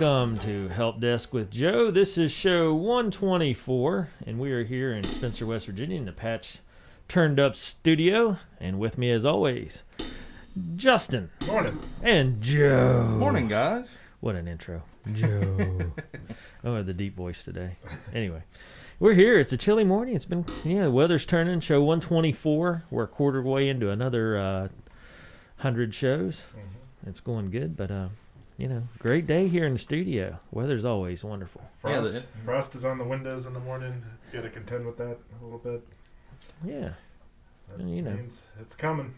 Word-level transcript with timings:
Welcome 0.00 0.38
to 0.40 0.68
Help 0.68 1.00
Desk 1.00 1.32
with 1.32 1.50
Joe. 1.50 1.90
This 1.90 2.18
is 2.18 2.30
show 2.30 2.72
124, 2.72 4.08
and 4.26 4.38
we 4.38 4.52
are 4.52 4.62
here 4.62 4.94
in 4.94 5.02
Spencer, 5.02 5.44
West 5.44 5.66
Virginia, 5.66 5.98
in 5.98 6.04
the 6.04 6.12
Patch 6.12 6.58
Turned 7.08 7.40
Up 7.40 7.56
Studio. 7.56 8.38
And 8.60 8.78
with 8.78 8.96
me, 8.96 9.10
as 9.10 9.24
always, 9.24 9.82
Justin 10.76 11.30
Morning. 11.44 11.80
and 12.00 12.40
Joe. 12.40 13.08
Morning, 13.18 13.48
guys. 13.48 13.88
What 14.20 14.36
an 14.36 14.46
intro, 14.46 14.82
Joe. 15.14 15.90
oh, 16.64 16.82
the 16.84 16.94
deep 16.94 17.16
voice 17.16 17.42
today. 17.42 17.76
Anyway, 18.14 18.44
we're 19.00 19.14
here. 19.14 19.40
It's 19.40 19.52
a 19.52 19.56
chilly 19.56 19.84
morning. 19.84 20.14
It's 20.14 20.24
been 20.24 20.46
yeah, 20.64 20.84
the 20.84 20.90
weather's 20.92 21.26
turning. 21.26 21.58
Show 21.58 21.80
124. 21.80 22.84
We're 22.88 23.02
a 23.02 23.08
quarter 23.08 23.42
way 23.42 23.68
into 23.68 23.90
another 23.90 24.38
uh, 24.38 24.68
hundred 25.56 25.92
shows. 25.92 26.44
It's 27.04 27.20
going 27.20 27.50
good, 27.50 27.76
but 27.76 27.90
uh, 27.90 28.08
you 28.58 28.68
know, 28.68 28.82
great 28.98 29.26
day 29.26 29.48
here 29.48 29.64
in 29.66 29.72
the 29.74 29.78
studio. 29.78 30.38
Weather's 30.50 30.84
always 30.84 31.24
wonderful. 31.24 31.62
Yeah, 31.84 32.00
Frost, 32.00 32.12
the- 32.14 32.22
frost 32.44 32.74
is 32.74 32.84
on 32.84 32.98
the 32.98 33.04
windows 33.04 33.46
in 33.46 33.54
the 33.54 33.60
morning. 33.60 34.02
Got 34.32 34.42
to 34.42 34.50
contend 34.50 34.84
with 34.84 34.98
that 34.98 35.16
a 35.40 35.44
little 35.44 35.58
bit. 35.58 35.86
Yeah, 36.64 36.90
That 37.76 37.86
You 37.86 38.02
know. 38.02 38.10
means 38.12 38.42
it's 38.60 38.74
coming. 38.76 39.14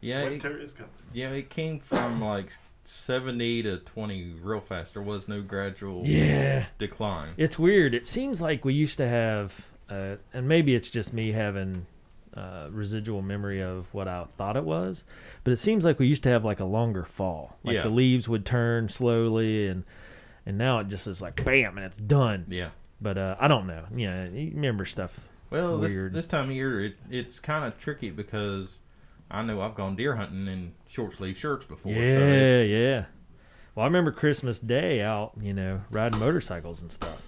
Yeah, 0.00 0.22
it, 0.22 0.30
Winter 0.30 0.58
is 0.58 0.72
coming. 0.72 0.90
yeah, 1.12 1.30
it 1.30 1.48
came 1.48 1.80
from 1.80 2.20
like 2.20 2.52
70 2.84 3.62
to 3.64 3.78
20 3.78 4.34
real 4.42 4.60
fast. 4.60 4.92
There 4.94 5.02
was 5.02 5.26
no 5.28 5.40
gradual 5.42 6.04
yeah. 6.04 6.66
decline. 6.78 7.34
It's 7.36 7.58
weird. 7.58 7.94
It 7.94 8.06
seems 8.06 8.40
like 8.40 8.64
we 8.64 8.74
used 8.74 8.96
to 8.98 9.08
have, 9.08 9.52
uh, 9.88 10.16
and 10.34 10.46
maybe 10.48 10.74
it's 10.74 10.90
just 10.90 11.12
me 11.12 11.32
having 11.32 11.86
uh, 12.36 12.68
residual 12.70 13.22
memory 13.22 13.60
of 13.62 13.86
what 13.92 14.08
I 14.08 14.24
thought 14.38 14.56
it 14.56 14.64
was, 14.64 15.04
but 15.44 15.52
it 15.52 15.58
seems 15.58 15.84
like 15.84 15.98
we 15.98 16.06
used 16.06 16.22
to 16.24 16.28
have 16.30 16.44
like 16.44 16.60
a 16.60 16.64
longer 16.64 17.04
fall. 17.04 17.56
Like 17.64 17.74
Yeah. 17.74 17.82
the 17.82 17.90
leaves 17.90 18.28
would 18.28 18.46
turn 18.46 18.88
slowly, 18.88 19.68
and 19.68 19.84
and 20.46 20.56
now 20.58 20.78
it 20.80 20.88
just 20.88 21.06
is 21.06 21.20
like 21.20 21.44
bam, 21.44 21.76
and 21.76 21.86
it's 21.86 21.98
done. 21.98 22.46
Yeah. 22.48 22.70
But 23.00 23.18
uh, 23.18 23.36
I 23.40 23.48
don't 23.48 23.66
know. 23.66 23.84
Yeah, 23.94 24.24
you 24.28 24.52
remember 24.54 24.86
stuff. 24.86 25.18
Well, 25.50 25.78
this, 25.78 25.92
this 26.12 26.26
time 26.26 26.48
of 26.50 26.56
year, 26.56 26.84
it, 26.84 26.94
it's 27.10 27.38
kind 27.38 27.64
of 27.64 27.78
tricky 27.78 28.10
because 28.10 28.78
I 29.30 29.42
know 29.42 29.60
I've 29.60 29.74
gone 29.74 29.96
deer 29.96 30.16
hunting 30.16 30.46
in 30.48 30.72
short 30.88 31.14
sleeve 31.14 31.36
shirts 31.36 31.66
before. 31.66 31.92
yeah, 31.92 32.14
So 32.16 32.20
it, 32.22 32.66
yeah. 32.70 33.04
Well, 33.74 33.84
I 33.84 33.86
remember 33.86 34.12
Christmas 34.12 34.58
Day 34.60 35.02
out, 35.02 35.32
you 35.40 35.52
know, 35.52 35.80
riding 35.90 36.18
motorcycles 36.20 36.80
and 36.80 36.90
stuff. 36.92 37.18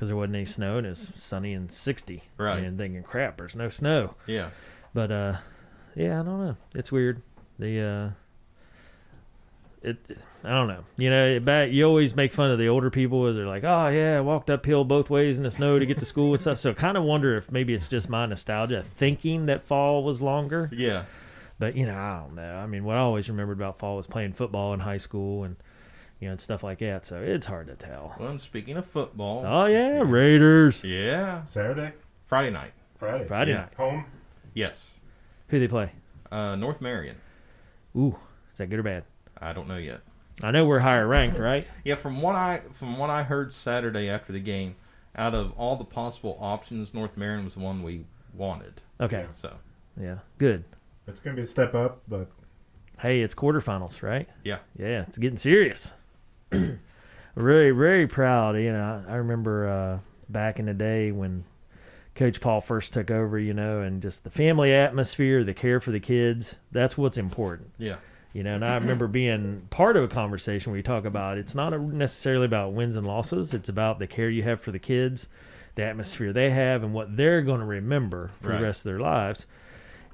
Because 0.00 0.08
there 0.08 0.16
wasn't 0.16 0.36
any 0.36 0.46
snow 0.46 0.78
and 0.78 0.86
it's 0.86 1.10
sunny 1.14 1.52
and 1.52 1.70
60. 1.70 2.22
Right. 2.38 2.64
And 2.64 2.78
thinking, 2.78 3.02
crap, 3.02 3.36
there's 3.36 3.54
no 3.54 3.68
snow. 3.68 4.14
yeah. 4.26 4.48
But 4.94 5.12
uh, 5.12 5.36
yeah, 5.94 6.20
I 6.20 6.22
don't 6.22 6.40
know. 6.40 6.56
It's 6.74 6.90
weird. 6.90 7.20
The 7.58 7.80
uh, 7.82 8.10
it, 9.82 9.98
I 10.42 10.48
don't 10.48 10.68
know. 10.68 10.84
You 10.96 11.10
know, 11.10 11.40
back 11.40 11.70
you 11.70 11.84
always 11.84 12.16
make 12.16 12.32
fun 12.32 12.50
of 12.50 12.58
the 12.58 12.68
older 12.68 12.88
people 12.88 13.26
as 13.26 13.36
they're 13.36 13.46
like, 13.46 13.62
oh 13.62 13.88
yeah, 13.88 14.16
I 14.16 14.20
walked 14.22 14.48
uphill 14.48 14.84
both 14.84 15.10
ways 15.10 15.36
in 15.36 15.42
the 15.42 15.50
snow 15.50 15.78
to 15.78 15.84
get 15.84 15.98
to 15.98 16.06
school 16.06 16.32
and 16.32 16.40
stuff. 16.40 16.58
So 16.58 16.70
I 16.70 16.72
kind 16.72 16.96
of 16.96 17.04
wonder 17.04 17.36
if 17.36 17.52
maybe 17.52 17.74
it's 17.74 17.86
just 17.86 18.08
my 18.08 18.24
nostalgia 18.24 18.86
thinking 18.96 19.44
that 19.46 19.64
fall 19.66 20.02
was 20.02 20.22
longer. 20.22 20.70
Yeah. 20.72 21.04
But 21.58 21.76
you 21.76 21.84
know, 21.84 21.94
I 21.94 22.22
don't 22.22 22.36
know. 22.36 22.54
I 22.54 22.66
mean, 22.66 22.84
what 22.84 22.96
I 22.96 23.00
always 23.00 23.28
remembered 23.28 23.58
about 23.58 23.78
fall 23.78 23.96
was 23.96 24.06
playing 24.06 24.32
football 24.32 24.72
in 24.72 24.80
high 24.80 24.96
school 24.96 25.44
and 25.44 25.56
you 26.20 26.28
know 26.28 26.32
and 26.32 26.40
stuff 26.40 26.62
like 26.62 26.78
that. 26.80 27.06
So 27.06 27.20
it's 27.20 27.46
hard 27.46 27.66
to 27.68 27.74
tell. 27.74 28.14
Well, 28.18 28.28
and 28.30 28.40
speaking 28.40 28.76
of 28.76 28.86
football, 28.86 29.44
Oh 29.46 29.66
yeah, 29.66 30.02
Raiders 30.04 30.82
yeah, 30.84 31.44
Saturday, 31.46 31.92
Friday 32.26 32.50
night. 32.50 32.72
Friday. 32.98 33.26
Friday 33.26 33.52
Yeah. 33.52 33.60
night. 33.60 33.74
Home. 33.76 34.04
Yes. 34.54 34.98
Who 35.48 35.58
they 35.58 35.68
play? 35.68 35.90
Uh, 36.30 36.54
North 36.56 36.80
Marion. 36.80 37.16
Ooh, 37.96 38.16
is 38.52 38.58
that 38.58 38.68
good 38.70 38.78
or 38.78 38.82
bad? 38.84 39.04
I 39.38 39.52
don't 39.52 39.66
know 39.68 39.76
yet. 39.78 40.00
I 40.42 40.50
know 40.52 40.64
we're 40.64 40.78
higher 40.78 41.06
ranked, 41.06 41.38
right? 41.38 41.66
Yeah, 41.84 41.96
from 41.96 42.22
what 42.22 42.34
I 42.34 42.60
from 42.78 42.98
what 42.98 43.10
I 43.10 43.22
heard 43.22 43.52
Saturday 43.52 44.08
after 44.08 44.32
the 44.32 44.40
game, 44.40 44.76
out 45.16 45.34
of 45.34 45.52
all 45.58 45.76
the 45.76 45.84
possible 45.84 46.36
options, 46.40 46.94
North 46.94 47.16
Marion 47.16 47.44
was 47.44 47.54
the 47.54 47.60
one 47.60 47.82
we 47.82 48.04
wanted. 48.34 48.80
Okay, 49.00 49.26
So 49.30 49.52
yeah, 50.00 50.18
good. 50.38 50.64
It's 51.06 51.18
gonna 51.20 51.36
be 51.36 51.42
a 51.42 51.46
step 51.46 51.74
up, 51.74 52.02
but 52.08 52.30
Hey, 53.00 53.22
it's 53.22 53.34
quarterfinals, 53.34 54.02
right? 54.02 54.28
Yeah. 54.44 54.58
Yeah, 54.78 55.04
it's 55.08 55.16
getting 55.18 55.38
serious. 55.38 55.92
really, 57.34 57.70
very 57.70 58.06
proud. 58.06 58.56
You 58.56 58.72
know, 58.72 59.04
I, 59.08 59.12
I 59.12 59.16
remember 59.16 59.68
uh, 59.68 59.98
back 60.28 60.58
in 60.58 60.66
the 60.66 60.74
day 60.74 61.12
when 61.12 61.44
Coach 62.14 62.40
Paul 62.40 62.60
first 62.60 62.92
took 62.92 63.10
over. 63.10 63.38
You 63.38 63.54
know, 63.54 63.80
and 63.82 64.02
just 64.02 64.24
the 64.24 64.30
family 64.30 64.72
atmosphere, 64.72 65.44
the 65.44 65.54
care 65.54 65.80
for 65.80 65.90
the 65.90 66.00
kids. 66.00 66.56
That's 66.72 66.96
what's 66.98 67.18
important. 67.18 67.70
yeah, 67.78 67.96
You 68.32 68.42
know, 68.42 68.54
and 68.54 68.64
I 68.64 68.74
remember 68.74 69.06
being 69.06 69.66
part 69.70 69.96
of 69.96 70.04
a 70.04 70.08
conversation 70.08 70.70
where 70.72 70.76
you 70.76 70.82
talk 70.82 71.04
about 71.04 71.38
it's 71.38 71.54
not 71.54 71.78
necessarily 71.80 72.46
about 72.46 72.72
wins 72.72 72.96
and 72.96 73.06
losses. 73.06 73.54
It's 73.54 73.68
about 73.68 73.98
the 73.98 74.06
care 74.06 74.30
you 74.30 74.42
have 74.42 74.60
for 74.60 74.72
the 74.72 74.78
kids, 74.78 75.28
the 75.76 75.84
atmosphere 75.84 76.32
they 76.32 76.50
have, 76.50 76.82
and 76.82 76.92
what 76.92 77.16
they're 77.16 77.42
going 77.42 77.60
to 77.60 77.66
remember 77.66 78.30
for 78.40 78.48
Right. 78.48 78.58
the 78.58 78.64
rest 78.64 78.80
of 78.80 78.84
their 78.90 79.00
lives. 79.00 79.46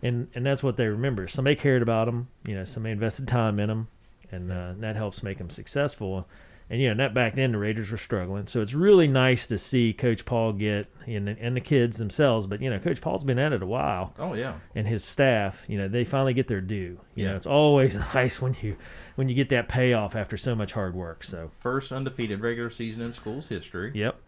And 0.02 0.28
and 0.34 0.44
that's 0.44 0.62
what 0.62 0.76
they 0.76 0.86
remember. 0.86 1.26
Somebody 1.26 1.56
cared 1.56 1.80
about 1.80 2.04
them. 2.04 2.28
You 2.46 2.54
know, 2.56 2.64
somebody 2.64 2.92
invested 2.92 3.26
time 3.26 3.58
in 3.58 3.68
them, 3.68 3.88
and 4.36 4.52
uh, 4.52 4.72
that 4.78 4.94
helps 4.96 5.22
make 5.22 5.38
them 5.38 5.50
successful. 5.50 6.26
And 6.68 6.80
you 6.80 6.88
know, 6.88 6.96
that 6.96 7.14
back 7.14 7.36
then 7.36 7.52
the 7.52 7.58
Raiders 7.58 7.92
were 7.92 7.96
struggling, 7.96 8.48
so 8.48 8.60
it's 8.60 8.74
really 8.74 9.06
nice 9.06 9.46
to 9.46 9.56
see 9.56 9.92
Coach 9.92 10.24
Paul 10.24 10.52
get 10.52 10.88
and 11.06 11.28
and 11.28 11.54
the 11.56 11.60
kids 11.60 11.96
themselves. 11.96 12.48
But 12.48 12.60
you 12.60 12.68
know, 12.70 12.80
Coach 12.80 13.00
Paul's 13.00 13.22
been 13.22 13.38
at 13.38 13.52
it 13.52 13.62
a 13.62 13.66
while 13.66 14.12
oh 14.18 14.34
yeah, 14.34 14.54
and 14.74 14.84
his 14.84 15.04
staff, 15.04 15.62
you 15.68 15.78
know, 15.78 15.86
they 15.86 16.04
finally 16.04 16.34
get 16.34 16.48
their 16.48 16.60
due. 16.60 16.98
You 17.14 17.24
know, 17.26 17.30
Yeah. 17.30 17.36
it's 17.36 17.46
always 17.46 17.96
nice 18.14 18.40
when 18.42 18.56
you 18.62 18.76
when 19.14 19.28
you 19.28 19.36
get 19.36 19.48
that 19.50 19.68
payoff 19.68 20.16
after 20.16 20.36
so 20.36 20.56
much 20.56 20.72
hard 20.72 20.94
work. 20.96 21.22
So, 21.22 21.52
first 21.60 21.92
undefeated 21.92 22.40
regular 22.40 22.70
season 22.70 23.00
in 23.00 23.12
school's 23.12 23.46
history, 23.46 23.92
yep, 23.94 24.20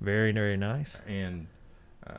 very 0.00 0.32
very 0.32 0.56
nice. 0.56 0.96
and 1.06 1.46
uh, 2.04 2.14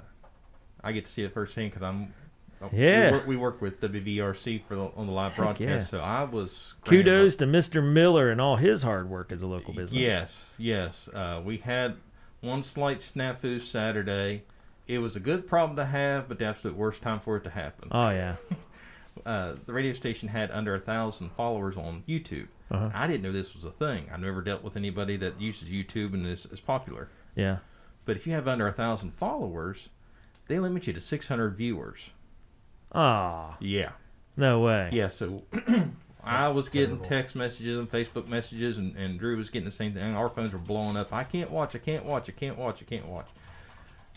I 0.82 0.94
get 0.94 1.04
to 1.08 1.12
see 1.12 1.24
it 1.24 1.34
firsthand 1.34 1.72
because 1.72 1.84
I'm. 1.84 2.14
Uh, 2.62 2.70
Yeah. 2.72 3.12
we 3.12 3.18
work, 3.18 3.28
we 3.28 3.36
work 3.38 3.62
with 3.62 3.82
WVRC 3.82 4.64
for 4.68 4.76
the, 4.76 4.92
on 4.96 5.08
the 5.08 5.12
live 5.14 5.32
Heck 5.34 5.38
broadcast, 5.38 5.68
yeah. 5.94 6.00
so 6.00 6.00
I 6.00 6.24
was 6.24 6.74
Kudos 6.86 7.36
to 7.38 7.46
Mr. 7.46 7.84
Miller 7.84 8.30
and 8.32 8.40
all 8.42 8.56
his 8.56 8.84
hard 8.84 9.10
work 9.10 9.32
as 9.32 9.42
a 9.42 9.48
local 9.48 9.74
business. 9.74 10.00
Yes, 10.00 10.54
yes. 10.58 11.10
Uh, 11.14 11.42
we 11.44 11.58
had 11.58 11.96
one 12.42 12.64
slight 12.64 13.00
snafu 13.00 13.62
Saturday. 13.62 14.44
It 14.88 14.98
was 15.00 15.16
a 15.16 15.20
good 15.20 15.48
problem 15.48 15.76
to 15.78 15.86
have, 15.86 16.28
but 16.28 16.40
the 16.40 16.46
absolute 16.46 16.76
worst 16.78 17.02
time 17.02 17.20
for 17.20 17.38
it 17.38 17.44
to 17.44 17.50
happen. 17.50 17.90
Oh 17.92 18.10
yeah. 18.10 18.36
Uh, 19.26 19.56
the 19.66 19.74
radio 19.74 19.92
station 19.94 20.28
had 20.30 20.50
under 20.52 20.74
a 20.74 20.80
thousand 20.80 21.30
followers 21.34 21.76
on 21.76 22.02
YouTube. 22.08 22.48
Uh-huh. 22.72 22.90
I 22.94 23.08
didn't 23.08 23.22
know 23.24 23.32
this 23.34 23.54
was 23.54 23.66
a 23.66 23.72
thing. 23.72 24.06
I've 24.12 24.22
never 24.22 24.42
dealt 24.42 24.64
with 24.64 24.78
anybody 24.78 25.18
that 25.18 25.40
uses 25.40 25.68
YouTube 25.70 26.14
and 26.14 26.26
is, 26.26 26.48
is 26.48 26.62
popular. 26.62 27.10
Yeah. 27.36 27.58
But 28.06 28.16
if 28.16 28.26
you 28.26 28.34
have 28.34 28.48
under 28.48 28.68
a 28.68 28.72
thousand 28.72 29.12
followers, 29.16 29.90
they 30.48 30.60
limit 30.60 30.88
you 30.88 30.94
to 30.94 31.02
600 31.02 31.56
viewers. 31.56 32.00
Ah, 32.94 33.58
Yeah. 33.60 33.92
no 34.38 34.60
way. 34.62 34.90
Yeah, 34.92 35.08
so 35.08 35.44
I 36.24 36.50
was 36.50 36.70
getting 36.70 36.98
terrible. 36.98 37.06
text 37.06 37.36
messages 37.36 37.80
and 37.80 37.90
Facebook 37.90 38.28
messages, 38.28 38.78
and, 38.78 38.96
and 38.96 39.20
Drew 39.20 39.38
was 39.38 39.50
getting 39.50 39.66
the 39.66 39.72
same 39.72 39.94
thing. 39.94 40.04
Our 40.16 40.30
phones 40.30 40.54
were 40.54 40.60
blowing 40.60 40.98
up. 40.98 41.14
I 41.14 41.24
can't 41.24 41.50
watch. 41.52 41.76
I 41.76 41.80
can't 41.80 42.06
watch. 42.06 42.30
I 42.30 42.34
can't 42.34 42.58
watch. 42.58 42.82
I 42.82 42.86
can't 42.86 43.08
watch. 43.08 43.28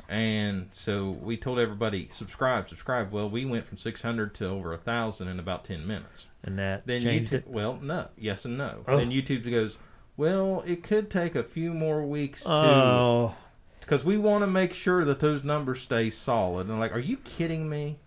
And 0.09 0.69
so 0.73 1.13
we 1.23 1.39
told 1.39 1.59
everybody 1.59 2.09
subscribe, 2.13 2.69
subscribe. 2.69 3.11
Well, 3.11 3.31
we 3.31 3.47
went 3.47 3.67
from 3.67 3.79
600 3.79 4.35
to 4.35 4.47
over 4.49 4.75
a 4.75 4.79
thousand 4.79 5.29
in 5.29 5.39
about 5.39 5.65
10 5.65 5.87
minutes. 5.87 6.27
And 6.43 6.59
that 6.59 6.87
Then 6.87 7.01
changed 7.01 7.33
YouTube, 7.33 7.35
it. 7.37 7.49
well, 7.49 7.79
no, 7.81 8.09
yes 8.19 8.45
and 8.45 8.59
no. 8.59 8.85
Oh. 8.87 8.99
Then 8.99 9.11
YouTube 9.11 9.51
goes, 9.51 9.79
well, 10.19 10.63
it 10.67 10.83
could 10.83 11.11
take 11.11 11.37
a 11.37 11.43
few 11.43 11.73
more 11.73 12.03
weeks 12.05 12.45
to 12.45 12.51
Oh, 12.53 13.35
because 13.81 14.05
we 14.05 14.19
want 14.19 14.43
to 14.43 14.47
make 14.47 14.75
sure 14.75 15.07
that 15.07 15.21
those 15.21 15.43
numbers 15.43 15.81
stay 15.81 16.11
solid. 16.11 16.67
And 16.67 16.73
I'm 16.75 16.81
like, 16.81 16.93
are 16.95 16.99
you 17.01 17.17
kidding 17.19 17.67
me? 17.67 17.99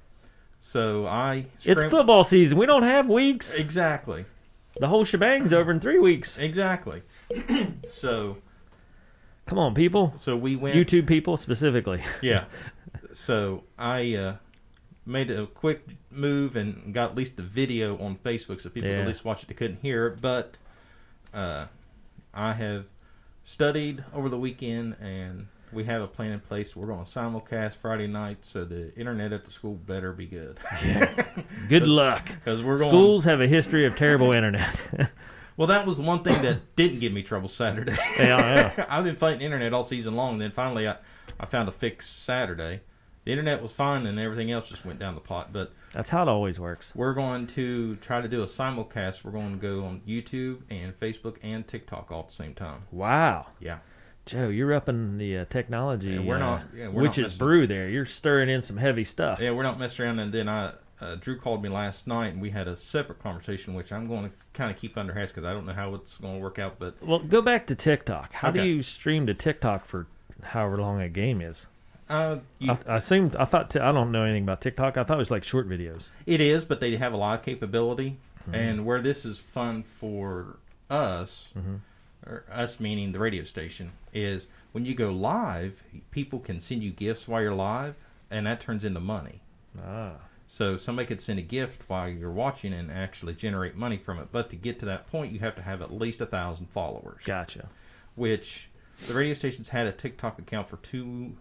So 0.60 1.06
I 1.08 1.46
it's 1.64 1.84
football 1.86 2.24
season. 2.24 2.58
We 2.58 2.66
don't 2.66 2.84
have 2.84 3.08
weeks. 3.08 3.54
exactly. 3.54 4.26
The 4.80 4.88
whole 4.88 5.04
shebang's 5.04 5.54
over 5.54 5.72
in 5.72 5.80
three 5.80 6.00
weeks. 6.00 6.38
Exactly. 6.38 7.02
so 7.90 8.38
Come 9.48 9.58
on, 9.60 9.74
people. 9.74 10.14
so 10.18 10.36
we 10.36 10.56
went 10.56 10.76
YouTube 10.76 11.08
people 11.08 11.38
specifically. 11.38 12.04
Yeah. 12.22 12.46
So 13.14 13.64
I 13.80 14.14
uh, 14.16 14.36
made 15.06 15.32
a 15.32 15.48
quick 15.48 15.88
move 16.12 16.56
and 16.56 16.94
got 16.94 17.12
at 17.12 17.16
least 17.18 17.38
the 17.38 17.44
video 17.44 17.98
on 18.00 18.18
Facebook 18.18 18.62
so 18.62 18.70
people 18.70 18.90
Yeah. 18.90 18.98
could 18.98 19.02
at 19.04 19.08
least 19.08 19.26
watch 19.26 19.42
it. 19.44 19.48
They 19.48 19.56
couldn't 19.56 19.80
hear 19.82 20.08
it, 20.08 20.22
but 20.22 20.58
uh, 21.34 21.68
I 22.34 22.54
have 22.54 22.86
studied 23.46 24.04
over 24.14 24.30
the 24.30 24.38
weekend 24.38 24.96
and 25.02 25.48
we 25.72 25.84
have 25.86 26.02
a 26.02 26.08
plan 26.08 26.32
in 26.32 26.40
place. 26.40 26.76
We're 26.76 26.88
going 26.88 27.06
to 27.06 27.12
simulcast 27.12 27.78
Friday 27.78 28.08
night, 28.08 28.38
so 28.42 28.66
the 28.66 28.94
internet 28.96 29.34
at 29.34 29.46
the 29.46 29.52
school 29.52 29.76
better 29.76 30.14
be 30.14 30.26
good. 30.26 30.60
Good 31.70 31.84
luck. 31.88 32.28
Because 32.28 32.62
we're 32.64 32.78
going. 32.78 32.90
Schools 32.90 33.26
have 33.26 33.42
a 33.42 33.48
history 33.48 33.86
of 33.86 33.96
terrible 33.96 34.34
internet. 34.34 34.80
Well, 35.58 35.70
that 35.70 35.88
was 35.88 36.00
one 36.00 36.24
thing 36.24 36.40
that 36.44 36.76
didn't 36.76 37.00
give 37.00 37.12
me 37.12 37.24
trouble 37.24 37.50
Saturday. 37.50 37.98
Yeah, 38.20 38.86
I've 38.90 39.04
been 39.04 39.16
fighting 39.16 39.42
internet 39.42 39.74
all 39.74 39.84
season 39.84 40.16
long. 40.16 40.34
And 40.34 40.42
Then 40.42 40.52
finally, 40.52 40.88
I, 40.88 40.98
I 41.40 41.48
found 41.48 41.68
a 41.68 41.72
fix 41.72 42.08
Saturday, 42.08 42.82
the 43.26 43.32
internet 43.32 43.62
was 43.64 43.72
fine 43.72 44.06
and 44.06 44.20
everything 44.20 44.52
else 44.52 44.70
just 44.70 44.86
went 44.86 45.00
down 45.00 45.16
the 45.16 45.20
pot. 45.20 45.52
But 45.52 45.72
That's 45.94 46.12
how 46.12 46.22
it 46.22 46.28
always 46.28 46.60
works. 46.60 46.94
we're 46.96 47.16
going 47.16 47.48
to 47.48 47.96
try 47.98 48.22
to 48.22 48.28
do 48.28 48.44
a 48.44 48.46
simulcast. 48.46 49.24
We're 49.24 49.32
going 49.32 49.54
to 49.54 49.58
go 49.60 49.84
on 49.84 50.02
YouTube 50.08 50.62
and 50.70 50.98
Facebook 51.00 51.38
and 51.42 51.68
TikTok 51.68 52.12
all 52.12 52.20
at 52.22 52.28
the 52.30 52.36
same 52.36 52.54
time. 52.54 52.84
Wow. 52.92 53.48
Yeah. 53.60 53.80
Joe, 54.28 54.50
you're 54.50 54.74
up 54.74 54.88
in 54.90 55.18
the 55.18 55.40
uh, 55.40 55.46
technology. 55.50 56.12
Yeah, 56.12 56.20
we're 56.20 56.36
uh, 56.36 56.40
not- 56.40 56.62
yeah, 56.76 56.88
we're 56.88 57.02
not 57.04 57.10
witch's 57.10 57.18
messing- 57.24 57.38
brew 57.40 57.68
there. 57.68 57.90
You're 57.90 58.06
stirring 58.06 58.50
in 58.50 58.62
some 58.62 58.78
heavy 58.78 59.04
stuff. 59.04 59.40
Yeah, 59.40 59.52
we're 59.52 59.64
not 59.64 59.80
messing 59.80 60.06
around. 60.06 60.20
And 60.20 60.32
then 60.34 60.48
I, 60.50 60.74
uh, 61.02 61.16
Drew 61.16 61.38
called 61.40 61.64
me 61.64 61.70
last 61.70 62.08
night, 62.08 62.34
and 62.34 62.42
we 62.42 62.50
had 62.50 62.68
a 62.68 62.76
separate 62.76 63.20
conversation, 63.20 63.74
which 63.74 63.92
I'm 63.92 64.08
going 64.08 64.26
to 64.30 64.32
kind 64.54 64.70
of 64.72 64.78
keep 64.78 64.98
under 64.98 65.14
hats 65.14 65.32
because 65.32 65.48
I 65.48 65.54
don't 65.54 65.66
know 65.66 65.74
how 65.74 65.96
it's 65.96 66.18
going 66.18 66.36
to 66.36 66.40
work 66.42 66.60
out. 66.60 66.78
But 66.80 66.96
Well, 67.04 67.20
go 67.20 67.42
back 67.42 67.68
to 67.68 67.76
TikTok. 67.76 68.34
How 68.34 68.52
do 68.52 68.64
you 68.64 68.84
stream 68.84 69.26
to 69.28 69.34
TikTok 69.34 69.86
for 69.88 70.08
however 70.44 70.78
long 70.78 71.02
a 71.02 71.10
game 71.10 71.42
is? 71.42 71.66
uh, 72.10 72.38
you, 72.60 72.72
I, 72.72 72.78
I 72.94 72.96
assumed 72.98 73.36
I 73.36 73.44
thought 73.46 73.70
t- 73.72 73.80
I 73.80 73.92
don't 73.92 74.14
know 74.14 74.24
anything 74.24 74.44
about 74.44 74.62
TikTok. 74.62 74.96
I 74.98 75.04
thought 75.04 75.16
it 75.16 75.18
was 75.20 75.30
like 75.32 75.44
short 75.44 75.68
videos. 75.68 76.08
it 76.26 76.40
is, 76.40 76.64
but 76.64 76.80
they 76.80 76.96
have 76.96 77.12
a 77.14 77.18
live 77.18 77.44
capability, 77.44 78.18
Mm-hmm. 78.44 78.56
and 78.56 78.86
where 78.86 79.02
this 79.02 79.26
is 79.26 79.40
fun 79.40 79.84
for 79.84 80.56
us, 80.90 81.50
Mhm. 81.58 81.80
Or 82.28 82.44
us 82.52 82.80
meaning 82.80 83.12
the 83.12 83.20
radio 83.20 83.44
station, 83.44 83.92
is 84.14 84.48
when 84.74 84.86
you 84.86 84.94
go 84.94 85.12
live, 85.12 85.82
people 86.12 86.40
can 86.40 86.60
send 86.60 86.84
you 86.84 86.92
gifts 86.92 87.28
while 87.28 87.42
you're 87.42 87.54
live, 87.56 87.96
and 88.30 88.46
that 88.46 88.60
turns 88.62 88.84
into 88.84 89.00
money. 89.00 89.40
Ah, 89.82 90.16
So 90.48 90.78
somebody 90.78 91.06
could 91.08 91.22
send 91.22 91.40
a 91.40 91.44
gift 91.44 91.84
while 91.88 92.10
you're 92.10 92.32
watching 92.32 92.74
and 92.74 92.92
actually 92.92 93.34
generate 93.34 93.76
money 93.76 93.98
from 93.98 94.20
it. 94.20 94.28
But 94.32 94.50
to 94.50 94.56
get 94.56 94.80
to 94.80 94.86
that 94.86 95.08
point, 95.08 95.32
you 95.32 95.40
have 95.40 95.56
to 95.56 95.62
have 95.62 95.82
at 95.82 95.92
least 95.94 96.20
a 96.22 96.26
thousand 96.26 96.68
followers. 96.68 97.22
gotcha. 97.26 97.70
Which 98.16 98.70
the 99.08 99.14
radio 99.14 99.34
station's 99.34 99.70
had 99.70 99.88
a 99.88 99.92
TikTok 99.92 100.40
account 100.40 100.68
for 100.70 100.78
two, 100.78 101.36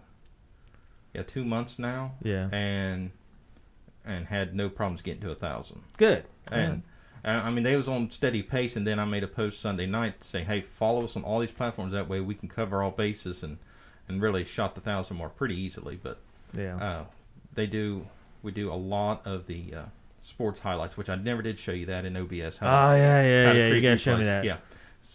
yeah, 1.14 1.22
two 1.22 1.44
months 1.44 1.78
now, 1.78 2.12
Yeah, 2.22 2.48
and 2.52 3.10
and 4.04 4.26
had 4.26 4.54
no 4.54 4.68
problems 4.68 5.02
getting 5.02 5.22
to 5.22 5.30
a 5.32 5.34
thousand. 5.34 5.82
good. 5.96 6.24
And 6.48 6.82
uh, 6.82 6.86
I 7.24 7.50
mean, 7.50 7.64
they 7.64 7.76
was 7.76 7.88
on 7.88 8.10
steady 8.10 8.42
pace. 8.42 8.76
And 8.76 8.86
then 8.86 8.98
I 8.98 9.04
made 9.04 9.24
a 9.24 9.28
post 9.28 9.60
Sunday 9.60 9.86
night 9.86 10.22
saying, 10.22 10.46
hey, 10.46 10.62
follow 10.78 11.04
us 11.04 11.16
on 11.16 11.24
all 11.24 11.40
these 11.40 11.50
platforms. 11.52 11.92
That 11.92 12.08
way 12.08 12.20
we 12.20 12.34
can 12.34 12.48
cover 12.48 12.82
all 12.82 12.90
bases 12.90 13.42
and 13.42 13.58
and 14.08 14.22
really 14.22 14.44
shot 14.44 14.74
the 14.76 14.80
thousand 14.80 15.16
mark 15.16 15.36
pretty 15.36 15.56
easily. 15.60 15.98
But 16.00 16.18
yeah, 16.56 16.76
uh, 16.76 17.04
they 17.54 17.66
do 17.66 18.06
we 18.42 18.52
do 18.52 18.72
a 18.72 18.74
lot 18.74 19.26
of 19.26 19.46
the 19.48 19.74
uh, 19.74 19.82
sports 20.20 20.60
highlights, 20.60 20.96
which 20.96 21.08
I 21.08 21.16
never 21.16 21.42
did 21.42 21.58
show 21.58 21.72
you 21.72 21.86
that 21.86 22.04
in 22.04 22.16
OBS. 22.16 22.58
oh 22.62 22.66
how 22.66 22.92
to- 22.92 22.98
yeah, 22.98 23.22
yeah, 23.22 23.52
yeah. 23.52 23.66
You 23.74 23.82
gotta 23.82 23.96
show 23.96 24.16
me 24.16 24.24
that. 24.24 24.44
Yeah, 24.44 24.58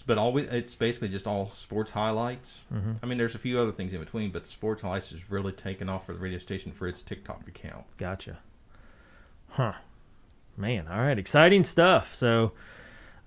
but 0.06 0.18
always 0.18 0.50
it's 0.52 0.76
basically 0.76 1.08
just 1.10 1.28
all 1.28 1.52
sports 1.52 1.92
highlights. 1.92 2.62
hmm 2.70 2.94
I 3.02 3.06
mean, 3.06 3.18
there's 3.18 3.36
a 3.36 3.40
few 3.40 3.58
other 3.60 3.72
things 3.72 3.94
in 3.94 4.00
between, 4.02 4.32
but 4.32 4.44
the 4.44 4.50
sports 4.50 4.82
highlights 4.82 5.12
is 5.14 5.22
really 5.32 5.54
taken 5.54 5.88
off 5.88 6.06
for 6.06 6.14
the 6.14 6.20
radio 6.20 6.40
station 6.40 6.74
for 6.74 6.88
its 6.90 7.02
TikTok 7.02 7.48
account. 7.48 7.86
Gotcha. 7.98 8.40
Huh. 9.50 9.74
Man, 10.62 10.88
all 10.88 11.00
right, 11.00 11.18
exciting 11.18 11.64
stuff. 11.64 12.16
So, 12.16 12.52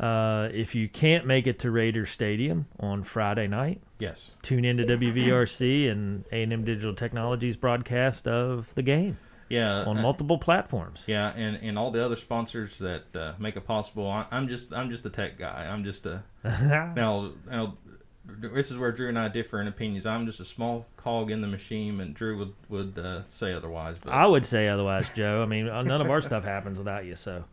uh, 0.01 0.49
if 0.53 0.75
you 0.75 0.89
can't 0.89 1.27
make 1.27 1.47
it 1.47 1.59
to 1.61 1.71
Raider 1.71 2.07
Stadium 2.07 2.67
on 2.81 3.03
Friday 3.05 3.47
night, 3.49 3.81
Yes. 3.99 4.31
tune 4.43 4.65
in 4.65 4.77
to 4.79 4.85
WVRC 4.85 5.89
and 5.91 6.25
A&M 6.33 6.65
Digital 6.65 6.95
Technologies 6.95 7.57
broadcast 7.57 8.27
of 8.29 8.69
the 8.77 8.83
game 8.83 9.19
Yeah. 9.49 9.83
on 9.85 9.99
uh, 9.99 10.03
multiple 10.03 10.39
platforms. 10.39 11.05
Yeah, 11.07 11.33
and, 11.37 11.57
and 11.57 11.77
all 11.79 11.91
the 11.91 12.05
other 12.05 12.17
sponsors 12.17 12.79
that 12.79 13.17
uh, 13.17 13.33
make 13.39 13.57
it 13.57 13.67
possible. 13.67 14.09
I, 14.11 14.27
I'm 14.31 14.49
just 14.49 14.73
I'm 14.73 14.91
just 14.91 15.03
the 15.03 15.11
tech 15.11 15.39
guy. 15.39 15.67
I'm 15.71 15.85
just 15.85 16.07
a 16.07 16.23
now 16.45 17.33
now. 17.51 17.77
This 18.27 18.71
is 18.71 18.79
where 18.79 18.91
Drew 18.91 19.09
and 19.09 19.19
I 19.19 19.29
differ 19.29 19.61
in 19.61 19.69
opinions. 19.69 20.07
I'm 20.07 20.25
just 20.25 20.41
a 20.41 20.45
small 20.45 20.87
cog 20.97 21.31
in 21.31 21.43
the 21.43 21.47
machine, 21.47 22.01
and 22.01 22.15
Drew 22.15 22.39
would 22.39 22.55
would 22.71 22.99
uh, 22.99 23.23
say 23.29 23.53
otherwise. 23.53 23.99
But 24.03 24.13
I 24.13 24.25
would 24.27 24.47
say 24.47 24.69
otherwise, 24.69 25.07
Joe. 25.15 25.43
I 25.43 25.47
mean, 25.47 25.67
none 25.67 26.01
of 26.01 26.11
our 26.11 26.23
stuff 26.23 26.43
happens 26.43 26.79
without 26.79 27.05
you. 27.05 27.17
So, 27.17 27.45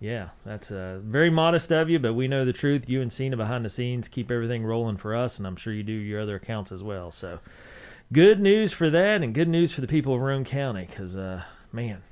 yeah, 0.00 0.28
that's 0.44 0.70
uh, 0.70 1.00
very 1.04 1.30
modest 1.30 1.72
of 1.72 1.88
you, 1.88 1.98
but 1.98 2.12
we 2.12 2.28
know 2.28 2.44
the 2.44 2.52
truth. 2.52 2.88
You 2.88 3.00
and 3.00 3.10
Cena 3.10 3.36
behind 3.36 3.64
the 3.64 3.70
scenes 3.70 4.08
keep 4.08 4.30
everything 4.30 4.64
rolling 4.64 4.98
for 4.98 5.14
us, 5.14 5.38
and 5.38 5.46
I'm 5.46 5.56
sure 5.56 5.72
you 5.72 5.82
do 5.82 5.92
your 5.92 6.20
other 6.20 6.36
accounts 6.36 6.70
as 6.70 6.82
well. 6.82 7.10
So, 7.10 7.38
good 8.12 8.40
news 8.40 8.74
for 8.74 8.90
that, 8.90 9.22
and 9.22 9.34
good 9.34 9.48
news 9.48 9.72
for 9.72 9.80
the 9.80 9.86
people 9.86 10.14
of 10.14 10.20
Roane 10.20 10.44
County, 10.44 10.86
because 10.88 11.16
uh, 11.16 11.42
man, 11.72 12.02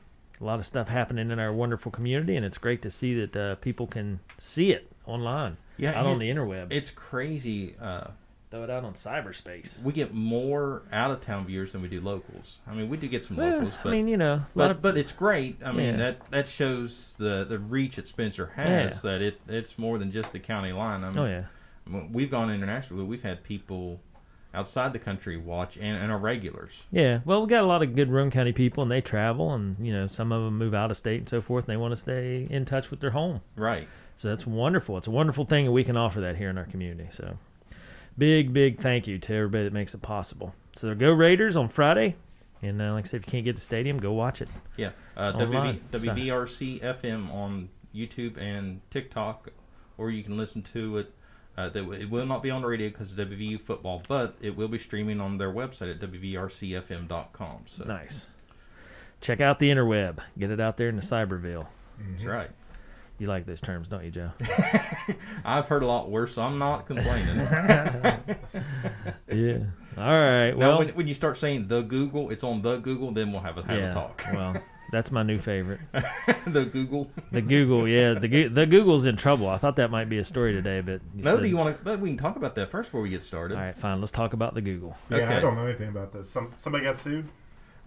a 0.41 0.45
lot 0.45 0.59
of 0.59 0.65
stuff 0.65 0.89
happening 0.89 1.31
in 1.31 1.39
our 1.39 1.53
wonderful 1.53 1.93
community, 1.93 2.37
and 2.37 2.47
it's 2.47 2.59
great 2.59 2.81
to 2.83 2.91
see 2.91 3.21
that 3.21 3.37
uh, 3.37 3.55
people 3.57 3.87
can 3.87 4.19
see 4.39 4.73
it 4.73 4.92
online, 5.07 5.57
yeah, 5.77 5.99
out 5.99 6.07
on 6.07 6.19
the 6.19 6.29
interweb, 6.31 6.73
it's 6.73 6.91
crazy. 6.91 7.75
Uh, 7.81 8.09
throw 8.51 8.65
it 8.65 8.71
out 8.71 8.85
on 8.85 8.93
cyberspace. 8.93 9.83
we 9.83 9.93
get 9.95 10.13
more 10.13 10.83
out 10.93 11.11
of 11.11 11.23
town 11.23 11.47
viewers 11.47 11.73
than 11.73 11.81
we 11.81 11.89
do 11.89 12.01
locals. 12.03 12.59
I 12.67 12.75
mean, 12.75 12.91
we 12.91 12.99
do 12.99 13.09
get 13.09 13.25
some 13.25 13.39
Well, 13.39 13.49
locals, 13.49 13.73
but 13.83 13.89
I 13.91 13.93
mean, 13.93 14.09
you 14.09 14.19
know, 14.19 14.35
a 14.35 14.37
lot 14.37 14.51
but, 14.55 14.71
of 14.73 14.83
but 14.83 14.99
it's 14.99 15.13
great. 15.13 15.57
I 15.65 15.73
mean, 15.73 15.87
Yeah. 15.87 15.97
that 15.97 16.31
that 16.31 16.49
shows 16.49 17.15
the 17.19 17.45
the 17.49 17.59
reach 17.59 17.97
that 17.97 18.09
Spencer 18.09 18.47
has. 18.55 19.01
That 19.03 19.23
it 19.23 19.41
it's 19.49 19.79
more 19.79 19.99
than 19.99 20.13
just 20.13 20.33
the 20.33 20.39
county 20.39 20.73
line. 20.73 21.03
I 21.03 21.09
mean, 21.09 21.19
oh 21.19 21.27
yeah. 21.27 22.09
we've 22.13 22.31
gone 22.31 22.51
internationally. 22.51 23.05
We've 23.05 23.23
had 23.23 23.43
people 23.43 24.01
outside 24.55 24.93
the 24.93 24.99
country 24.99 25.39
watch 25.39 25.79
and, 25.79 25.97
and 25.97 26.13
are 26.13 26.19
regulars. 26.19 26.73
Yeah, 26.91 27.21
well, 27.25 27.41
we 27.43 27.49
got 27.49 27.65
a 27.65 27.67
lot 27.67 27.83
of 27.83 27.95
good 27.97 28.11
Roane 28.11 28.31
County 28.31 28.53
people, 28.53 28.83
and 28.83 28.93
they 28.93 29.01
travel, 29.01 29.55
and 29.55 29.77
you 29.85 29.95
know, 29.95 30.07
some 30.07 30.31
of 30.31 30.45
them 30.45 30.59
move 30.59 30.75
out 30.75 30.91
of 30.91 30.99
state 30.99 31.21
and 31.21 31.29
so 31.29 31.41
forth, 31.41 31.65
and 31.65 31.73
they 31.73 31.79
want 31.79 31.93
to 31.93 31.97
stay 31.97 32.47
in 32.51 32.67
touch 32.67 32.91
with 32.91 33.01
their 33.01 33.11
home. 33.11 33.41
Right. 33.57 33.89
So 34.17 34.29
that's 34.29 34.47
wonderful. 34.47 34.99
It's 34.99 35.07
a 35.07 35.11
wonderful 35.11 35.45
thing, 35.45 35.67
and 35.67 35.75
we 35.75 35.85
can 35.85 35.97
offer 35.97 36.21
that 36.21 36.37
here 36.37 36.51
in 36.51 36.59
our 36.59 36.65
community. 36.67 37.09
So, 37.13 37.37
big, 38.19 38.53
big 38.53 38.81
thank 38.81 39.07
you 39.07 39.19
to 39.19 39.35
everybody 39.35 39.65
that 39.65 39.73
makes 39.73 39.95
it 39.95 40.03
possible. 40.03 40.55
So 40.77 40.95
go 40.95 41.13
Raiders 41.13 41.57
on 41.57 41.69
Friday, 41.69 42.17
and 42.63 42.81
uh, 42.81 42.93
like 42.93 43.07
I 43.07 43.09
said, 43.09 43.21
if 43.21 43.27
you 43.27 43.31
can't 43.31 43.45
get 43.45 43.53
to 43.53 43.57
the 43.57 43.65
stadium, 43.65 43.99
go 43.99 44.13
watch 44.13 44.43
it. 44.43 44.49
Yeah. 44.77 44.91
Uh. 45.17 45.33
WV, 45.33 45.81
WVRC 45.91 46.81
FM 46.81 47.33
on 47.33 47.69
YouTube 47.95 48.41
and 48.41 48.81
TikTok, 48.91 49.51
or 49.99 50.11
you 50.11 50.23
can 50.23 50.37
listen 50.37 50.63
to 50.63 50.99
it. 50.99 51.13
Uh, 51.59 51.69
that 51.69 51.87
it 52.01 52.09
will 52.09 52.25
not 52.25 52.43
be 52.43 52.51
on 52.51 52.63
the 52.63 52.67
radio 52.67 52.89
because 52.89 53.13
of 53.13 53.19
WVU 53.19 53.61
football, 53.61 54.03
but 54.09 54.35
it 54.41 54.57
will 54.57 54.69
be 54.69 54.79
streaming 54.79 55.21
on 55.21 55.37
their 55.37 55.53
website 55.53 55.91
at 55.91 56.01
WVRCFM.com. 56.01 57.65
So 57.67 57.85
Nice. 57.85 58.27
Check 59.21 59.43
out 59.43 59.59
the 59.59 59.69
interweb. 59.71 60.19
Get 60.39 60.51
it 60.51 60.61
out 60.61 60.79
there 60.79 60.89
in 60.89 60.97
the 60.97 61.03
cyberville. 61.03 61.67
that's 62.11 62.25
right. 62.25 62.51
You 63.23 63.29
like 63.29 63.47
those 63.47 63.61
terms, 63.61 63.87
don't 63.87 64.05
you, 64.05 64.11
Joe? 64.11 64.33
I've 65.45 65.69
heard 65.69 65.85
a 65.85 65.87
lot 65.87 66.11
worse, 66.11 66.35
so 66.35 66.43
I'm 66.43 66.59
not 66.59 66.87
complaining. 66.89 67.37
yeah. 69.33 69.59
All 69.97 70.13
right. 70.13 70.51
now, 70.51 70.57
Well, 70.57 70.79
when, 70.81 70.89
when 70.89 71.07
you 71.07 71.15
start 71.15 71.39
saying 71.39 71.69
the 71.69 71.83
Google, 71.83 72.31
it's 72.31 72.43
on 72.43 72.63
the 72.63 72.79
Google, 72.79 73.13
then 73.13 73.31
we'll 73.31 73.41
have 73.41 73.59
a 73.59 73.63
have 73.63 73.79
yeah. 73.79 73.91
a 73.91 73.95
talk. 73.95 74.25
well, 74.33 74.57
that's 74.91 75.13
my 75.13 75.23
new 75.23 75.39
favorite. 75.39 75.79
the 76.49 76.65
Google. 76.65 77.13
The 77.31 77.41
Google, 77.43 77.87
yeah, 77.87 78.15
the 78.15 78.49
the 78.49 78.67
Google's 78.67 79.07
in 79.07 79.17
trouble. 79.17 79.49
I 79.49 79.57
thought 79.57 79.77
that 79.77 79.93
might 79.93 80.09
be 80.09 80.19
a 80.19 80.25
story 80.25 80.53
today, 80.53 80.81
but 80.81 81.01
you 81.15 81.23
No, 81.23 81.37
said- 81.37 81.43
do 81.45 81.49
you 81.49 81.57
want 81.57 81.77
to? 81.79 81.85
But 81.85 82.01
we 82.01 82.09
can 82.09 82.19
talk 82.19 82.35
about 82.35 82.57
that 82.57 82.73
first 82.73 82.89
before 82.89 83.03
we 83.03 83.11
get 83.11 83.23
started. 83.23 83.55
All 83.55 83.61
right, 83.63 83.79
fine. 83.79 84.01
Let's 84.01 84.11
talk 84.11 84.33
about 84.33 84.55
the 84.55 84.63
Google. 84.63 84.97
Yeah, 85.11 85.19
Okay. 85.19 85.37
I 85.37 85.39
don't 85.39 85.55
know 85.55 85.65
anything 85.67 85.91
about 85.91 86.13
this. 86.13 86.29
Some 86.29 86.51
somebody 86.59 86.83
got 86.83 86.99
sued. 86.99 87.29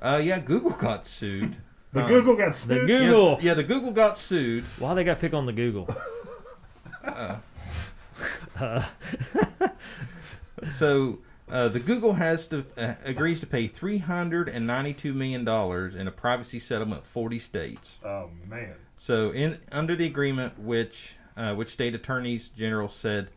Uh, 0.02 0.22
yeah, 0.24 0.40
Google 0.40 0.72
got 0.72 1.06
sued. 1.06 1.58
The 1.96 2.02
Um, 2.04 2.08
Google 2.10 2.36
got 2.36 2.54
sued. 2.54 2.86
Goo- 2.88 2.94
Yeah, 2.94 3.00
Google. 3.06 3.38
Yeah, 3.42 3.54
the 3.56 3.64
Google 3.64 3.92
got 3.92 4.18
sued. 4.18 4.66
Why 4.80 4.94
they 4.94 5.04
got 5.06 5.16
to 5.16 5.20
pick 5.22 5.34
on 5.34 5.46
the 5.46 5.54
Google? 5.54 5.88
Uh, 7.04 7.38
Uh, 8.60 8.86
so 10.72 11.20
uh, 11.50 11.68
the 11.68 11.80
Google 11.80 12.14
has 12.14 12.48
to 12.48 12.66
uh, 12.78 12.94
agrees 13.04 13.40
to 13.42 13.48
pay 13.48 13.68
three 13.68 13.98
hundred 13.98 14.48
and 14.48 14.66
ninety-two 14.66 15.14
million 15.14 15.44
dollars 15.44 15.96
in 15.96 16.08
a 16.08 16.12
privacy 16.12 16.60
settlement 16.60 17.02
of 17.02 17.08
forty 17.08 17.40
states. 17.40 17.98
Oh 18.06 18.30
man. 18.50 18.76
So 18.98 19.32
in 19.32 19.60
under 19.74 19.96
the 19.98 20.06
agreement, 20.06 20.58
which 20.60 21.16
uh, 21.36 21.54
which 21.56 21.70
state 21.70 21.94
attorneys 21.94 22.48
general 22.58 22.88
said 22.88 23.30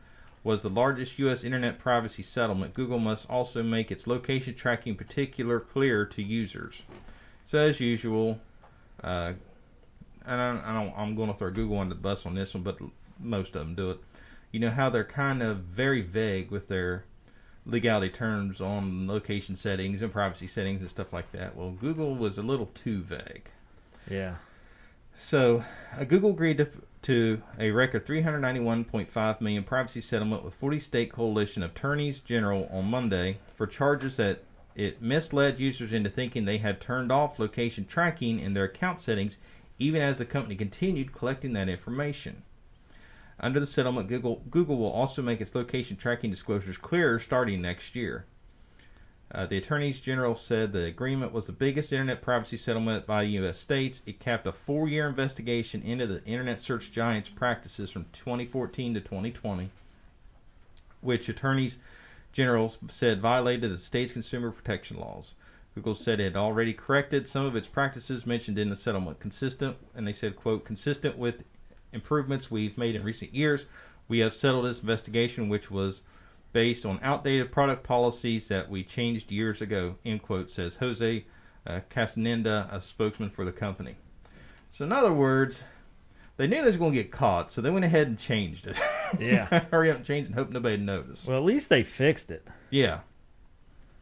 was 0.45 0.63
the 0.63 0.71
largest 0.71 1.19
U.S. 1.19 1.43
internet 1.43 1.81
privacy 1.81 2.23
settlement, 2.23 2.73
Google 2.75 3.01
must 3.01 3.29
also 3.29 3.63
make 3.65 3.91
its 3.91 4.07
location 4.07 4.55
tracking 4.55 4.95
particular 4.95 5.59
clear 5.59 6.07
to 6.07 6.23
users. 6.23 6.83
So 7.45 7.59
as 7.59 7.81
usual, 7.81 8.39
uh, 9.03 9.33
and 10.27 10.41
I, 10.41 10.61
I 10.65 10.73
don't, 10.75 10.95
I'm 10.97 11.15
going 11.15 11.33
to 11.33 11.39
throw 11.39 11.51
Google 11.51 11.79
under 11.79 11.95
the 11.95 12.01
bus 12.01 12.27
on 12.27 12.35
this 12.35 12.55
one, 12.55 12.63
but 12.63 12.79
most 13.19 13.57
of 13.57 13.67
them 13.67 13.75
do 13.75 13.91
it. 13.91 13.99
You 14.53 14.61
know 14.61 14.71
how 14.71 14.91
they're 14.91 15.05
kind 15.05 15.43
of 15.43 15.59
very 15.59 16.01
vague 16.03 16.51
with 16.51 16.69
their 16.69 17.05
legality 17.67 18.09
terms 18.09 18.61
on 18.61 19.07
location 19.07 19.55
settings 19.57 20.03
and 20.03 20.13
privacy 20.13 20.47
settings 20.47 20.81
and 20.81 20.89
stuff 20.91 21.13
like 21.13 21.31
that. 21.33 21.55
Well, 21.55 21.73
Google 21.73 22.15
was 22.15 22.39
a 22.39 22.43
little 22.43 22.67
too 22.75 23.03
vague. 23.03 23.51
yeah. 24.11 24.37
So, 25.21 25.65
uh, 25.99 26.05
Google 26.05 26.31
agreed 26.31 26.59
to, 26.59 26.69
to 27.03 27.43
a 27.59 27.73
record 27.73 28.07
391.5 28.07 29.41
million 29.41 29.65
privacy 29.65 30.01
settlement 30.01 30.45
with 30.45 30.55
40 30.55 30.79
state 30.79 31.13
coalition 31.13 31.65
attorneys 31.65 32.21
general 32.21 32.69
on 32.71 32.85
Monday 32.85 33.39
for 33.57 33.67
charges 33.67 34.17
that 34.19 34.45
it 34.79 35.03
misled 35.03 35.59
users 35.59 35.93
into 35.93 36.09
thinking 36.09 36.45
they 36.45 36.59
had 36.59 36.81
turned 36.81 37.11
off 37.11 37.41
location 37.41 37.85
tracking 37.85 38.39
in 38.39 38.55
their 38.55 38.65
account 38.65 39.01
settings 39.01 39.37
even 39.79 40.01
as 40.01 40.19
the 40.19 40.25
company 40.25 40.55
continued 40.55 41.13
collecting 41.13 41.53
that 41.53 41.69
information. 41.69 42.43
Under 43.41 43.61
the 43.61 43.67
settlement, 43.67 44.09
Google, 44.09 44.43
Google 44.51 44.79
will 44.79 44.91
also 44.91 45.21
make 45.21 45.41
its 45.41 45.55
location 45.55 45.97
tracking 45.97 46.31
disclosures 46.31 46.77
clearer 46.77 47.19
starting 47.19 47.61
next 47.61 47.97
year. 47.97 48.25
Uh, 49.33 49.47
the 49.47 49.59
attorneys 49.59 50.01
general 50.01 50.35
said 50.35 50.73
the 50.73 50.85
agreement 50.85 51.33
was 51.33 51.47
the 51.47 51.53
biggest 51.53 51.93
internet 51.93 52.23
privacy 52.23 52.57
settlement 52.57 53.05
by 53.05 53.25
the 53.25 53.31
U.S. 53.33 53.59
states. 53.59 54.01
It 54.07 54.21
capped 54.21 54.47
a 54.47 54.53
four-year 54.53 55.09
investigation 55.09 55.83
into 55.83 56.07
the 56.07 56.25
internet 56.25 56.61
search 56.61 56.91
giants' 56.93 57.29
practices 57.29 57.91
from 57.91 58.07
2014 58.13 58.95
to 58.95 59.01
2020, 59.01 59.71
which 61.01 61.29
attorneys 61.29 61.79
general 62.33 62.75
said 62.89 63.21
violated 63.21 63.73
the 63.73 63.79
state's 63.79 64.13
consumer 64.13 64.51
protection 64.51 64.99
laws. 64.99 65.35
Google 65.75 65.95
said 65.95 66.21
it 66.21 66.25
had 66.25 66.37
already 66.37 66.73
corrected 66.73 67.29
some 67.29 67.45
of 67.45 67.55
its 67.55 67.69
practices 67.69 68.27
mentioned 68.27 68.59
in 68.59 68.69
the 68.69 68.77
settlement, 68.77 69.21
consistent, 69.21 69.77
and 69.95 70.07
they 70.07 70.13
said, 70.13 70.37
"quote 70.37 70.65
consistent 70.65 71.17
with 71.17 71.45
improvements 71.93 72.51
we've 72.51 72.77
made 72.77 72.97
in 72.97 73.05
recent 73.05 73.35
years. 73.35 73.67
We 74.09 74.19
have 74.19 74.35
settled 74.35 74.65
this 74.65 74.81
investigation, 74.81 75.49
which 75.49 75.71
was." 75.71 76.03
based 76.53 76.87
on 76.87 76.99
outdated 77.03 77.53
product 77.53 77.85
policies 77.85 78.49
that 78.49 78.69
we 78.71 78.83
changed 78.83 79.31
years 79.31 79.61
ago, 79.61 79.95
end 80.05 80.23
quote, 80.23 80.51
says 80.51 80.77
Jose 80.77 81.25
uh, 81.67 81.81
Castaneda, 81.91 82.69
a 82.73 82.81
spokesman 82.81 83.31
for 83.31 83.45
the 83.45 83.53
company. 83.53 83.97
So, 84.71 84.85
in 84.85 84.93
other 84.93 85.13
words, 85.13 85.63
they 86.37 86.47
knew 86.47 86.63
they 86.63 86.69
was 86.69 86.77
going 86.77 86.93
to 86.93 87.03
get 87.03 87.13
caught, 87.13 87.53
so 87.53 87.61
they 87.61 87.71
went 87.71 87.85
ahead 87.85 88.07
and 88.07 88.19
changed 88.19 88.67
it. 88.67 88.81
Yeah. 89.19 89.65
Hurry 89.71 89.91
up 89.91 89.97
and 89.99 90.05
change 90.05 90.27
and 90.27 90.35
hope 90.35 90.51
nobody 90.51 90.77
noticed. 90.77 91.27
Well, 91.27 91.39
at 91.39 91.45
least 91.45 91.69
they 91.69 91.83
fixed 91.85 92.31
it. 92.31 92.47
yeah. 92.71 93.01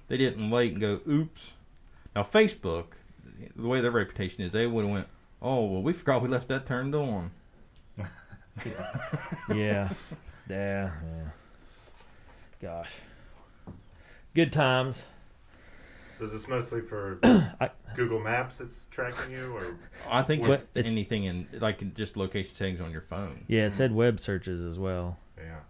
They 0.09 0.17
didn't 0.17 0.51
wait 0.51 0.73
and 0.73 0.81
go, 0.81 1.01
oops. 1.09 1.51
Now, 2.15 2.23
Facebook, 2.23 2.87
the 3.57 3.67
way 3.67 3.81
their 3.81 3.91
reputation 3.91 4.43
is, 4.45 4.53
they 4.53 4.67
would 4.67 4.85
have 4.85 4.93
went, 4.93 5.09
oh, 5.43 5.65
well, 5.67 5.83
we 5.83 5.93
forgot 5.93 6.23
we 6.23 6.29
left 6.29 6.47
that 6.49 6.67
turned 6.67 6.95
on. 6.95 7.31
Yeah. 8.65 8.95
yeah. 9.55 9.91
Yeah. 10.49 10.91
Gosh. 12.63 12.91
Good 14.35 14.51
times. 14.53 15.03
So 16.19 16.25
is 16.25 16.33
this 16.33 16.49
mostly 16.49 16.81
for 16.81 17.19
I, 17.61 17.71
Google 17.95 18.21
Maps? 18.21 18.59
that's 18.59 18.87
tracking 18.91 19.31
you, 19.31 19.53
or 19.55 19.77
I 20.09 20.23
think 20.23 20.43
What- 20.43 20.49
just 20.49 20.63
it's- 20.75 20.93
anything 20.93 21.25
in, 21.25 21.47
like, 21.61 21.95
just 21.95 22.17
location 22.17 22.55
settings 22.55 22.81
on 22.81 22.91
your 22.91 23.03
phone. 23.03 23.45
yeah, 23.49 23.67
it 23.67 23.69
hmm. 23.69 23.77
said 23.77 23.93
web 23.93 24.19
searches 24.19 24.61
as 24.61 24.79
well 24.79 25.19
yeah. 25.37 25.61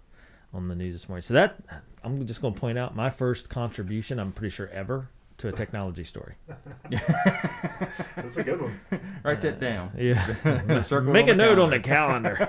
on 0.55 0.69
the 0.69 0.75
news 0.75 0.95
this 0.95 1.09
morning. 1.09 1.23
So 1.23 1.35
that 1.35 1.57
I'm 2.05 2.25
just 2.27 2.41
going 2.41 2.55
to 2.55 2.61
point 2.61 2.79
out 2.79 2.95
my 2.95 3.11
first 3.11 3.49
contribution. 3.49 4.21
I'm 4.21 4.33
pretty 4.33 4.55
sure 4.55 4.69
ever 4.69 5.09
to 5.39 5.49
a 5.49 5.53
technology 5.53 6.05
story. 6.05 6.35
That's 8.17 8.37
a 8.37 8.45
good 8.45 8.61
one. 8.61 8.81
Write 9.25 9.41
that 9.43 9.57
uh, 9.57 9.59
down. 9.59 9.93
Yeah. 9.99 10.83
Circle 10.83 11.13
Make 11.13 11.27
a 11.27 11.33
the 11.33 11.37
note 11.37 11.59
on 11.59 11.71
the 11.71 11.81
calendar. 11.81 12.49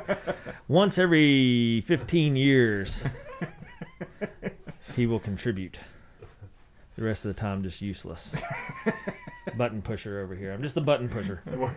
Once 0.67 0.99
every 0.99 1.81
15 1.87 2.35
years, 2.35 3.01
he 4.95 5.07
will 5.07 5.19
contribute. 5.19 5.79
The 6.97 7.03
rest 7.03 7.23
of 7.25 7.33
the 7.35 7.39
time, 7.39 7.63
just 7.63 7.81
useless. 7.81 8.31
button 9.57 9.81
pusher 9.81 10.19
over 10.19 10.35
here. 10.35 10.51
I'm 10.51 10.61
just 10.63 10.75
the 10.75 10.81
button 10.81 11.07
pusher. 11.09 11.41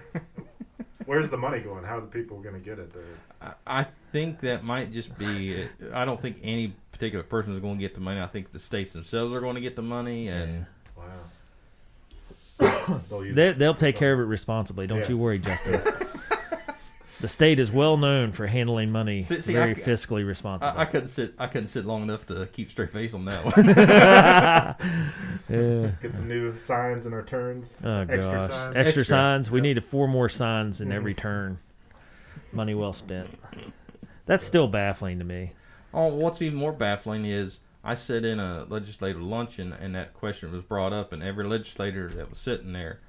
Where's 1.07 1.31
the 1.31 1.37
money 1.37 1.61
going? 1.61 1.85
How 1.85 1.99
are 1.99 2.01
the 2.01 2.07
people 2.07 2.41
going 2.41 2.55
to 2.55 2.61
get 2.61 2.79
it? 2.79 2.93
The- 2.93 3.03
I- 3.67 3.81
I 3.81 3.87
think 4.13 4.41
that 4.41 4.65
might 4.65 4.93
just 4.93 5.17
be. 5.19 5.67
I 5.93 6.05
don't 6.05 6.21
think 6.21 6.39
any 6.43 6.75
particular 6.93 7.23
person 7.25 7.53
is 7.55 7.61
going 7.61 7.77
to 7.79 7.81
get 7.81 7.95
the 7.95 8.01
money. 8.01 8.21
I 8.21 8.27
think 8.27 8.53
the 8.53 8.59
states 8.59 8.93
themselves 8.93 9.33
are 9.35 9.41
going 9.41 9.55
to 9.57 9.61
get 9.61 9.77
the 9.77 9.83
money, 9.83 10.29
and 10.29 10.67
Wow. 10.97 11.05
They'll 13.09 13.35
they, 13.35 13.53
they'll 13.53 13.75
for 13.75 13.81
take 13.81 13.97
care 13.97 14.13
of 14.13 14.21
it 14.21 14.25
responsibly. 14.25 14.87
Don't 14.87 15.01
Yeah. 15.01 15.09
you 15.09 15.19
worry, 15.19 15.39
Justin. 15.39 15.81
the 17.21 17.29
state 17.29 17.59
is 17.59 17.71
well 17.71 17.97
known 17.97 18.33
for 18.33 18.47
handling 18.47 18.91
money 18.91 19.23
See- 19.23 19.41
see, 19.41 19.53
very 19.53 19.73
I- 19.73 19.75
fiscally 19.75 20.27
responsible. 20.27 20.73
I, 20.77 20.83
I 20.83 20.85
couldn't 20.87 21.09
sit. 21.09 21.35
I 21.39 21.47
couldn't 21.47 21.69
sit 21.69 21.85
long 21.85 22.03
enough 22.03 22.27
to 22.27 22.47
keep 22.47 22.71
straight 22.71 22.91
face 22.91 23.13
on 23.15 23.25
that 23.27 23.45
one. 23.57 23.69
yeah. 25.49 25.91
Get 26.03 26.15
some 26.15 26.29
new 26.29 26.57
signs 26.57 27.07
in 27.07 27.13
our 27.13 27.23
turns. 27.23 27.71
Oh 27.85 28.01
Extra 28.01 28.19
gosh, 28.19 28.51
signs. 28.51 28.77
extra, 28.77 28.89
Extra. 28.89 29.05
signs. 29.05 29.51
We 29.51 29.59
Yep. 29.59 29.63
need 29.65 29.85
four 29.85 30.09
more 30.09 30.29
signs 30.29 30.81
in 30.81 30.93
every 30.93 31.15
Mhm. 31.15 31.19
turn. 31.19 31.59
Money 32.53 32.75
well 32.75 32.93
spent. 32.93 33.29
That's 34.27 34.45
still 34.45 34.69
baffling 34.69 35.19
to 35.19 35.25
me. 35.25 35.53
oh, 35.93 36.07
what's 36.15 36.41
even 36.41 36.57
more 36.59 36.73
baffling 36.73 37.25
is 37.25 37.61
I 37.83 37.95
sat 37.95 38.25
in 38.25 38.39
a 38.39 38.65
legislative 38.69 39.21
luncheon, 39.23 39.73
and 39.73 39.95
that 39.95 40.15
question 40.15 40.53
was 40.53 40.63
brought 40.63 40.93
up, 40.93 41.13
and 41.13 41.23
every 41.23 41.45
legislator 41.47 42.09
that 42.11 42.29
was 42.31 42.39
sitting 42.39 42.73
there, 42.73 43.01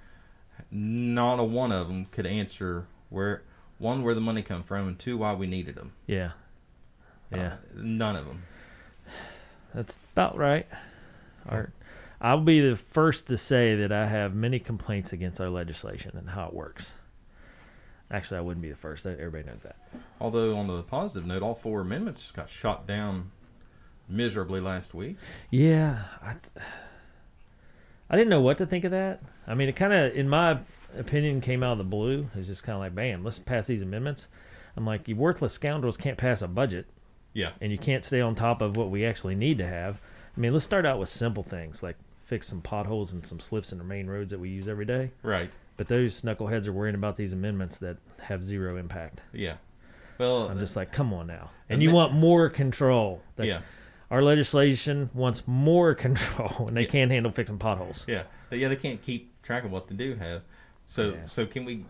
not 0.72 1.40
a 1.40 1.44
one 1.44 1.72
of 1.72 1.88
them 1.88 2.06
could 2.06 2.26
answer 2.26 2.86
where 3.10 3.42
one 3.82 4.04
where 4.04 4.14
the 4.14 4.22
money 4.22 4.42
come 4.44 4.64
from, 4.64 4.88
and 4.88 4.98
two 4.98 5.18
why 5.18 5.34
we 5.34 5.48
needed 5.48 5.76
them. 5.76 5.92
Yeah, 6.08 6.32
uh, 7.34 7.38
yeah, 7.38 7.56
none 7.76 8.16
of 8.16 8.26
them. 8.26 8.44
that's 9.74 9.98
about 10.14 10.38
right. 10.38 10.68
Art. 11.48 11.74
I'll 12.22 12.42
be 12.42 12.62
the 12.62 12.78
first 12.78 13.28
to 13.28 13.38
say 13.38 13.76
that 13.78 13.92
I 13.92 14.06
have 14.06 14.36
many 14.36 14.60
complaints 14.60 15.12
against 15.12 15.42
our 15.42 15.50
legislation 15.50 16.16
and 16.16 16.30
how 16.30 16.46
it 16.46 16.54
works. 16.54 16.92
Actually, 18.12 18.38
I 18.38 18.42
wouldn't 18.42 18.62
be 18.62 18.70
the 18.70 18.76
first. 18.76 19.06
Everybody 19.08 19.46
knows 19.46 19.62
that. 19.64 19.78
Although 20.20 20.56
on 20.56 20.68
the 20.68 20.84
positive 20.84 21.26
note, 21.26 21.42
all 21.42 21.56
four 21.56 21.82
amendments 21.82 22.32
got 22.32 22.50
shot 22.50 22.86
down 22.86 23.32
miserably 24.08 24.60
last 24.60 24.94
week. 24.94 25.18
Yeah, 25.50 26.04
I, 26.22 26.36
I 28.10 28.18
didn't 28.18 28.30
know 28.30 28.42
what 28.42 28.58
to 28.60 28.68
think 28.68 28.84
of 28.84 28.92
that. 28.92 29.24
I 29.48 29.56
mean, 29.56 29.70
it 29.70 29.76
kind 29.76 29.94
of, 29.94 30.14
in 30.14 30.30
my 30.30 30.60
opinion, 30.98 31.42
came 31.42 31.64
out 31.64 31.74
of 31.74 31.78
the 31.80 31.84
blue. 31.84 32.28
It's 32.36 32.48
just 32.48 32.64
kind 32.64 32.76
of 32.76 32.80
like, 32.82 32.96
bam, 32.96 33.24
let's 33.24 33.40
pass 33.40 33.68
these 33.68 33.82
amendments. 33.82 34.28
I'm 34.78 34.86
like, 34.86 35.08
you 35.08 35.16
worthless 35.16 35.54
scoundrels 35.54 35.98
can't 35.98 36.18
pass 36.18 36.42
a 36.42 36.48
budget, 36.48 36.86
Yeah. 37.34 37.52
and 37.62 37.72
you 37.72 37.78
can't 37.78 38.04
stay 38.06 38.22
on 38.22 38.36
top 38.36 38.62
of 38.62 38.78
what 38.78 38.90
we 38.90 39.06
actually 39.06 39.36
need 39.36 39.58
to 39.58 39.68
have. 39.68 40.00
I 40.36 40.40
mean, 40.40 40.54
let's 40.54 40.64
start 40.66 40.86
out 40.86 41.00
with 41.00 41.10
simple 41.10 41.44
things 41.44 41.84
like 41.84 41.98
fix 42.26 42.48
some 42.48 42.62
potholes 42.62 43.12
and 43.12 43.26
some 43.26 43.40
slips 43.40 43.74
in 43.74 43.78
the 43.78 43.84
main 43.84 44.08
roads 44.08 44.32
that 44.32 44.40
we 44.40 44.50
use 44.50 44.68
every 44.70 44.86
day. 44.86 45.12
Right. 45.24 45.50
But 45.76 45.88
those 45.90 46.22
knuckleheads 46.22 46.68
are 46.68 46.72
worrying 46.74 46.96
about 46.96 47.18
these 47.18 47.34
amendments 47.34 47.78
that 47.78 47.98
have 48.22 48.44
zero 48.44 48.78
impact. 48.78 49.20
Yeah. 49.34 49.56
Well, 50.18 50.48
I'm 50.48 50.60
just 50.60 50.76
like, 50.76 50.92
come 50.94 51.14
on 51.14 51.28
now. 51.28 51.50
And 51.70 51.82
you 51.82 51.92
want 51.92 52.14
more 52.14 52.50
control. 52.50 53.22
Like, 53.38 53.48
yeah. 53.48 53.62
Our 54.12 54.22
legislation 54.22 55.10
wants 55.14 55.42
more 55.48 55.96
control, 56.06 56.68
and 56.68 56.78
they 56.78 56.82
Yeah. 56.84 56.88
can't 56.90 57.12
handle 57.12 57.32
fixing 57.32 57.58
potholes. 57.58 58.06
Yeah. 58.08 58.24
Yeah, 58.52 58.68
they 58.68 58.76
can't 58.76 59.02
keep 59.02 59.42
track 59.42 59.64
of 59.64 59.72
what 59.72 59.88
they 59.88 59.96
do 59.96 60.16
have. 60.16 60.42
So 60.92 61.10
Yeah. 61.12 61.16
so 61.28 61.46
can 61.46 61.64
we 61.64 61.86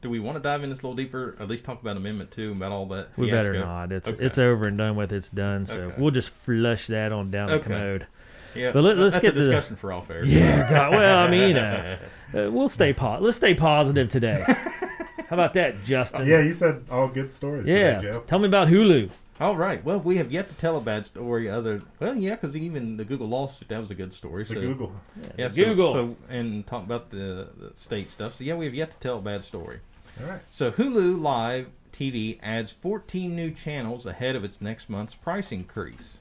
do 0.00 0.08
we 0.10 0.18
want 0.20 0.36
to 0.36 0.42
dive 0.42 0.64
in 0.64 0.70
this 0.70 0.80
a 0.80 0.82
little 0.82 0.94
deeper? 0.96 1.36
At 1.38 1.48
least 1.48 1.64
talk 1.64 1.80
about 1.82 1.96
amendment 1.98 2.30
2 2.30 2.52
about 2.52 2.72
all 2.72 2.86
that 2.86 3.08
We 3.18 3.30
better 3.30 3.52
not. 3.58 3.92
It's 3.92 4.08
Okay. 4.08 4.24
it's 4.24 4.38
over 4.38 4.66
and 4.66 4.76
done 4.78 4.96
with. 4.96 5.12
It's 5.12 5.28
done. 5.28 5.66
So 5.66 5.78
Okay. 5.78 5.94
we'll 6.00 6.10
just 6.10 6.30
flush 6.30 6.86
that 6.86 7.12
on 7.12 7.30
down 7.30 7.48
the 7.48 7.54
Okay. 7.56 7.64
commode. 7.64 8.06
Yeah. 8.54 8.72
But 8.72 8.84
let- 8.84 8.96
let's 8.96 9.14
that's 9.14 9.22
get 9.22 9.32
a 9.32 9.34
to 9.36 9.40
the- 9.44 9.50
discussion 9.52 9.76
for 9.76 9.92
all 9.92 10.00
fair. 10.00 10.24
Yeah. 10.24 10.68
God, 10.70 10.92
well, 10.92 11.18
I 11.18 11.30
mean, 11.30 11.56
uh, 11.58 11.98
uh, 12.34 12.50
we'll 12.50 12.70
stay 12.70 12.94
po- 12.94 13.18
Let's 13.20 13.36
stay 13.36 13.54
positive 13.54 14.08
today. 14.08 14.42
How 14.48 15.34
about 15.36 15.52
that, 15.54 15.84
Justin? 15.84 16.26
Yeah, 16.26 16.40
you 16.40 16.54
said 16.54 16.84
all 16.90 17.08
good 17.08 17.32
stories. 17.34 17.68
Yeah. 17.68 18.00
Today, 18.00 18.12
Joe. 18.12 18.20
Tell 18.26 18.38
me 18.38 18.46
about 18.46 18.68
Hulu. 18.68 19.10
All 19.40 19.56
right. 19.56 19.84
Well, 19.84 20.00
we 20.00 20.16
have 20.16 20.32
yet 20.32 20.48
to 20.48 20.54
tell 20.54 20.78
a 20.78 20.80
bad 20.80 21.04
story 21.04 21.48
other 21.48 21.82
well, 22.00 22.14
yeah, 22.14 22.36
cuz 22.36 22.56
even 22.56 22.96
the 22.96 23.04
Google 23.04 23.28
lawsuit 23.28 23.68
that 23.68 23.80
was 23.80 23.90
a 23.90 23.94
good 23.94 24.14
story. 24.14 24.44
The 24.44 24.54
so 24.54 24.60
Google. 24.60 24.92
Yeah, 25.36 25.48
so, 25.48 25.56
Google. 25.56 25.92
So, 25.92 26.16
and 26.28 26.66
talk 26.66 26.84
about 26.84 27.10
the, 27.10 27.50
the 27.56 27.72
state 27.74 28.10
stuff. 28.10 28.34
So 28.34 28.44
yeah, 28.44 28.54
we 28.54 28.64
have 28.64 28.74
yet 28.74 28.90
to 28.92 28.98
tell 28.98 29.18
a 29.18 29.22
bad 29.22 29.44
story. 29.44 29.80
All 30.20 30.28
right. 30.28 30.40
So 30.50 30.70
Hulu 30.70 31.20
Live 31.20 31.68
TV 31.92 32.38
adds 32.42 32.72
14 32.72 33.34
new 33.34 33.50
channels 33.50 34.06
ahead 34.06 34.36
of 34.36 34.44
its 34.44 34.60
next 34.60 34.88
month's 34.88 35.14
price 35.14 35.52
increase. 35.52 36.20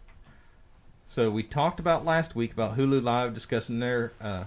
So 1.06 1.30
we 1.30 1.44
talked 1.44 1.80
about 1.80 2.04
last 2.04 2.36
week 2.36 2.52
about 2.52 2.78
Hulu 2.78 3.02
Live 3.02 3.34
discussing 3.34 3.80
their 3.80 4.12
uh, 4.20 4.46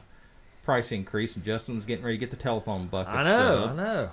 price 0.65 0.93
increase, 0.93 1.37
and 1.37 1.45
Justin 1.45 1.77
was 1.77 1.87
getting 1.87 2.05
ready 2.05 2.19
to 2.19 2.21
get 2.21 2.31
the 2.31 2.37
telephone 2.37 2.89
bucket. 2.89 3.15
I 3.15 3.23
know. 3.23 3.65
up. 3.65 3.71
I 3.71 3.75
know. 3.77 4.11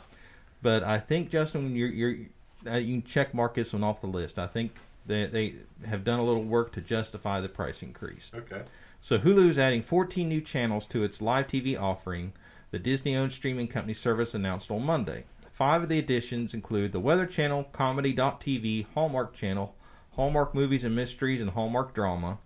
But 0.61 0.83
I 0.83 0.99
think 0.99 1.29
Justin, 1.29 1.75
you're, 1.75 1.89
you're 1.89 2.27
uh, 2.67 2.75
you 2.77 3.01
can 3.01 3.07
check 3.07 3.33
mark 3.33 3.55
this 3.55 3.73
one 3.73 3.83
off 3.83 4.01
the 4.01 4.07
list. 4.07 4.39
I 4.39 4.47
think 4.47 4.71
they 5.05 5.25
they 5.27 5.55
have 5.85 6.03
done 6.03 6.19
a 6.19 6.23
little 6.23 6.43
work 6.43 6.71
to 6.73 6.81
justify 6.81 7.41
the 7.41 7.49
price 7.49 7.81
increase. 7.81 8.31
Okay. 8.33 8.63
So 9.01 9.19
Hulu 9.19 9.49
is 9.49 9.59
adding 9.59 9.83
14 9.83 10.27
new 10.27 10.41
channels 10.41 10.87
to 10.87 11.03
its 11.03 11.21
live 11.21 11.47
TV 11.47 11.79
offering. 11.79 12.33
The 12.71 12.79
Disney-owned 12.79 13.31
streaming 13.31 13.67
company 13.67 13.93
service 13.93 14.33
announced 14.33 14.71
on 14.71 14.83
Monday. 14.83 15.25
Five 15.53 15.83
of 15.83 15.89
the 15.89 15.99
additions 15.99 16.53
include 16.53 16.91
the 16.91 16.99
Weather 16.99 17.25
Channel, 17.25 17.65
Comedy.tv, 17.71 18.87
Hallmark 18.93 19.33
Channel, 19.35 19.75
Hallmark 20.13 20.53
Movies 20.55 20.83
and 20.83 20.95
Mysteries, 20.95 21.41
and 21.41 21.51
Hallmark 21.51 21.93
Drama 21.93 22.39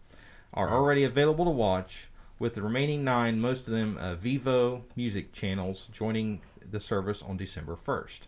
are 0.54 0.70
already 0.70 1.04
available 1.04 1.46
to 1.46 1.52
watch. 1.52 2.10
With 2.40 2.56
the 2.56 2.62
remaining 2.62 3.04
nine, 3.04 3.40
most 3.40 3.68
of 3.68 3.74
them 3.74 3.98
uh, 3.98 4.16
Vevo 4.16 4.84
music 4.96 5.34
channels, 5.34 5.88
joining 5.92 6.42
the 6.70 6.80
service 6.80 7.24
on 7.24 7.38
December 7.38 7.76
1st. 7.76 8.20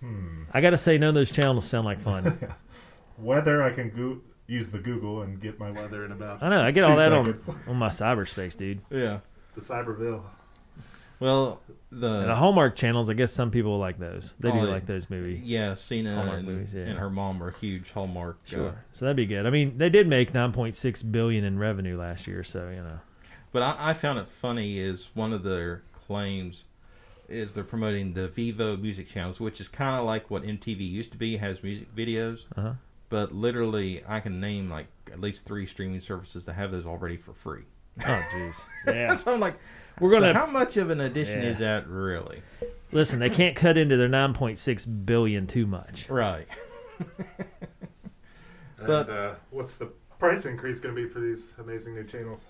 Hmm. 0.00 0.42
I 0.52 0.60
got 0.60 0.70
to 0.70 0.78
say, 0.78 0.98
none 0.98 1.10
of 1.10 1.14
those 1.14 1.30
channels 1.30 1.64
sound 1.66 1.84
like 1.84 2.00
fun. 2.02 2.38
Weather, 3.18 3.62
I 3.62 3.70
can 3.72 3.90
go- 3.90 4.20
use 4.46 4.70
the 4.70 4.78
Google 4.78 5.22
and 5.22 5.40
get 5.40 5.58
my 5.58 5.70
weather 5.70 6.04
in 6.04 6.12
about 6.12 6.42
I 6.42 6.48
know. 6.48 6.60
I 6.62 6.70
get 6.70 6.84
all 6.84 6.96
that 6.96 7.12
on, 7.12 7.38
seconds. 7.38 7.58
on 7.68 7.76
my 7.76 7.88
cyberspace, 7.88 8.56
dude. 8.56 8.80
Yeah. 8.90 9.20
the 9.54 9.60
Cyberville. 9.60 10.22
Well, 11.20 11.60
the, 11.92 12.06
And 12.20 12.30
the 12.30 12.34
Hallmark 12.34 12.74
channels, 12.76 13.10
I 13.10 13.12
guess 13.12 13.30
some 13.30 13.50
people 13.50 13.78
like 13.78 13.98
those. 13.98 14.32
They 14.40 14.50
do 14.50 14.60
Oh, 14.60 14.62
like 14.62 14.86
those 14.86 15.10
movies. 15.10 15.42
yeah, 15.44 15.74
Cena 15.74 16.14
Hallmark 16.14 16.38
and, 16.38 16.48
movies, 16.48 16.72
yeah. 16.74 16.84
and 16.84 16.98
her 16.98 17.10
mom 17.10 17.38
were 17.40 17.50
huge 17.50 17.90
Hallmark. 17.90 18.38
uh, 18.46 18.50
Sure. 18.50 18.84
So 18.94 19.04
that'd 19.04 19.16
be 19.18 19.26
good. 19.26 19.44
I 19.46 19.50
mean, 19.50 19.76
they 19.76 19.90
did 19.90 20.08
make 20.08 20.32
9.6 20.32 21.12
billion 21.12 21.44
in 21.44 21.58
revenue 21.58 21.98
last 21.98 22.26
year, 22.26 22.42
so 22.42 22.70
you 22.70 22.82
know. 22.82 22.98
But 23.52 23.62
I, 23.62 23.90
I 23.90 23.94
found 23.94 24.18
it 24.18 24.28
funny 24.30 24.78
is 24.78 25.10
one 25.12 25.34
of 25.34 25.42
their 25.42 25.82
claims 26.06 26.64
is 27.30 27.52
they're 27.54 27.64
promoting 27.64 28.12
the 28.12 28.28
Vevo 28.28 28.80
music 28.80 29.08
channels, 29.08 29.40
which 29.40 29.60
is 29.60 29.68
kind 29.68 29.96
of 29.98 30.04
like 30.04 30.30
what 30.30 30.42
MTV 30.42 30.80
used 30.80 31.12
to 31.12 31.18
be, 31.18 31.36
has 31.36 31.62
music 31.62 31.94
videos. 31.94 32.44
Uh-huh. 32.56 32.72
But 33.08 33.34
literally, 33.34 34.02
I 34.06 34.20
can 34.20 34.40
name 34.40 34.68
like 34.70 34.86
at 35.12 35.20
least 35.20 35.44
three 35.44 35.66
streaming 35.66 36.00
services 36.00 36.44
that 36.46 36.52
have 36.54 36.70
those 36.70 36.86
already 36.86 37.16
for 37.16 37.32
free. 37.32 37.62
Oh, 38.00 38.22
jeez. 38.34 38.54
Yeah. 38.86 39.16
so 39.16 39.34
I'm 39.34 39.40
like, 39.40 39.54
We're 40.00 40.10
gonna- 40.10 40.32
how 40.32 40.46
much 40.46 40.76
of 40.76 40.90
an 40.90 41.00
addition 41.00 41.42
Yeah. 41.42 41.48
is 41.50 41.58
that 41.58 41.86
really? 41.88 42.42
Listen, 42.92 43.18
they 43.18 43.30
can't 43.30 43.54
cut 43.56 43.76
into 43.76 43.96
their 43.96 44.08
9.6 44.08 45.06
billion 45.06 45.46
too 45.46 45.66
much. 45.66 46.08
Right. 46.08 46.46
And 48.78 48.86
But- 48.86 49.10
uh, 49.10 49.34
what's 49.50 49.76
the 49.76 49.86
price 50.18 50.46
increase 50.46 50.80
going 50.80 50.94
to 50.94 51.02
be 51.02 51.08
for 51.08 51.20
these 51.20 51.44
amazing 51.58 51.94
new 51.94 52.04
channels? 52.04 52.40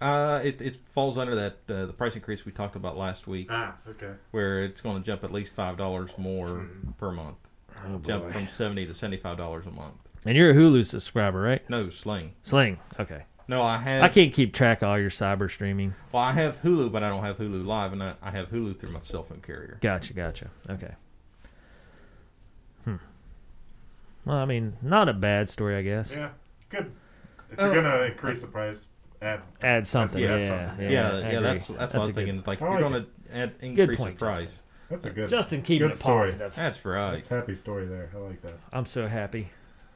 Uh, 0.00 0.40
it 0.44 0.60
it 0.60 0.76
falls 0.94 1.16
under 1.18 1.34
that 1.34 1.56
uh, 1.68 1.86
the 1.86 1.92
price 1.92 2.14
increase 2.16 2.44
we 2.44 2.52
talked 2.52 2.76
about 2.76 2.96
last 2.96 3.26
week, 3.26 3.48
Ah, 3.50 3.74
okay. 3.88 4.12
where 4.30 4.62
it's 4.64 4.80
going 4.80 5.00
to 5.00 5.04
jump 5.06 5.24
at 5.24 5.32
least 5.32 5.52
five 5.52 5.76
dollars 5.76 6.10
more 6.18 6.48
Hmm. 6.48 6.90
per 6.98 7.10
month, 7.12 7.36
Oh, 7.86 7.98
jump 7.98 8.24
boy. 8.24 8.32
from 8.32 8.48
seventy 8.48 8.86
to 8.86 8.94
seventy 8.94 9.16
five 9.18 9.36
dollars 9.36 9.66
a 9.66 9.70
month. 9.70 9.94
And 10.24 10.36
you're 10.36 10.50
a 10.50 10.54
Hulu 10.54 10.84
subscriber, 10.86 11.40
right? 11.40 11.68
No, 11.70 11.88
Sling. 11.88 12.32
Sling. 12.42 12.78
Okay. 12.98 13.22
No, 13.48 13.62
I 13.62 13.78
have. 13.78 14.02
I 14.02 14.08
can't 14.08 14.34
keep 14.34 14.52
track 14.52 14.82
of 14.82 14.88
all 14.88 14.98
your 14.98 15.08
cyber 15.10 15.48
streaming. 15.48 15.94
Well, 16.10 16.22
I 16.22 16.32
have 16.32 16.60
Hulu, 16.62 16.90
but 16.90 17.04
I 17.04 17.08
don't 17.08 17.22
have 17.22 17.38
Hulu 17.38 17.64
Live, 17.64 17.92
and 17.92 18.02
I, 18.02 18.14
I 18.20 18.32
have 18.32 18.48
Hulu 18.48 18.76
through 18.78 18.90
my 18.90 18.98
cell 19.00 19.22
phone 19.22 19.40
carrier. 19.40 19.78
Gotcha, 19.80 20.14
gotcha. 20.14 20.50
Okay. 20.68 20.92
Hmm. 22.84 22.96
Well, 24.24 24.36
I 24.36 24.44
mean, 24.46 24.76
not 24.82 25.08
a 25.08 25.12
bad 25.12 25.48
story, 25.48 25.76
I 25.76 25.82
guess. 25.82 26.10
Yeah, 26.10 26.30
good. 26.70 26.90
If 27.52 27.60
Uh, 27.60 27.64
you're 27.66 27.82
going 27.82 27.84
to 27.84 28.06
increase 28.06 28.40
the 28.40 28.48
price, 28.48 28.84
add. 29.22 29.40
Add 29.62 29.86
something. 29.86 30.22
Yeah, 30.22 30.36
Yeah, 30.36 30.68
something. 30.68 30.84
yeah, 30.84 30.90
Yeah, 30.90 31.18
yeah, 31.18 31.26
agree. 31.28 31.40
that's 31.42 31.66
that's, 31.68 31.68
what 31.68 31.94
I 31.94 31.98
was 31.98 32.08
good- 32.08 32.14
thinking. 32.14 32.36
It's 32.38 32.46
like 32.46 32.58
if 32.60 32.68
you're 32.68 32.80
going 32.80 32.92
to 32.92 33.06
add 33.32 33.52
increase 33.60 33.96
point, 33.98 34.18
the 34.18 34.24
price. 34.24 34.40
Justin. 34.40 34.62
That's 34.88 35.04
a 35.04 35.10
good. 35.10 35.28
Justin, 35.30 35.62
keeping 35.62 35.88
good 35.88 35.94
it 35.96 35.98
story. 35.98 36.26
positive. 36.26 36.52
That's 36.54 36.84
right. 36.84 37.12
That's 37.14 37.26
happy 37.26 37.54
story 37.56 37.86
there. 37.86 38.10
I 38.14 38.18
like 38.18 38.40
that. 38.42 38.54
I'm 38.72 38.86
so 38.86 39.06
happy. 39.08 39.48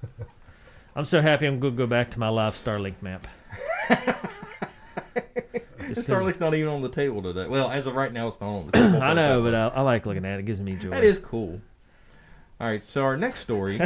I'm 0.96 1.04
so 1.04 1.20
happy. 1.22 1.46
I'm 1.46 1.60
gonna 1.60 1.76
go 1.76 1.86
back 1.86 2.10
to 2.12 2.18
my 2.18 2.28
live 2.28 2.54
Starlink 2.54 3.00
map. 3.00 3.28
Just 5.88 6.06
'cause- 6.06 6.06
Starlink's 6.06 6.40
not 6.40 6.54
even 6.54 6.68
on 6.68 6.82
the 6.82 6.88
table 6.88 7.22
today. 7.22 7.46
Well, 7.48 7.68
as 7.70 7.86
of 7.86 7.94
right 7.94 8.12
now, 8.12 8.28
it's 8.28 8.40
not 8.40 8.48
on 8.48 8.66
the 8.66 8.72
table. 8.72 9.02
I 9.02 9.14
know, 9.14 9.42
but 9.42 9.54
I, 9.54 9.68
I 9.68 9.80
like 9.80 10.06
looking 10.06 10.24
at 10.24 10.34
it. 10.36 10.40
It 10.40 10.46
gives 10.46 10.60
me 10.60 10.74
joy. 10.76 10.90
that 10.90 11.04
is 11.04 11.18
cool. 11.18 11.60
All 12.60 12.66
right, 12.68 12.84
so 12.84 13.02
our 13.02 13.16
next 13.16 13.40
story. 13.40 13.80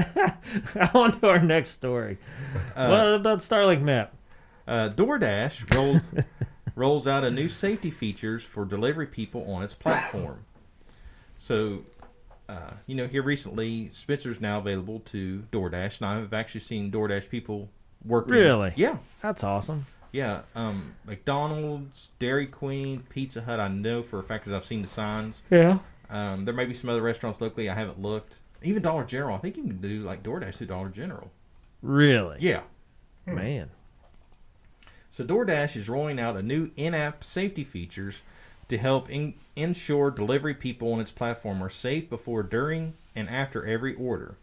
On 0.95 1.21
to 1.21 1.29
our 1.29 1.39
next 1.39 1.71
story. 1.71 2.19
Uh, 2.75 2.89
what 2.89 3.07
about 3.15 3.39
Starlink 3.39 3.81
map? 3.83 4.13
Uh, 4.67 4.89
DoorDash 4.91 5.75
rolls 5.75 6.01
rolls 6.77 7.07
out 7.07 7.23
a 7.25 7.31
new 7.31 7.49
safety 7.49 7.91
features 7.91 8.43
for 8.43 8.65
delivery 8.65 9.07
people 9.07 9.51
on 9.53 9.63
its 9.63 9.75
platform. 9.75 10.45
So, 11.39 11.81
uh, 12.49 12.71
you 12.87 12.95
know, 12.95 13.07
here 13.07 13.23
recently, 13.23 13.91
Spencer's 13.93 14.41
now 14.41 14.59
available 14.59 15.01
to 15.07 15.43
DoorDash, 15.53 15.99
and 16.01 16.07
I've 16.07 16.33
actually 16.33 16.61
seen 16.61 16.91
DoorDash 16.91 17.29
people 17.29 17.69
working. 18.05 18.35
Really? 18.35 18.73
Yeah, 18.77 18.97
That's 19.23 19.45
awesome. 19.45 19.87
yeah. 20.13 20.43
Um, 20.55 20.95
McDonald's, 21.05 22.11
Dairy 22.19 22.47
Queen, 22.47 23.03
Pizza 23.11 23.41
Hut. 23.43 23.61
I 23.61 23.69
know 23.69 24.03
for 24.03 24.19
a 24.19 24.23
fact 24.23 24.45
because 24.45 24.57
I've 24.57 24.65
seen 24.67 24.83
the 24.83 24.89
signs. 24.89 25.43
Yeah. 25.51 25.79
Um, 26.11 26.45
there 26.45 26.55
may 26.55 26.65
be 26.65 26.75
some 26.75 26.91
other 26.91 27.03
restaurants 27.03 27.41
locally. 27.41 27.69
I 27.69 27.75
haven't 27.75 28.01
looked. 28.01 28.41
Even 28.63 28.83
Dollar 28.83 29.05
General. 29.05 29.37
I 29.37 29.39
think 29.41 29.57
you 29.57 29.63
can 29.65 29.77
do 29.81 30.01
like 30.03 30.23
DoorDash 30.23 30.57
to 30.59 30.67
Dollar 30.67 30.89
General. 30.89 31.31
Really? 31.83 32.39
Yeah. 32.41 32.63
Man. 33.27 33.71
So 35.17 35.23
DoorDash 35.23 35.77
is 35.77 35.89
rolling 35.89 36.19
out 36.19 36.37
a 36.37 36.43
new 36.43 36.73
in-app 36.75 37.23
safety 37.23 37.63
features 37.63 38.23
to 38.67 38.77
help 38.77 39.09
in- 39.09 39.35
ensure 39.55 40.11
delivery 40.11 40.55
people 40.55 40.93
on 40.93 40.99
its 40.99 41.13
platform 41.13 41.63
are 41.63 41.71
safe 41.71 42.11
before, 42.11 42.43
during, 42.43 42.95
and 43.15 43.29
after 43.29 43.65
every 43.65 43.95
order. 43.95 44.35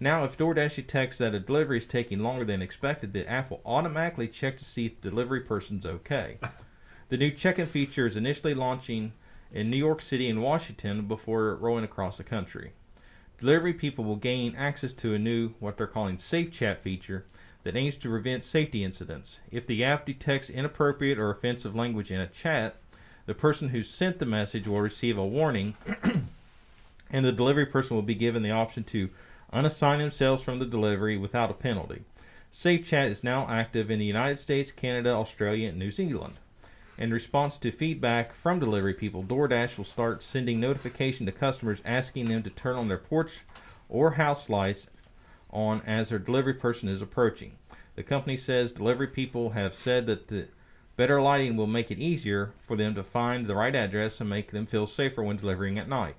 Now, 0.00 0.24
if 0.24 0.36
DoorDash 0.36 0.74
detects 0.74 1.18
that 1.18 1.36
a 1.36 1.38
delivery 1.38 1.78
is 1.78 1.84
taking 1.84 2.18
longer 2.18 2.44
than 2.44 2.62
expected, 2.62 3.12
the 3.12 3.30
app 3.30 3.48
will 3.48 3.60
automatically 3.64 4.26
check 4.26 4.56
to 4.56 4.64
see 4.64 4.86
if 4.86 5.00
the 5.00 5.10
delivery 5.10 5.42
person's 5.42 5.86
okay. 5.86 6.38
the 7.10 7.16
new 7.16 7.30
check-in 7.30 7.68
feature 7.68 8.08
is 8.08 8.16
initially 8.16 8.54
launching 8.54 9.12
in 9.52 9.70
New 9.70 9.76
York 9.76 10.00
City 10.00 10.28
and 10.28 10.42
Washington 10.42 11.06
before 11.06 11.54
rolling 11.54 11.84
across 11.84 12.16
the 12.16 12.24
country. 12.24 12.72
Delivery 13.38 13.72
people 13.72 14.04
will 14.04 14.16
gain 14.16 14.56
access 14.56 14.92
to 14.94 15.14
a 15.14 15.18
new, 15.20 15.50
what 15.60 15.76
they're 15.76 15.86
calling 15.86 16.18
Safe 16.18 16.50
Chat 16.50 16.82
feature 16.82 17.24
that 17.68 17.76
aims 17.76 17.96
to 17.96 18.08
prevent 18.08 18.42
safety 18.44 18.82
incidents. 18.82 19.40
If 19.52 19.66
the 19.66 19.84
app 19.84 20.06
detects 20.06 20.48
inappropriate 20.48 21.18
or 21.18 21.28
offensive 21.28 21.76
language 21.76 22.10
in 22.10 22.18
a 22.18 22.26
chat, 22.26 22.76
the 23.26 23.34
person 23.34 23.68
who 23.68 23.82
sent 23.82 24.18
the 24.18 24.24
message 24.24 24.66
will 24.66 24.80
receive 24.80 25.18
a 25.18 25.26
warning, 25.26 25.76
and 27.10 27.26
the 27.26 27.30
delivery 27.30 27.66
person 27.66 27.94
will 27.94 28.02
be 28.02 28.14
given 28.14 28.42
the 28.42 28.50
option 28.50 28.84
to 28.84 29.10
unassign 29.52 29.98
themselves 29.98 30.42
from 30.42 30.58
the 30.58 30.64
delivery 30.64 31.18
without 31.18 31.50
a 31.50 31.52
penalty. 31.52 32.04
Safe 32.50 32.86
Chat 32.86 33.10
is 33.10 33.22
now 33.22 33.46
active 33.46 33.90
in 33.90 33.98
the 33.98 34.06
United 34.06 34.38
States, 34.38 34.72
Canada, 34.72 35.10
Australia, 35.10 35.68
and 35.68 35.78
New 35.78 35.90
Zealand. 35.90 36.36
In 36.96 37.12
response 37.12 37.58
to 37.58 37.70
feedback 37.70 38.32
from 38.32 38.58
delivery 38.58 38.94
people, 38.94 39.22
DoorDash 39.22 39.76
will 39.76 39.84
start 39.84 40.22
sending 40.22 40.58
notification 40.58 41.26
to 41.26 41.32
customers 41.32 41.82
asking 41.84 42.24
them 42.24 42.42
to 42.44 42.48
turn 42.50 42.76
on 42.76 42.88
their 42.88 42.96
porch 42.96 43.40
or 43.90 44.12
house 44.12 44.48
lights 44.48 44.86
on 45.50 45.82
as 45.82 46.08
their 46.08 46.18
delivery 46.18 46.54
person 46.54 46.88
is 46.88 47.02
approaching. 47.02 47.57
The 47.98 48.04
company 48.04 48.36
says 48.36 48.70
delivery 48.70 49.08
people 49.08 49.50
have 49.50 49.74
said 49.74 50.06
that 50.06 50.28
the 50.28 50.46
better 50.96 51.20
lighting 51.20 51.56
will 51.56 51.66
make 51.66 51.90
it 51.90 51.98
easier 51.98 52.52
for 52.64 52.76
them 52.76 52.94
to 52.94 53.02
find 53.02 53.44
the 53.44 53.56
right 53.56 53.74
address 53.74 54.20
and 54.20 54.30
make 54.30 54.52
them 54.52 54.66
feel 54.66 54.86
safer 54.86 55.20
when 55.20 55.36
delivering 55.36 55.80
at 55.80 55.88
night. 55.88 56.14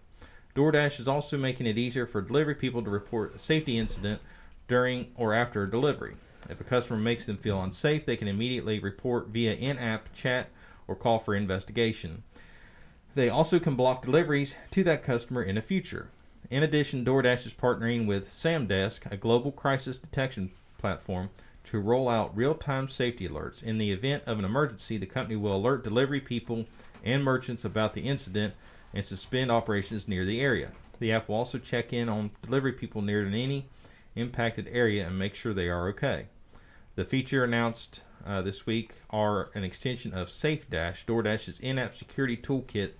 DoorDash 0.57 0.99
is 0.99 1.07
also 1.07 1.37
making 1.37 1.67
it 1.67 1.77
easier 1.77 2.05
for 2.05 2.21
delivery 2.21 2.55
people 2.55 2.83
to 2.83 2.89
report 2.89 3.33
a 3.33 3.39
safety 3.39 3.77
incident 3.77 4.21
during 4.67 5.13
or 5.15 5.33
after 5.33 5.63
a 5.63 5.71
delivery. 5.71 6.17
If 6.49 6.59
a 6.59 6.65
customer 6.65 6.99
makes 6.99 7.25
them 7.25 7.37
feel 7.37 7.63
unsafe, 7.63 8.05
they 8.05 8.17
can 8.17 8.27
immediately 8.27 8.79
report 8.79 9.29
via 9.29 9.53
in-app 9.53 10.13
chat 10.13 10.49
or 10.85 10.97
call 10.97 11.17
for 11.17 11.33
investigation. 11.33 12.23
They 13.15 13.29
also 13.29 13.57
can 13.57 13.77
block 13.77 14.01
deliveries 14.01 14.53
to 14.71 14.83
that 14.83 15.03
customer 15.03 15.43
in 15.43 15.55
the 15.55 15.61
future. 15.61 16.09
In 16.49 16.63
addition, 16.63 17.05
DoorDash 17.05 17.45
is 17.45 17.53
partnering 17.53 18.05
with 18.05 18.27
SamDesk, 18.27 19.09
a 19.09 19.15
global 19.15 19.53
crisis 19.53 19.97
detection 19.97 20.51
platform, 20.77 21.29
to 21.69 21.79
roll 21.79 22.09
out 22.09 22.35
real-time 22.35 22.87
safety 22.87 23.27
alerts. 23.27 23.61
In 23.61 23.77
the 23.77 23.91
event 23.91 24.23
of 24.25 24.39
an 24.39 24.45
emergency, 24.45 24.97
the 24.97 25.05
company 25.05 25.35
will 25.35 25.55
alert 25.55 25.83
delivery 25.83 26.19
people 26.19 26.65
and 27.03 27.23
merchants 27.23 27.63
about 27.63 27.93
the 27.93 28.01
incident 28.01 28.55
and 28.93 29.05
suspend 29.05 29.51
operations 29.51 30.07
near 30.07 30.25
the 30.25 30.41
area. 30.41 30.71
The 30.99 31.11
app 31.11 31.29
will 31.29 31.35
also 31.35 31.59
check 31.59 31.93
in 31.93 32.09
on 32.09 32.31
delivery 32.41 32.73
people 32.73 33.03
near 33.03 33.25
any 33.25 33.67
impacted 34.15 34.67
area 34.71 35.05
and 35.05 35.19
make 35.19 35.35
sure 35.35 35.53
they 35.53 35.69
are 35.69 35.89
okay. 35.89 36.25
The 36.95 37.05
feature 37.05 37.43
announced 37.43 38.01
uh, 38.25 38.41
this 38.41 38.65
week 38.65 38.95
are 39.11 39.49
an 39.53 39.63
extension 39.63 40.13
of 40.13 40.29
SafeDash, 40.29 41.05
DoorDash's 41.05 41.59
in-app 41.59 41.95
security 41.95 42.35
toolkit 42.35 42.91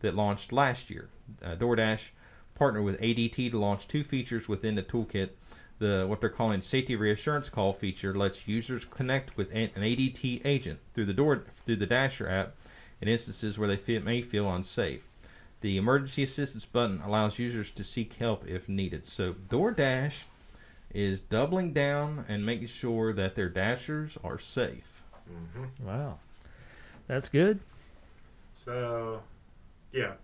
that 0.00 0.14
launched 0.14 0.50
last 0.50 0.90
year. 0.90 1.08
Uh, 1.42 1.56
DoorDash 1.56 2.08
partnered 2.54 2.84
with 2.84 3.00
ADT 3.00 3.50
to 3.50 3.58
launch 3.58 3.86
two 3.86 4.02
features 4.02 4.48
within 4.48 4.74
the 4.74 4.82
toolkit. 4.82 5.30
The 5.78 6.06
what 6.08 6.20
they're 6.20 6.30
calling 6.30 6.60
safety 6.60 6.96
reassurance 6.96 7.48
call 7.48 7.72
feature 7.72 8.14
lets 8.14 8.46
users 8.46 8.84
connect 8.84 9.36
with 9.36 9.50
an, 9.52 9.70
an 9.74 9.82
ADT 9.82 10.42
agent 10.44 10.80
through 10.94 11.06
the 11.06 11.12
door 11.14 11.44
through 11.66 11.76
the 11.76 11.86
Dasher 11.86 12.28
app 12.28 12.54
in 13.00 13.08
instances 13.08 13.58
where 13.58 13.68
they 13.68 13.76
feel, 13.76 14.02
may 14.02 14.22
feel 14.22 14.52
unsafe. 14.52 15.02
The 15.60 15.76
emergency 15.76 16.22
assistance 16.22 16.64
button 16.64 17.00
allows 17.00 17.38
users 17.38 17.70
to 17.72 17.84
seek 17.84 18.14
help 18.14 18.46
if 18.46 18.68
needed. 18.68 19.06
So 19.06 19.34
DoorDash 19.48 20.24
is 20.92 21.20
doubling 21.20 21.72
down 21.72 22.24
and 22.28 22.44
making 22.46 22.68
sure 22.68 23.12
that 23.12 23.34
their 23.34 23.48
dashers 23.48 24.16
are 24.22 24.38
safe. 24.38 25.02
hmm 25.26 25.86
Wow. 25.86 26.18
That's 27.06 27.28
good. 27.28 27.60
So, 28.54 29.22
yeah, 29.92 30.14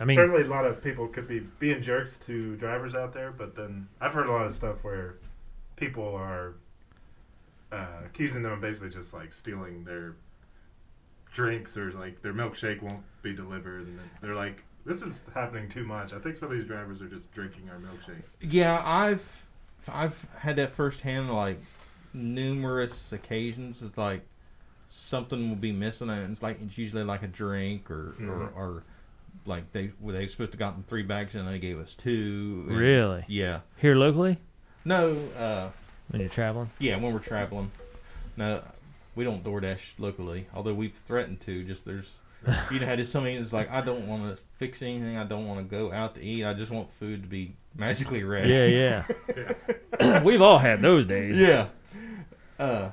I 0.00 0.04
mean, 0.04 0.16
certainly 0.16 0.42
a 0.42 0.46
lot 0.46 0.64
of 0.64 0.82
people 0.82 1.08
could 1.08 1.26
be 1.26 1.40
being 1.58 1.82
jerks 1.82 2.16
to 2.26 2.56
drivers 2.56 2.94
out 2.94 3.12
there, 3.12 3.32
but 3.32 3.56
then 3.56 3.88
I've 4.00 4.12
heard 4.12 4.26
a 4.28 4.32
lot 4.32 4.46
of 4.46 4.54
stuff 4.54 4.76
where 4.82 5.16
people 5.76 6.14
are 6.14 6.54
uh, 7.72 8.02
accusing 8.04 8.42
them 8.42 8.52
of 8.52 8.60
basically 8.60 8.90
just 8.90 9.12
like 9.12 9.32
stealing 9.32 9.84
their 9.84 10.14
drinks 11.32 11.76
or 11.76 11.90
like 11.92 12.22
their 12.22 12.32
milkshake 12.32 12.80
won't 12.82 13.02
be 13.22 13.34
delivered, 13.34 13.86
and 13.86 13.98
they're 14.22 14.34
like, 14.34 14.62
"This 14.86 15.02
is 15.02 15.22
happening 15.34 15.68
too 15.68 15.84
much." 15.84 16.12
I 16.12 16.18
think 16.18 16.36
some 16.36 16.50
of 16.50 16.56
these 16.56 16.66
drivers 16.66 17.02
are 17.02 17.08
just 17.08 17.32
drinking 17.32 17.68
our 17.70 17.78
milkshakes. 17.78 18.28
Yeah, 18.40 18.80
I've 18.84 19.46
I've 19.88 20.26
had 20.38 20.56
that 20.56 20.70
firsthand 20.72 21.30
like 21.32 21.58
numerous 22.14 23.12
occasions. 23.12 23.82
It's 23.82 23.96
like 23.98 24.22
something 24.88 25.48
will 25.48 25.56
be 25.56 25.72
missing, 25.72 26.08
and 26.08 26.30
it's 26.30 26.42
like 26.42 26.60
it's 26.62 26.78
usually 26.78 27.04
like 27.04 27.22
a 27.22 27.28
drink 27.28 27.90
or 27.90 28.14
or, 28.20 28.22
Mhm. 28.22 28.56
or 28.56 28.82
like 29.48 29.72
they 29.72 29.90
well, 30.00 30.14
they 30.14 30.28
supposed 30.28 30.52
to 30.52 30.58
gotten 30.58 30.84
three 30.84 31.02
bags 31.02 31.34
and 31.34 31.48
they 31.48 31.58
gave 31.58 31.78
us 31.78 31.94
two. 31.94 32.66
and- 32.68 32.76
Really? 32.78 33.24
Yeah. 33.28 33.60
Here 33.78 33.96
locally, 33.96 34.38
No. 34.84 35.16
Uh. 35.36 35.70
when 36.10 36.20
you're 36.20 36.30
traveling. 36.30 36.70
Yeah. 36.78 36.96
When 36.96 37.12
we're 37.12 37.18
traveling. 37.20 37.70
No. 38.36 38.62
We 39.16 39.24
don't 39.24 39.42
DoorDash 39.42 39.80
locally, 39.98 40.46
although 40.54 40.74
we've 40.74 40.94
threatened 41.08 41.40
to. 41.40 41.64
Just 41.64 41.84
there's, 41.84 42.18
you 42.70 42.78
know, 42.78 42.86
had 42.86 43.06
so 43.08 43.20
many. 43.20 43.34
It's 43.36 43.52
like 43.52 43.68
I 43.70 43.80
don't 43.80 44.06
want 44.06 44.22
to 44.36 44.40
fix 44.58 44.80
anything. 44.82 45.16
I 45.16 45.24
don't 45.24 45.46
want 45.48 45.58
to 45.58 45.64
go 45.64 45.90
out 45.92 46.14
to 46.14 46.22
eat. 46.22 46.44
I 46.44 46.54
just 46.54 46.70
want 46.70 46.92
food 47.00 47.22
to 47.22 47.28
be 47.28 47.56
magically 47.76 48.22
ready. 48.22 48.52
Yeah, 48.52 48.66
Yeah. 48.66 49.54
yeah. 49.98 50.22
We've 50.22 50.40
all 50.42 50.58
had 50.58 50.80
those 50.82 51.04
days. 51.06 51.36
yeah. 51.38 51.66
Uh, 52.60 52.90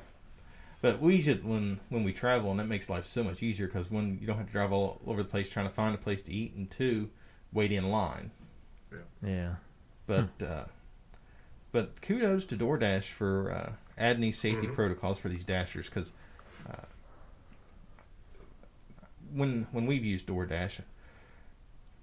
but 0.81 0.99
we 1.01 1.21
should 1.21 1.43
when 1.43 1.79
when 1.89 2.03
we 2.03 2.13
travel, 2.13 2.51
and 2.51 2.59
that 2.59 2.67
makes 2.67 2.89
life 2.89 3.05
so 3.05 3.23
much 3.23 3.41
easier 3.43 3.67
because 3.67 3.89
when 3.89 4.17
you 4.19 4.27
don't 4.27 4.37
have 4.37 4.47
to 4.47 4.51
drive 4.51 4.71
all 4.71 5.01
over 5.07 5.23
the 5.23 5.29
place 5.29 5.49
trying 5.49 5.67
to 5.67 5.73
find 5.73 5.95
a 5.95 5.97
place 5.97 6.21
to 6.23 6.31
eat, 6.33 6.53
and 6.55 6.69
two, 6.69 7.09
wait 7.53 7.71
in 7.71 7.89
line. 7.89 8.31
Yeah. 8.91 8.97
Yeah. 9.29 9.55
But 10.07 10.29
uh, 10.45 10.65
but 11.71 12.01
kudos 12.01 12.45
to 12.45 12.57
DoorDash 12.57 13.11
for 13.11 13.51
uh, 13.51 13.73
adding 13.97 14.21
these 14.21 14.39
safety 14.39 14.67
Mhm. 14.67 14.75
protocols 14.75 15.19
for 15.19 15.29
these 15.29 15.43
dashers 15.43 15.87
because 15.87 16.11
uh, 16.69 16.85
when 19.33 19.67
when 19.71 19.85
we've 19.85 20.05
used 20.05 20.27
DoorDash, 20.27 20.81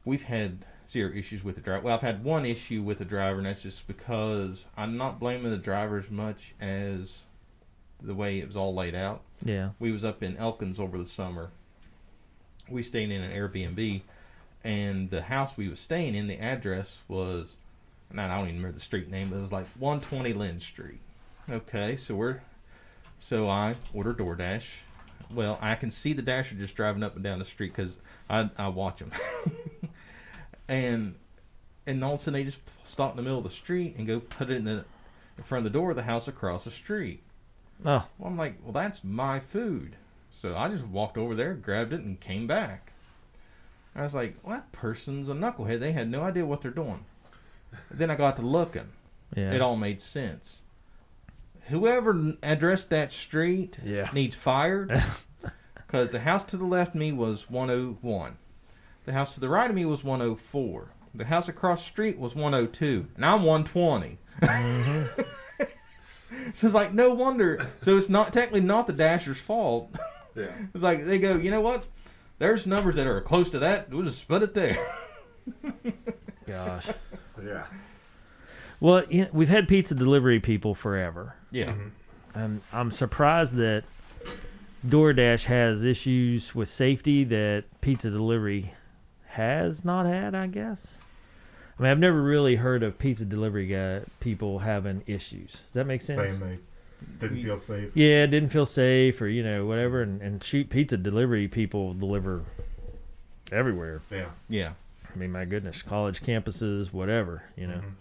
we've 0.05 0.23
had 0.25 0.67
zero 0.91 1.13
issues 1.15 1.45
with 1.45 1.55
the 1.55 1.61
driver. 1.63 1.85
Well, 1.85 1.95
I've 1.95 2.03
had 2.03 2.25
one 2.25 2.45
issue 2.45 2.83
with 2.83 2.99
the 2.99 3.05
driver, 3.05 3.39
and 3.39 3.47
that's 3.47 3.63
just 3.63 3.87
because 3.87 4.67
I'm 4.77 4.97
not 4.97 5.21
blaming 5.21 5.51
the 5.51 5.59
driver 5.59 5.99
as 5.99 6.11
much 6.11 6.55
as 6.61 7.23
the 8.03 8.15
way 8.15 8.38
it 8.38 8.47
was 8.47 8.57
all 8.57 8.75
laid 8.75 8.95
out. 8.95 9.23
Yeah. 9.45 9.71
We 9.79 9.93
was 9.93 10.05
up 10.05 10.23
in 10.23 10.37
Elkins 10.37 10.79
over 10.79 10.99
the 10.99 11.07
summer. 11.07 11.51
We 12.69 12.83
stayed 12.83 13.11
in 13.11 13.23
an 13.23 13.33
Airbnb, 13.33 14.03
and 14.65 15.11
the 15.11 15.23
house 15.23 15.57
we 15.57 15.69
was 15.69 15.81
staying 15.81 16.15
in, 16.15 16.27
the 16.27 16.38
address 16.38 17.01
was, 17.09 17.57
and 18.11 18.21
I 18.21 18.29
don't 18.37 18.47
even 18.49 18.57
remember 18.57 18.79
the 18.79 18.85
street 18.85 19.11
name, 19.11 19.31
but 19.31 19.37
it 19.37 19.41
was 19.41 19.53
like 19.53 19.67
120 19.79 20.33
Lynn 20.33 20.61
Street. 20.61 21.01
Okay, 21.51 21.97
so 21.97 22.15
we're, 22.15 22.41
so 23.19 23.49
I 23.49 23.75
order 23.93 24.15
DoorDash. 24.15 24.65
Well, 25.35 25.59
I 25.61 25.75
can 25.75 25.91
see 25.91 26.12
the 26.12 26.23
dasher 26.23 26.55
just 26.55 26.77
driving 26.77 27.03
up 27.03 27.15
and 27.15 27.25
down 27.25 27.38
the 27.38 27.45
street 27.45 27.73
because 27.75 27.97
I 28.29 28.51
I 28.59 28.69
watch 28.69 28.99
them, 28.99 29.12
and 30.69 31.15
and 31.87 32.05
all 32.05 32.15
of 32.15 32.21
a 32.21 32.23
sudden 32.23 32.35
they 32.35 32.45
just 32.45 32.59
stop 32.85 33.12
in 33.12 33.17
the 33.17 33.23
middle 33.23 33.38
of 33.38 33.45
the 33.45 33.51
street 33.51 33.97
and 33.97 34.07
go 34.07 34.21
put 34.21 34.51
it 34.51 34.57
in 34.57 34.65
the 34.65 34.85
in 35.38 35.45
front 35.45 35.67
of 35.67 35.73
the 35.73 35.79
door 35.79 35.91
of 35.91 35.97
the 35.97 36.03
house 36.03 36.29
across 36.29 36.65
the 36.65 36.71
street. 36.71 37.23
Oh, 37.85 38.05
Well, 38.18 38.29
I'm 38.31 38.37
like, 38.38 38.55
well, 38.62 38.73
that's 38.73 39.03
my 39.05 39.40
food. 39.40 39.97
So 40.31 40.57
I 40.57 40.68
just 40.68 40.87
walked 40.87 41.18
over 41.18 41.35
there, 41.35 41.55
grabbed 41.55 41.92
it, 41.92 42.01
and 42.01 42.18
came 42.21 42.47
back. 42.47 42.92
I 43.95 44.03
was 44.03 44.14
like, 44.14 44.37
well, 44.42 44.55
that 44.57 44.73
person's 44.73 45.29
a 45.29 45.33
knucklehead. 45.35 45.81
They 45.81 45.92
had 45.92 46.09
no 46.09 46.23
idea 46.23 46.47
what 46.47 46.62
they're 46.62 46.71
doing. 46.71 47.05
then 47.90 48.11
I 48.11 48.14
got 48.14 48.37
to 48.37 48.42
looking. 48.42 48.88
yeah. 49.37 49.53
It 49.53 49.61
all 49.61 49.77
made 49.77 50.01
sense. 50.01 50.61
Whoever 51.68 52.35
addressed 52.42 52.90
that 52.90 53.12
street 53.12 53.79
Yeah. 53.85 54.11
needs 54.12 54.35
fired 54.35 55.03
because 55.77 56.11
the 56.11 56.21
house 56.21 56.45
to 56.45 56.57
the 56.57 56.64
left 56.64 56.90
of 56.95 57.01
me 57.01 57.12
was 57.12 57.49
101. 57.51 58.37
The 59.05 59.12
house 59.12 59.35
to 59.35 59.40
the 59.40 59.49
right 59.49 59.68
of 59.71 59.77
me 59.77 59.85
was 59.85 60.03
104. 60.05 60.88
The 61.14 61.25
house 61.27 61.49
across 61.49 61.81
the 61.81 61.87
street 61.87 62.18
was 62.18 62.35
102. 62.35 63.07
And 63.16 63.25
I'm 63.25 63.42
120. 63.42 64.18
Mhm. 64.40 65.27
so 66.55 66.66
it's 66.66 66.75
like, 66.75 66.92
no 66.92 67.14
wonder. 67.14 67.66
So 67.81 67.97
it's 67.97 68.09
not 68.09 68.33
technically 68.33 68.61
not 68.61 68.87
the 68.87 68.92
Dasher's 68.92 69.40
fault. 69.40 69.95
Yeah. 70.35 70.51
It's 70.73 70.83
like 70.83 71.05
they 71.05 71.18
go, 71.18 71.37
you 71.37 71.51
know 71.51 71.61
what? 71.61 71.85
There's 72.38 72.66
numbers 72.66 72.95
that 72.95 73.07
are 73.07 73.21
close 73.21 73.51
to 73.51 73.59
that. 73.59 73.90
We'll 73.90 74.03
just 74.03 74.18
split 74.23 74.42
it 74.42 74.55
there. 74.55 74.79
Gosh. 76.47 76.87
Yeah. 77.45 77.66
Well, 78.81 79.05
you 79.11 79.25
know, 79.25 79.29
we've 79.35 79.51
had 79.51 79.68
pizza 79.68 79.95
delivery 79.95 80.40
people 80.40 80.75
forever. 80.75 81.35
Yeah. 81.51 81.73
Mhm. 81.73 81.90
I'm 82.35 82.62
I'm 82.73 82.90
surprised 82.90 83.57
that 83.57 83.85
DoorDash 84.87 85.45
has 85.45 85.85
issues 85.85 86.55
with 86.55 86.71
safety 86.71 87.25
that 87.25 87.64
pizza 87.83 88.09
delivery 88.09 88.73
has 89.27 89.85
not 89.85 90.07
had. 90.07 90.35
I 90.35 90.47
guess. 90.47 90.97
I 91.79 91.83
mean, 91.83 91.91
I've 91.91 91.99
never 91.99 92.23
really 92.23 92.57
heard 92.57 92.83
of 92.83 92.99
pizza 92.99 93.25
delivery 93.25 93.67
guy 93.67 94.03
people 94.21 94.59
having 94.59 95.03
issues. 95.07 95.53
Does 95.53 95.73
that 95.75 95.87
make 95.87 96.03
sense? 96.03 96.35
Saying 96.39 96.41
they 97.19 97.29
didn't 97.29 97.43
feel 97.43 97.57
safe. 97.57 97.91
Yeah, 97.95 98.27
didn't 98.27 98.51
feel 98.51 98.67
safe 98.67 99.21
or 99.21 99.29
you 99.29 99.43
know 99.43 99.67
whatever, 99.67 100.03
and, 100.03 100.21
and 100.23 100.43
shoot, 100.45 100.69
pizza 100.71 100.97
delivery 100.97 101.49
people 101.49 101.95
deliver 101.95 102.45
everywhere. 103.51 104.03
Yeah. 104.11 104.27
Yeah. 104.49 104.73
I 105.13 105.19
mean, 105.19 105.33
my 105.33 105.45
goodness, 105.45 105.83
college 105.83 106.23
campuses, 106.23 106.93
whatever, 106.93 107.43
you 107.57 107.67
know. 107.67 107.81
Mhm. 107.81 107.93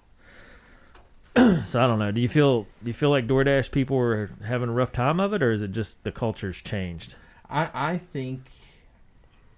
So 1.66 1.82
I 1.82 1.88
don't 1.88 2.00
know. 2.00 2.12
Do 2.12 2.20
you 2.20 2.28
feel 2.28 2.64
do 2.84 2.88
you 2.90 2.94
feel 2.94 3.10
like 3.10 3.26
DoorDash 3.26 3.72
people 3.72 3.98
are 3.98 4.30
having 4.46 4.68
a 4.70 4.74
rough 4.74 4.92
time 4.92 5.20
of 5.22 5.34
it, 5.34 5.42
or 5.42 5.52
is 5.54 5.62
it 5.62 5.72
just 5.72 6.04
the 6.04 6.12
culture's 6.12 6.58
changed? 6.58 7.16
I 7.50 7.70
I 7.74 7.98
think 7.98 8.42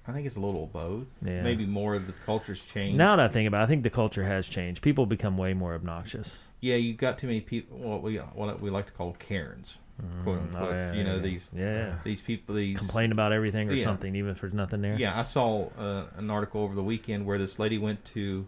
I 0.08 0.12
think 0.12 0.26
it's 0.28 0.36
a 0.36 0.40
little 0.40 0.66
of 0.66 0.74
both. 0.74 1.08
Yeah. 1.26 1.44
Maybe 1.44 1.66
more 1.66 1.96
of 1.96 2.08
the 2.08 2.14
culture's 2.26 2.62
changed. 2.62 2.98
Now 2.98 3.16
that 3.16 3.30
I 3.30 3.34
think 3.34 3.48
about, 3.48 3.62
it, 3.62 3.64
I 3.64 3.68
think 3.68 3.84
the 3.84 3.90
culture 3.90 4.24
has 4.24 4.48
changed. 4.48 4.82
People 4.82 5.06
become 5.06 5.38
way 5.38 5.54
more 5.54 5.74
obnoxious. 5.74 6.42
Yeah, 6.60 6.76
you 6.76 6.94
got 6.94 7.18
too 7.18 7.28
many 7.28 7.42
people. 7.42 7.78
What 7.78 8.02
we 8.04 8.18
what 8.18 8.60
we 8.62 8.70
like 8.70 8.86
to 8.88 8.94
call 8.94 9.14
Karens, 9.14 9.78
quote 10.24 10.40
Mm, 10.40 10.44
unquote. 10.44 10.72
yeah, 10.74 10.94
you 10.94 11.04
know 11.04 11.16
yeah, 11.16 11.22
these 11.22 11.50
yeah 11.54 11.96
these 12.04 12.22
people 12.22 12.56
these 12.56 12.78
complain 12.78 13.12
about 13.12 13.32
everything 13.34 13.70
or 13.70 13.78
something, 13.78 14.16
even 14.16 14.32
if 14.32 14.42
there's 14.42 14.54
nothing 14.54 14.82
there. 14.82 14.96
Yeah, 14.96 15.18
I 15.20 15.24
saw 15.24 15.70
uh, 15.78 16.06
an 16.16 16.30
article 16.30 16.62
over 16.62 16.76
the 16.76 16.84
weekend 16.84 17.26
where 17.26 17.38
this 17.38 17.60
lady 17.60 17.78
went 17.78 18.04
to 18.06 18.46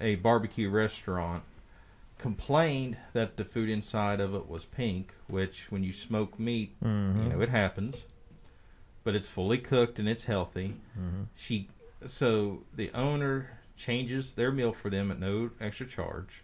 a 0.00 0.16
barbecue 0.16 0.70
restaurant, 0.70 1.44
complained 2.18 2.96
that 3.12 3.36
the 3.36 3.44
food 3.44 3.68
inside 3.68 4.20
of 4.20 4.34
it 4.34 4.48
was 4.48 4.64
pink, 4.64 5.12
which 5.28 5.66
when 5.70 5.82
you 5.84 5.92
smoke 5.92 6.38
meat, 6.38 6.74
Mhm. 6.82 7.22
you 7.24 7.28
know 7.28 7.40
it 7.40 7.48
happens, 7.48 7.96
but 9.04 9.14
it's 9.14 9.28
fully 9.28 9.58
cooked 9.58 9.98
and 9.98 10.08
it's 10.08 10.24
healthy. 10.24 10.74
Mhm. 10.98 11.26
She 11.36 11.68
so 12.06 12.62
the 12.74 12.90
owner 12.92 13.50
changes 13.76 14.34
their 14.34 14.50
meal 14.52 14.72
for 14.72 14.90
them 14.90 15.10
at 15.10 15.18
no 15.18 15.50
extra 15.60 15.86
charge. 15.86 16.42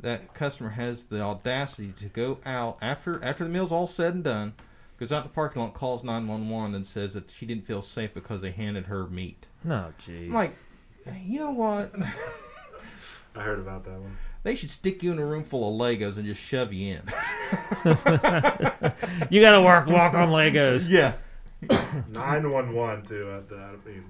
That 0.00 0.32
customer 0.34 0.70
has 0.70 1.04
the 1.04 1.20
audacity 1.20 1.92
to 2.00 2.06
go 2.06 2.38
out 2.46 2.78
after 2.80 3.22
after 3.24 3.44
the 3.44 3.50
meal's 3.50 3.72
all 3.72 3.86
said 3.86 4.14
and 4.14 4.22
done, 4.24 4.54
goes 5.00 5.10
out 5.12 5.22
in 5.24 5.28
the 5.30 5.34
parking 5.34 5.60
lot, 5.62 5.74
calls 5.74 6.04
nine 6.04 6.26
one 6.28 6.48
one, 6.48 6.74
and 6.74 6.86
says 6.86 7.14
that 7.14 7.30
she 7.30 7.46
didn't 7.46 7.66
feel 7.66 7.82
safe 7.82 8.14
because 8.14 8.40
they 8.42 8.50
handed 8.52 8.86
her 8.86 9.06
meat. 9.08 9.46
No, 9.64 9.92
jeez. 10.06 10.26
I'm 10.28 10.34
like, 10.34 10.52
you 11.24 11.40
know 11.40 11.50
what? 11.50 11.92
I 13.34 13.40
heard 13.42 13.58
about 13.58 13.84
that 13.84 14.00
one. 14.00 14.16
they 14.44 14.54
should 14.54 14.70
stick 14.70 15.02
you 15.02 15.10
in 15.12 15.18
a 15.18 15.24
room 15.24 15.44
full 15.44 15.68
of 15.74 15.80
Legos 15.80 16.16
and 16.16 16.24
just 16.24 16.40
shove 16.40 16.72
you 16.72 16.94
in. 16.94 17.02
you 19.30 19.40
gotta 19.40 19.60
work, 19.62 19.86
walk 19.88 20.14
on 20.14 20.28
Legos. 20.30 20.88
yeah. 20.88 21.16
Nine 22.10 22.50
one 22.50 22.72
one 22.74 23.02
too. 23.04 23.30
At 23.32 23.48
that. 23.48 23.56
I 23.84 23.88
mean, 23.88 24.04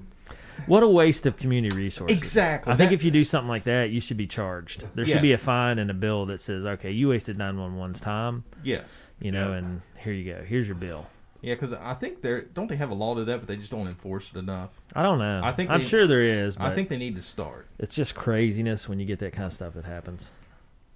What 0.66 0.82
a 0.82 0.88
waste 0.88 1.26
of 1.26 1.36
community 1.36 1.74
resources. 1.74 2.16
Exactly. 2.18 2.72
I 2.72 2.76
think 2.76 2.90
That- 2.90 2.94
if 2.96 3.04
you 3.04 3.10
do 3.10 3.24
something 3.24 3.48
like 3.48 3.64
that, 3.64 3.90
you 3.90 4.00
should 4.00 4.16
be 4.16 4.26
charged. 4.26 4.84
There 4.94 5.04
should 5.06 5.22
be 5.22 5.32
a 5.32 5.38
fine 5.38 5.78
and 5.78 5.90
a 5.90 5.94
bill 5.94 6.26
that 6.26 6.40
says, 6.40 6.66
"Okay, 6.66 6.90
you 6.90 7.08
wasted 7.08 7.38
911's 7.38 8.00
time, 8.00 8.44
Yes. 8.62 9.02
you 9.20 9.32
know, 9.32 9.50
Yeah. 9.52 9.58
and 9.58 9.80
here 9.96 10.12
you 10.12 10.32
go. 10.32 10.42
Here's 10.42 10.66
your 10.66 10.76
bill." 10.76 11.06
Yeah, 11.40 11.54
because 11.54 11.72
I 11.72 11.94
think 11.94 12.20
they're 12.20 12.42
don't 12.42 12.66
they 12.68 12.76
have 12.76 12.90
a 12.90 12.94
law 12.94 13.14
to 13.14 13.24
that, 13.24 13.38
but 13.38 13.46
they 13.48 13.56
just 13.56 13.70
don't 13.70 13.86
enforce 13.86 14.30
it 14.34 14.38
enough. 14.38 14.78
I 14.96 15.02
don't 15.04 15.18
know. 15.20 15.40
I 15.42 15.52
think 15.52 15.70
I'm 15.70 15.78
they- 15.80 15.86
sure 15.86 16.06
there 16.08 16.22
is, 16.24 16.56
but 16.56 16.66
I 16.66 16.74
think 16.74 16.88
they 16.88 16.98
need 16.98 17.14
to 17.14 17.22
start. 17.22 17.68
it's 17.78 17.94
just 17.94 18.14
craziness 18.16 18.88
when 18.88 18.98
you 18.98 19.06
get 19.06 19.20
that 19.20 19.32
kind 19.32 19.46
of 19.46 19.52
stuff 19.52 19.74
that 19.74 19.84
happens. 19.84 20.30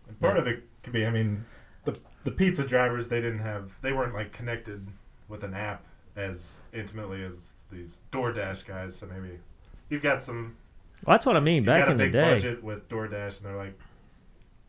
and 0.08 0.18
part 0.20 0.36
of 0.36 0.46
it 0.48 0.64
could 0.82 0.92
be. 0.92 1.06
I 1.06 1.10
mean, 1.10 1.44
the 1.84 1.96
the 2.24 2.32
pizza 2.32 2.66
drivers 2.66 3.08
they 3.08 3.20
didn't 3.20 3.38
have. 3.38 3.70
They 3.82 3.92
weren't 3.92 4.14
like 4.14 4.32
connected 4.32 4.86
with 5.28 5.44
an 5.44 5.54
app 5.54 5.84
as 6.16 6.52
intimately 6.72 7.24
as 7.24 7.34
these 7.70 7.98
DoorDash 8.12 8.66
guys. 8.66 8.96
So 8.96 9.06
maybe 9.06 9.38
you've 9.88 10.02
got 10.02 10.22
some. 10.22 10.56
Well, 11.06 11.14
that's 11.14 11.26
what 11.26 11.36
I 11.36 11.40
mean. 11.40 11.64
Back 11.64 11.86
got 11.86 11.92
in 11.92 11.98
the 11.98 12.04
big 12.04 12.12
day, 12.12 12.34
budget 12.34 12.62
with 12.62 12.88
DoorDash, 12.88 13.38
and 13.38 13.46
they're 13.46 13.56
like, 13.56 13.78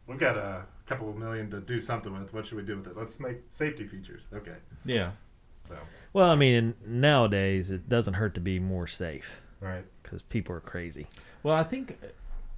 "We've 0.08 0.20
got 0.20 0.38
a 0.38 0.66
couple 0.88 1.10
of 1.10 1.18
million 1.18 1.50
to 1.52 1.60
do 1.60 1.80
something 1.80 2.14
with. 2.14 2.34
What 2.34 2.48
should 2.48 2.58
we 2.58 2.64
do 2.64 2.78
with 2.78 2.88
it? 2.88 2.98
Let's 2.98 3.20
make 3.20 3.38
safety 3.52 3.88
features." 3.88 4.24
Okay. 4.34 4.56
Yeah. 4.86 5.12
So 5.68 5.78
well, 6.14 6.30
I 6.30 6.36
mean, 6.36 6.76
nowadays 6.86 7.72
it 7.72 7.90
doesn't 7.90 8.14
hurt 8.14 8.36
to 8.36 8.42
be 8.42 8.60
more 8.60 8.88
safe 8.88 9.42
right. 9.60 9.84
because 10.02 10.22
people 10.22 10.56
are 10.56 10.62
crazy. 10.62 11.08
Well, 11.42 11.56
I 11.56 11.64
think 11.64 11.98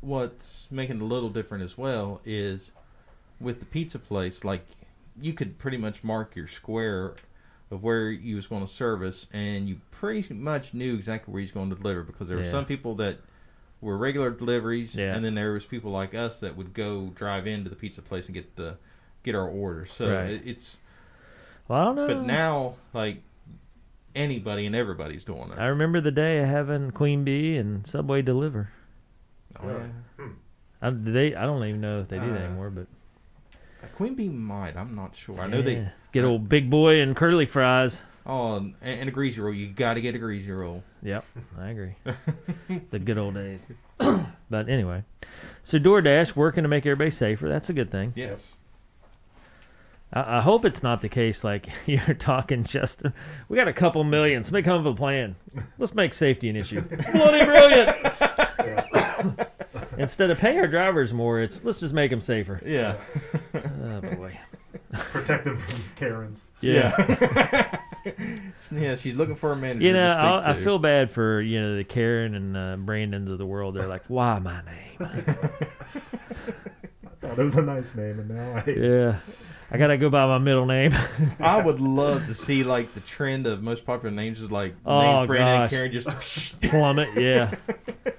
what's 0.02 0.68
making 0.70 0.98
it 0.98 1.02
a 1.02 1.06
little 1.06 1.30
different 1.30 1.64
as 1.64 1.78
well 1.78 2.22
is 2.26 2.72
with 3.40 3.60
the 3.62 3.66
pizza 3.66 3.98
place, 3.98 4.44
like 4.44 4.66
you 5.22 5.34
could 5.34 5.58
pretty 5.58 5.78
much 5.78 6.04
mark 6.04 6.36
your 6.36 6.48
square 6.48 7.16
of 7.72 7.84
where 7.84 8.10
you 8.12 8.36
was 8.36 8.48
going 8.48 8.66
to 8.66 8.72
service, 8.72 9.28
and 9.34 9.68
you 9.68 9.78
pretty 9.92 10.34
much 10.34 10.74
knew 10.74 10.94
exactly 10.96 11.32
where 11.34 11.42
he's 11.42 11.52
going 11.52 11.70
to 11.70 11.76
deliver 11.76 12.04
because 12.04 12.28
there 12.28 12.38
were 12.38 12.44
Yeah. 12.44 12.52
some 12.52 12.66
people 12.66 12.96
that 12.96 13.18
were 13.82 13.98
regular 13.98 14.30
deliveries, 14.32 14.96
Yeah. 14.96 15.16
and 15.16 15.24
then 15.26 15.36
there 15.36 15.52
was 15.54 15.66
people 15.66 15.92
like 15.92 16.14
us 16.14 16.40
that 16.42 16.56
would 16.56 16.74
go 16.74 17.08
drive 17.16 17.48
into 17.48 17.70
the 17.70 17.76
pizza 17.76 18.02
place 18.02 18.26
and 18.28 18.34
get 18.36 18.56
the 18.56 18.76
get 19.24 19.34
our 19.36 19.48
order. 19.50 19.86
So 19.88 20.08
Right. 20.12 20.30
it, 20.32 20.42
it's 20.46 20.78
Well, 21.68 21.80
I 21.82 21.84
don't 21.86 21.96
know. 21.96 22.08
but 22.08 22.24
now 22.26 22.76
like 22.94 23.18
anybody 24.14 24.66
and 24.68 24.76
everybody's 24.76 25.24
doing 25.24 25.52
it. 25.52 25.58
I 25.58 25.68
remember 25.68 26.00
the 26.02 26.12
day 26.12 26.40
of 26.40 26.48
having 26.48 26.92
Queen 26.92 27.24
Bee 27.24 27.58
and 27.58 27.86
Subway 27.88 28.22
deliver. 28.22 28.70
Oh, 29.60 29.68
yeah. 29.68 29.88
Hmm. 30.18 30.32
I, 30.82 30.90
do 30.92 31.12
they, 31.12 31.34
I 31.36 31.46
don't 31.46 31.64
even 31.66 31.82
know 31.82 32.02
if 32.02 32.08
they 32.08 32.20
do 32.20 32.28
that 32.32 32.42
Uh, 32.42 32.46
anymore, 32.46 32.70
but 32.70 32.88
Queen 33.96 34.16
Bee 34.16 34.30
might. 34.30 34.76
I'm 34.76 34.96
not 34.96 35.16
sure. 35.16 35.40
I 35.40 35.48
know 35.48 35.62
they. 35.62 35.88
get 36.12 36.24
old 36.24 36.50
big 36.50 36.70
boy 36.70 37.02
and 37.02 37.16
curly 37.16 37.46
fries. 37.46 38.02
Oh, 38.26 38.58
and, 38.58 38.76
and 38.82 39.08
a 39.08 39.12
greasy 39.12 39.40
roll. 39.40 39.54
You 39.54 39.68
got 39.68 39.96
to 39.96 40.02
get 40.02 40.16
a 40.16 40.18
greasy 40.18 40.52
roll. 40.52 40.84
Yep, 41.04 41.26
I 41.60 41.70
agree. 41.70 41.96
the 42.92 43.00
good 43.00 43.18
old 43.18 43.36
days. 43.36 43.62
but 44.50 44.68
anyway, 44.68 45.04
so 45.64 45.78
DoorDash 45.78 46.36
working 46.36 46.64
to 46.64 46.70
make 46.70 46.86
everybody 46.86 47.12
safer. 47.12 47.48
That's 47.48 47.70
a 47.70 47.74
good 47.74 47.92
thing. 47.92 48.14
yes. 48.16 48.56
I, 50.14 50.38
I 50.38 50.42
hope 50.42 50.66
it's 50.66 50.82
not 50.82 51.02
the 51.02 51.10
case. 51.10 51.44
Like 51.44 51.70
you're 51.86 52.16
talking, 52.16 52.64
Justin. 52.64 53.14
We 53.50 53.58
got 53.58 53.68
a 53.68 53.74
couple 53.74 54.04
million. 54.04 54.44
Somebody 54.44 54.64
come 54.64 54.80
up 54.80 54.86
with 54.86 54.94
a 54.94 54.98
plan. 54.98 55.36
Let's 55.78 55.94
make 55.94 56.14
safety 56.14 56.50
an 56.50 56.56
issue. 56.56 56.82
Bloody 57.14 57.46
brilliant. 57.46 57.92
Instead 59.98 60.30
of 60.30 60.38
pay 60.38 60.58
our 60.58 60.68
drivers 60.68 61.14
more, 61.14 61.42
it's 61.42 61.64
let's 61.64 61.80
just 61.80 61.94
make 61.94 62.12
them 62.12 62.22
safer. 62.22 62.62
Yeah. 62.66 62.98
Oh 63.54 64.02
boy. 64.02 64.38
Protect 64.94 65.46
them 65.46 65.58
from 65.58 65.84
Karens. 65.96 66.42
Yeah. 66.62 66.94
Yeah. 67.00 67.80
yeah, 68.72 68.96
she's 68.96 69.16
looking 69.16 69.36
for 69.36 69.52
a 69.52 69.56
manager 69.56 69.86
You 69.86 69.94
know, 69.94 70.08
to 70.08 70.44
speak 70.44 70.56
I, 70.56 70.60
I 70.60 70.64
feel 70.64 70.80
bad 70.80 71.12
for 71.12 71.42
you 71.42 71.60
know 71.60 71.76
the 71.76 71.84
Karen 71.84 72.36
and 72.36 72.58
uh, 72.58 72.76
Brandons 72.78 73.30
of 73.32 73.38
the 73.38 73.46
world. 73.46 73.76
They're 73.76 73.88
like, 73.88 74.04
why 74.08 74.40
my 74.40 74.62
name? 74.64 74.98
I 75.00 75.22
thought 77.22 77.40
it 77.40 77.44
was 77.44 77.56
a 77.56 77.62
nice 77.62 77.96
name, 77.96 78.20
and 78.20 78.30
now 78.30 78.64
I. 78.66 78.70
Yeah, 78.70 79.20
I 79.72 79.78
gotta 79.78 79.98
go 79.98 80.10
by 80.10 80.26
my 80.28 80.38
middle 80.38 80.66
name. 80.66 80.94
I 81.40 81.62
would 81.62 81.82
love 81.82 82.26
to 82.28 82.34
see 82.34 82.64
like 82.64 82.94
the 82.94 83.02
trend 83.02 83.48
of 83.48 83.64
most 83.64 83.86
popular 83.86 84.14
names 84.14 84.40
is 84.40 84.52
like 84.52 84.76
Oh, 84.86 85.02
names 85.02 85.28
Brandon 85.28 85.48
gosh. 85.48 85.62
and 85.62 85.72
Karen 85.72 85.92
just 85.92 86.62
Plummet. 86.62 87.10
Yeah. 87.20 87.54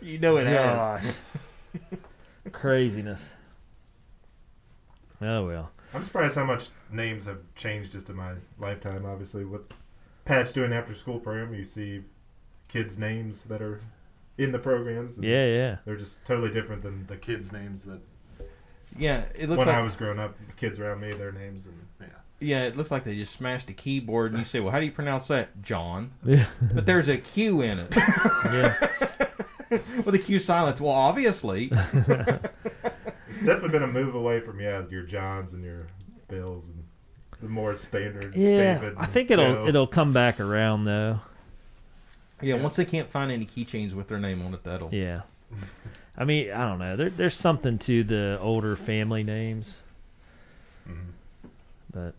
you 0.00 0.18
know 0.18 0.36
it 0.36 0.46
has. 0.46 1.04
Gosh. 2.56 2.62
Craziness. 2.62 3.22
Oh 5.20 5.46
well. 5.46 5.70
I'm 5.94 6.04
surprised 6.04 6.34
how 6.34 6.44
much 6.44 6.68
names 6.90 7.24
have 7.26 7.38
changed 7.54 7.92
just 7.92 8.08
in 8.08 8.16
my 8.16 8.32
lifetime. 8.58 9.06
Obviously, 9.06 9.44
what 9.44 9.62
Patch 10.24 10.52
doing 10.52 10.72
after 10.72 10.94
school 10.94 11.20
program, 11.20 11.54
you 11.54 11.64
see 11.64 12.02
kids' 12.68 12.98
names 12.98 13.42
that 13.44 13.62
are 13.62 13.80
in 14.38 14.52
the 14.52 14.58
programs. 14.58 15.16
Yeah, 15.18 15.46
yeah. 15.46 15.76
They're 15.84 15.96
just 15.96 16.24
totally 16.24 16.50
different 16.50 16.82
than 16.82 17.06
the 17.06 17.16
kids' 17.16 17.52
names 17.52 17.84
that 17.84 18.00
Yeah, 18.98 19.24
it 19.34 19.48
looks 19.48 19.58
when 19.58 19.68
like 19.68 19.76
I 19.76 19.82
was 19.82 19.96
growing 19.96 20.18
up, 20.18 20.36
kids 20.56 20.78
around 20.78 21.00
me, 21.00 21.12
their 21.12 21.32
names 21.32 21.66
and 21.66 21.86
yeah. 22.00 22.06
yeah, 22.40 22.62
it 22.64 22.76
looks 22.76 22.90
like 22.90 23.04
they 23.04 23.14
just 23.14 23.32
smashed 23.32 23.70
a 23.70 23.74
keyboard 23.74 24.32
and 24.32 24.38
you 24.38 24.44
say, 24.44 24.60
"Well, 24.60 24.72
how 24.72 24.80
do 24.80 24.86
you 24.86 24.92
pronounce 24.92 25.28
that?" 25.28 25.62
John. 25.62 26.12
Yeah. 26.24 26.46
But 26.74 26.84
there's 26.86 27.08
a 27.08 27.16
Q 27.16 27.62
in 27.62 27.78
it. 27.78 27.96
Yeah. 28.46 28.88
With 30.04 30.12
the 30.12 30.18
cue 30.18 30.38
silence, 30.38 30.80
Well, 30.80 30.92
obviously. 30.92 31.70
It's 33.28 33.44
definitely 33.44 33.68
been 33.70 33.82
a 33.82 33.86
move 33.88 34.14
away 34.14 34.40
from 34.40 34.60
yeah 34.60 34.82
your 34.88 35.02
Johns 35.02 35.52
and 35.52 35.62
your 35.62 35.86
Bills 36.28 36.64
and 36.68 36.82
the 37.42 37.48
more 37.48 37.76
standard. 37.76 38.34
Yeah. 38.34 38.74
David, 38.78 38.94
I 38.96 39.04
think 39.06 39.30
it'll 39.30 39.52
Joe. 39.52 39.66
it'll 39.68 39.86
come 39.86 40.12
back 40.14 40.40
around 40.40 40.84
though. 40.86 41.20
Yeah, 42.40 42.54
once 42.54 42.76
they 42.76 42.84
can't 42.86 43.10
find 43.10 43.30
any 43.30 43.44
keychains 43.44 43.92
with 43.92 44.08
their 44.08 44.18
name 44.18 44.40
on 44.42 44.54
it, 44.54 44.64
that'll. 44.64 44.88
Yeah. 44.94 45.20
I 46.16 46.24
mean, 46.24 46.50
I 46.50 46.66
don't 46.66 46.78
know. 46.78 46.96
There, 46.96 47.10
there's 47.10 47.36
something 47.36 47.78
to 47.80 48.04
the 48.04 48.38
older 48.40 48.74
family 48.74 49.22
names, 49.22 49.78
Mhm. 50.88 50.94
but 51.92 52.14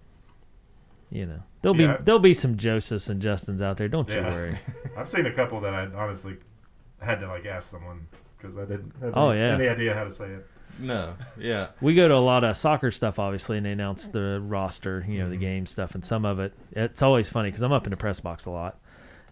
you 1.09 1.25
know, 1.25 1.39
there'll 1.63 1.79
Yeah. 1.81 1.97
be 1.97 2.03
there'll 2.03 2.19
be 2.19 2.33
some 2.35 2.57
Josephs 2.57 3.09
and 3.09 3.19
Justins 3.21 3.61
out 3.61 3.77
there. 3.77 3.87
Don't 3.87 4.07
you 4.09 4.21
worry. 4.21 4.55
I've 4.97 5.09
seen 5.09 5.25
a 5.25 5.33
couple 5.33 5.59
that 5.61 5.73
I 5.73 5.85
honestly 5.95 6.35
had 7.01 7.19
to 7.19 7.27
like 7.27 7.45
ask 7.45 7.69
someone 7.69 8.07
because 8.37 8.57
I 8.57 8.61
didn't 8.65 8.93
have 9.01 9.13
Oh, 9.15 9.29
any, 9.29 9.39
yeah. 9.41 9.55
any 9.55 9.67
idea 9.67 9.93
how 9.93 10.03
to 10.03 10.11
say 10.11 10.25
it. 10.25 10.45
No. 10.79 11.13
Yeah. 11.39 11.67
We 11.81 11.95
go 11.95 12.07
to 12.07 12.13
a 12.13 12.17
lot 12.19 12.43
of 12.43 12.55
soccer 12.55 12.91
stuff, 12.91 13.17
obviously, 13.17 13.57
and 13.57 13.65
they 13.65 13.71
announce 13.71 14.07
the 14.09 14.39
roster, 14.45 15.03
you 15.07 15.19
know, 15.19 15.29
the 15.29 15.37
Mhm. 15.37 15.41
game 15.41 15.65
stuff, 15.65 15.95
and 15.95 16.05
some 16.05 16.23
of 16.25 16.39
it. 16.39 16.53
It's 16.73 17.01
always 17.01 17.27
funny 17.29 17.49
because 17.49 17.63
I'm 17.63 17.71
up 17.71 17.85
in 17.87 17.91
the 17.91 17.97
press 17.97 18.19
box 18.19 18.45
a 18.45 18.51
lot, 18.51 18.77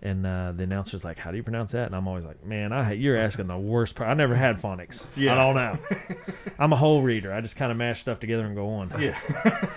and 0.01 0.25
uh, 0.25 0.53
the 0.55 0.63
announcer's 0.63 1.03
like, 1.03 1.19
"How 1.19 1.29
do 1.29 1.37
you 1.37 1.43
pronounce 1.43 1.71
that?" 1.73 1.85
And 1.85 1.95
I'm 1.95 2.07
always 2.07 2.23
like, 2.25 2.43
"Man, 2.43 2.73
I 2.73 2.93
you're 2.93 3.17
asking 3.17 3.45
the 3.45 3.57
worst. 3.59 3.93
Part. 3.95 4.09
I 4.09 4.15
never 4.15 4.33
had 4.33 4.59
phonics. 4.59 5.05
Yeah. 5.15 5.33
I 5.33 5.35
don't 5.35 5.55
know. 5.55 5.77
I'm 6.59 6.73
a 6.73 6.75
whole 6.75 7.03
reader. 7.03 7.31
I 7.31 7.41
just 7.41 7.57
kind 7.57 7.71
of 7.71 7.77
mash 7.77 7.99
stuff 8.01 8.19
together 8.19 8.45
and 8.45 8.55
go 8.55 8.69
on." 8.69 8.91
Yeah. 8.99 9.17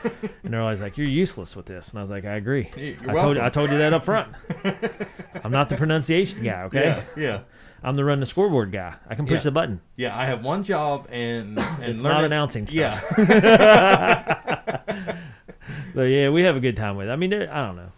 And 0.44 0.54
they're 0.54 0.62
always 0.62 0.80
like, 0.80 0.96
"You're 0.96 1.06
useless 1.06 1.54
with 1.54 1.66
this," 1.66 1.90
and 1.90 1.98
I 1.98 2.02
was 2.02 2.10
like, 2.10 2.24
"I 2.24 2.36
agree. 2.36 2.70
You're 2.76 3.10
I 3.10 3.18
told 3.20 3.36
you, 3.36 3.42
I 3.42 3.50
told 3.50 3.70
you 3.70 3.76
that 3.76 3.92
up 3.92 4.04
front. 4.06 4.34
I'm 5.44 5.52
not 5.52 5.68
the 5.68 5.76
pronunciation 5.76 6.42
guy. 6.42 6.62
Okay, 6.62 6.84
Yeah. 6.84 7.02
Yeah. 7.22 7.40
I'm 7.82 7.94
the 7.94 8.04
run 8.04 8.20
the 8.20 8.26
scoreboard 8.26 8.72
guy. 8.72 8.94
I 9.08 9.14
can 9.14 9.24
push 9.26 9.34
Yeah. 9.38 9.40
the 9.44 9.50
button. 9.52 9.80
Yeah, 9.96 10.16
I 10.16 10.26
have 10.26 10.42
one 10.42 10.64
job 10.64 11.06
and 11.10 11.58
and 11.58 11.84
It's 11.84 12.02
learn 12.02 12.14
not 12.14 12.22
it- 12.24 12.26
announcing 12.26 12.66
stuff. 12.66 13.04
Yeah. 13.18 14.80
but 15.94 16.02
yeah, 16.02 16.30
we 16.30 16.42
have 16.42 16.56
a 16.56 16.60
good 16.60 16.76
time 16.76 16.96
with 16.96 17.08
it. 17.08 17.10
I 17.10 17.16
mean, 17.16 17.32
I 17.32 17.66
don't 17.66 17.76
know. 17.76 17.90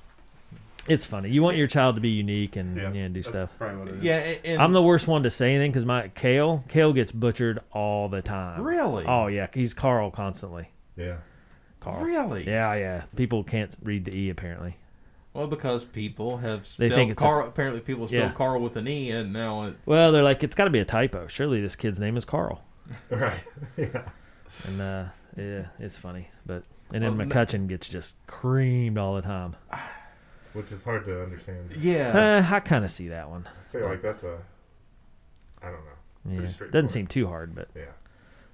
It's 0.88 1.04
funny. 1.04 1.30
You 1.30 1.42
want 1.42 1.56
your 1.56 1.66
child 1.68 1.94
to 1.96 2.00
be 2.00 2.08
unique 2.08 2.56
and 2.56 2.76
Yeah, 2.76 2.92
yeah, 2.92 3.08
do 3.08 3.14
that's 3.14 3.28
stuff. 3.28 3.50
Probably 3.58 3.76
what 3.78 3.88
it 3.88 3.94
is. 3.98 4.02
yeah, 4.02 4.34
and 4.44 4.60
I'm 4.60 4.72
the 4.72 4.82
worst 4.82 5.06
one 5.06 5.22
to 5.22 5.30
say 5.30 5.50
anything 5.54 5.70
because 5.70 5.86
my 5.86 6.08
Kale, 6.08 6.64
Kale 6.68 6.92
gets 6.92 7.12
butchered 7.12 7.60
all 7.72 8.08
the 8.08 8.22
time. 8.22 8.62
Really? 8.62 9.04
Oh 9.06 9.28
yeah, 9.28 9.46
he's 9.54 9.72
Carl 9.74 10.10
constantly. 10.10 10.68
Yeah. 10.96 11.16
Carl. 11.80 12.02
Really? 12.04 12.44
Yeah, 12.46 12.74
yeah. 12.74 13.02
People 13.14 13.44
can't 13.44 13.74
read 13.82 14.04
the 14.04 14.16
e 14.16 14.30
apparently. 14.30 14.76
Well, 15.32 15.46
because 15.46 15.84
people 15.84 16.38
have 16.38 16.62
They 16.76 16.88
spelled 16.88 16.92
think 16.98 17.10
it's 17.12 17.22
a- 17.22 17.24
Carl. 17.24 17.46
apparently, 17.48 17.80
people 17.80 18.08
spell 18.08 18.18
Yeah. 18.20 18.32
Carl 18.32 18.60
with 18.60 18.76
an 18.76 18.88
e, 18.88 19.10
and 19.12 19.32
now 19.32 19.62
it, 19.64 19.76
Well, 19.86 20.10
they're 20.10 20.24
like, 20.24 20.42
it's 20.42 20.56
got 20.56 20.64
to 20.64 20.70
be 20.70 20.80
a 20.80 20.84
typo. 20.84 21.28
Surely 21.28 21.60
this 21.60 21.76
kid's 21.76 21.98
name 22.00 22.16
is 22.16 22.24
Carl. 22.24 22.62
Right. 23.10 23.40
yeah. 23.76 24.08
And 24.64 24.80
uh, 24.80 25.04
yeah, 25.36 25.66
it's 25.78 25.96
funny. 25.96 26.28
But 26.46 26.64
and 26.92 27.04
then 27.04 27.16
Well, 27.16 27.26
no- 27.26 27.32
McCutcheon 27.34 27.68
gets 27.68 27.88
just 27.88 28.16
creamed 28.26 28.98
all 28.98 29.14
the 29.14 29.22
time. 29.22 29.54
Which 30.52 30.72
is 30.72 30.82
hard 30.82 31.04
to 31.04 31.22
understand. 31.22 31.70
yeah. 31.78 32.42
Uh, 32.50 32.54
I 32.54 32.58
kind 32.58 32.84
of 32.84 32.90
see 32.90 33.06
that 33.08 33.30
one. 33.30 33.48
I 33.48 33.72
feel 33.72 33.86
like 33.86 34.02
that's 34.02 34.24
a. 34.24 34.38
I 35.62 35.66
don't 35.70 35.84
know. 35.84 36.42
Yeah, 36.42 36.66
doesn't 36.72 36.88
seem 36.88 37.06
too 37.06 37.28
hard, 37.28 37.54
but 37.54 37.68
Yeah. 37.76 37.84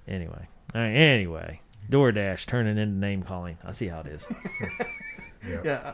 anyway. 0.07 0.47
All 0.75 0.81
right, 0.81 0.91
anyway, 0.91 1.59
DoorDash 1.89 2.45
turning 2.45 2.77
into 2.77 2.97
name 2.99 3.23
calling. 3.23 3.57
I 3.65 3.71
see 3.71 3.87
how 3.87 4.01
it 4.01 4.07
is. 4.07 4.25
Yeah. 5.47 5.61
yeah. 5.63 5.93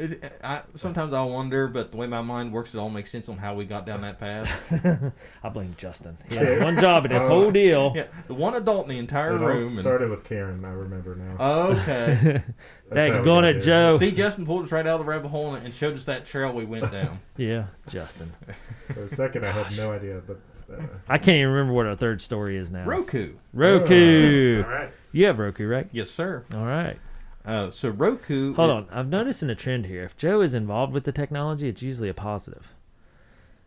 It, 0.00 0.32
I, 0.42 0.62
sometimes 0.76 1.12
I 1.12 1.22
wonder, 1.22 1.68
but 1.68 1.90
the 1.90 1.96
way 1.98 2.06
my 2.06 2.22
mind 2.22 2.52
works, 2.52 2.74
it 2.74 2.78
all 2.78 2.88
makes 2.88 3.10
sense 3.10 3.28
on 3.28 3.36
how 3.36 3.54
we 3.54 3.64
got 3.66 3.84
down 3.84 4.00
that 4.00 4.18
path. 4.18 4.50
I 5.44 5.48
blame 5.50 5.74
Justin. 5.76 6.16
He 6.28 6.36
had 6.36 6.62
one 6.62 6.78
job 6.80 7.04
in 7.04 7.12
this 7.12 7.22
Oh. 7.24 7.28
whole 7.28 7.50
deal. 7.50 7.92
yeah, 7.94 8.06
the 8.26 8.34
one 8.34 8.54
adult 8.54 8.84
in 8.86 8.90
the 8.90 8.98
entire 8.98 9.36
It 9.36 9.42
all 9.42 9.48
room. 9.48 9.68
And, 9.72 9.80
started 9.80 10.08
with 10.10 10.24
Karen. 10.24 10.64
I 10.64 10.70
remember 10.72 11.14
now. 11.16 11.66
okay. 11.72 12.42
That's 12.90 13.12
how 13.12 13.20
we 13.20 13.24
Daggone 13.26 13.42
got 13.42 13.44
it, 13.44 13.54
here. 13.56 13.62
Joe. 13.62 13.96
See, 13.98 14.10
Justin 14.12 14.46
pulled 14.46 14.64
us 14.64 14.72
right 14.72 14.86
out 14.86 14.98
of 15.00 15.06
the 15.06 15.10
rabbit 15.10 15.28
hole 15.28 15.54
and, 15.54 15.64
and 15.64 15.74
showed 15.74 15.96
us 15.96 16.04
that 16.06 16.24
trail 16.26 16.52
we 16.52 16.64
went 16.64 16.90
down. 16.90 17.20
Yeah, 17.36 17.66
Justin. 17.88 18.32
For 18.92 19.04
a 19.04 19.08
second, 19.08 19.44
I 19.46 19.50
had 19.50 19.76
no 19.76 19.92
idea, 19.92 20.20
but. 20.26 20.40
Uh, 20.72 20.82
I 21.08 21.18
can't 21.18 21.36
even 21.36 21.50
remember 21.50 21.72
what 21.72 21.86
our 21.86 21.96
third 21.96 22.22
story 22.22 22.56
is 22.56 22.70
now. 22.70 22.84
Roku. 22.84 23.34
Roku. 23.52 24.62
All 24.62 24.70
right. 24.70 24.90
You 25.12 25.26
have 25.26 25.38
Roku, 25.38 25.66
right? 25.66 25.88
Yes, 25.90 26.10
sir. 26.10 26.44
All 26.54 26.64
right. 26.64 26.96
Uh, 27.44 27.70
so 27.70 27.88
Roku. 27.88 28.54
Hold 28.54 28.70
is- 28.70 28.90
on. 28.90 28.98
I'm 28.98 29.10
noticing 29.10 29.50
a 29.50 29.54
trend 29.54 29.86
here. 29.86 30.04
If 30.04 30.16
Joe 30.16 30.40
is 30.42 30.54
involved 30.54 30.92
with 30.92 31.04
the 31.04 31.12
technology, 31.12 31.68
it's 31.68 31.82
usually 31.82 32.08
a 32.08 32.14
positive. 32.14 32.74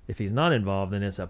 If 0.08 0.18
he's 0.20 0.32
not 0.32 0.52
involved, 0.54 0.92
then 0.94 1.02
it's 1.04 1.20
a. 1.20 1.30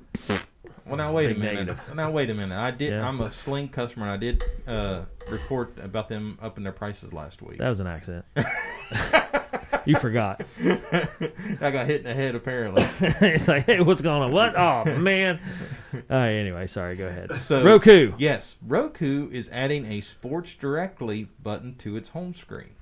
Well, 0.85 0.97
now 0.97 1.13
wait 1.13 1.31
a 1.31 1.35
minute. 1.35 1.67
negative. 1.67 1.95
Now 1.95 2.11
wait 2.11 2.29
a 2.29 2.33
minute. 2.33 2.57
I 2.57 2.71
did. 2.71 2.91
Yeah. 2.91 3.07
I'm 3.07 3.21
a 3.21 3.31
Sling 3.31 3.69
customer. 3.69 4.05
and 4.05 4.11
I 4.13 4.17
did 4.17 4.43
uh, 4.67 5.05
report 5.29 5.77
about 5.81 6.09
them 6.09 6.37
upping 6.41 6.63
their 6.63 6.73
prices 6.73 7.13
last 7.13 7.41
week. 7.41 7.59
That 7.59 7.69
was 7.69 7.79
an 7.79 7.87
accident. 7.87 8.25
you 9.85 9.95
forgot. 9.95 10.43
I 10.61 11.71
got 11.71 11.87
hit 11.87 12.01
in 12.01 12.03
the 12.03 12.13
head 12.13 12.35
apparently. 12.35 12.85
it's 12.99 13.47
like, 13.47 13.65
hey, 13.65 13.79
what's 13.79 14.01
going 14.01 14.21
on? 14.21 14.31
What? 14.31 14.55
Oh 14.55 14.83
man. 14.97 15.39
All 15.93 16.01
right. 16.09 16.33
Anyway, 16.33 16.67
sorry. 16.67 16.95
Go 16.95 17.07
ahead. 17.07 17.39
So 17.39 17.63
Roku. 17.63 18.13
Yes, 18.17 18.57
Roku 18.65 19.29
is 19.31 19.49
adding 19.51 19.85
a 19.85 20.01
Sports 20.01 20.53
Directly 20.55 21.29
button 21.41 21.75
to 21.75 21.95
its 21.95 22.09
home 22.09 22.33
screen. 22.33 22.75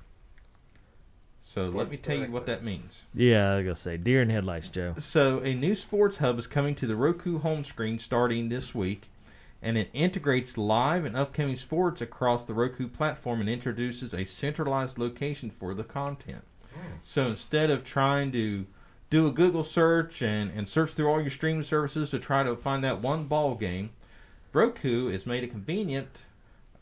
So 1.44 1.68
let 1.68 1.90
me 1.90 1.96
Sports 1.96 2.06
tell 2.06 2.16
you 2.16 2.32
what 2.32 2.46
that 2.46 2.62
means. 2.62 3.02
Yeah, 3.14 3.52
I 3.52 3.56
was 3.56 3.64
gonna 3.64 3.76
say 3.76 3.96
deer 3.96 4.22
in 4.22 4.30
headlights, 4.30 4.68
Joe. 4.68 4.94
So 4.98 5.40
a 5.40 5.52
new 5.52 5.74
sports 5.74 6.16
hub 6.16 6.38
is 6.38 6.46
coming 6.46 6.74
to 6.76 6.86
the 6.86 6.96
Roku 6.96 7.38
home 7.38 7.64
screen 7.64 7.98
starting 7.98 8.48
this 8.48 8.74
week, 8.74 9.10
and 9.60 9.76
it 9.76 9.90
integrates 9.92 10.56
live 10.56 11.04
and 11.04 11.16
upcoming 11.16 11.56
sports 11.56 12.00
across 12.00 12.44
the 12.44 12.54
Roku 12.54 12.88
platform 12.88 13.40
and 13.40 13.50
introduces 13.50 14.14
a 14.14 14.24
centralized 14.24 14.98
location 14.98 15.50
for 15.50 15.74
the 15.74 15.84
content. 15.84 16.42
So 17.02 17.26
instead 17.26 17.70
of 17.70 17.84
trying 17.84 18.32
to 18.32 18.64
do 19.10 19.26
a 19.26 19.30
Google 19.30 19.64
search 19.64 20.22
and, 20.22 20.50
and 20.52 20.66
search 20.66 20.92
through 20.92 21.08
all 21.08 21.20
your 21.20 21.30
streaming 21.30 21.64
services 21.64 22.08
to 22.10 22.18
try 22.18 22.44
to 22.44 22.56
find 22.56 22.82
that 22.84 23.02
one 23.02 23.24
ball 23.24 23.56
game, 23.56 23.90
Roku 24.52 25.08
has 25.08 25.26
made 25.26 25.44
it 25.44 25.50
convenient 25.50 26.24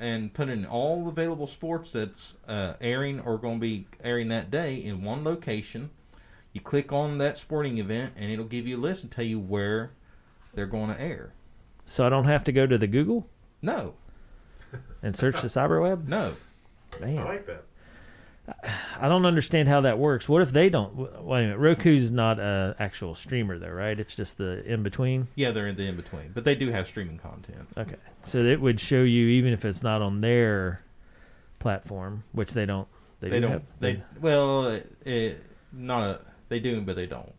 and 0.01 0.33
put 0.33 0.49
in 0.49 0.65
all 0.67 1.09
available 1.09 1.47
sports 1.47 1.93
that's 1.93 2.33
uh, 2.49 2.75
airing 2.81 3.21
or 3.21 3.39
going 3.39 3.57
to 3.57 3.61
be 3.61 3.87
airing 4.03 4.29
that 4.29 4.51
day 4.51 4.77
in 4.77 5.05
one 5.05 5.23
location. 5.23 5.91
You 6.53 6.61
click 6.61 6.93
on 6.93 7.19
that 7.19 7.39
sporting 7.39 7.79
event, 7.79 8.15
and 8.17 8.31
it'll 8.33 8.45
give 8.47 8.67
you 8.67 8.77
a 8.77 8.81
list 8.81 9.05
and 9.05 9.13
tell 9.13 9.25
you 9.25 9.39
where 9.39 9.93
they're 10.55 10.67
going 10.67 10.89
to 10.93 11.01
air. 11.01 11.33
So 11.87 12.05
I 12.05 12.09
don't 12.09 12.25
have 12.25 12.45
to 12.45 12.53
go 12.53 12.67
to 12.67 12.79
the 12.79 12.87
Google 12.87 13.27
No, 13.63 13.95
and 15.03 15.17
search 15.17 15.41
the 15.43 15.49
cyberweb. 15.49 16.07
no. 16.09 16.35
Man. 17.01 17.19
I 17.19 17.25
like 17.25 17.47
that. 17.47 17.65
I 19.01 19.09
don't 19.09 19.25
understand 19.27 19.69
how 19.69 19.83
that 19.83 19.99
works. 19.99 20.29
What 20.29 20.43
if 20.43 20.53
they 20.53 20.69
don't? 20.69 20.95
Wait 21.25 21.39
a 21.41 21.43
minute. 21.43 21.59
Roku's 21.59 22.11
not 22.11 22.39
an 22.39 22.75
actual 22.79 23.15
streamer 23.15 23.59
though, 23.59 23.71
right? 23.71 23.99
It's 23.99 24.15
just 24.15 24.37
the 24.39 24.65
in 24.65 24.83
between. 24.83 25.29
Yeah, 25.35 25.51
they're 25.53 25.69
in 25.69 25.77
the 25.77 25.87
in 25.87 25.97
between, 25.97 26.33
but 26.35 26.45
they 26.45 26.55
do 26.55 26.71
have 26.71 26.87
streaming 26.87 27.19
content. 27.19 27.69
Okay, 27.77 27.97
so 28.25 28.39
it 28.39 28.61
would 28.61 28.81
show 28.81 29.03
you 29.03 29.29
even 29.29 29.53
if 29.53 29.65
it's 29.65 29.83
not 29.83 30.03
on 30.03 30.21
their 30.21 30.81
platform, 31.59 32.25
which 32.33 32.53
they 32.53 32.67
don't. 32.67 32.89
They, 33.21 33.29
They 33.29 33.37
do 33.37 33.41
don't. 33.43 33.51
have- 33.53 33.63
They 33.81 34.03
well, 34.21 34.69
it, 34.69 34.93
it, 35.07 35.43
not 35.73 36.03
a. 36.03 36.21
They 36.49 36.59
do, 36.59 36.81
but 36.81 36.97
they 36.97 37.07
don't. 37.07 37.33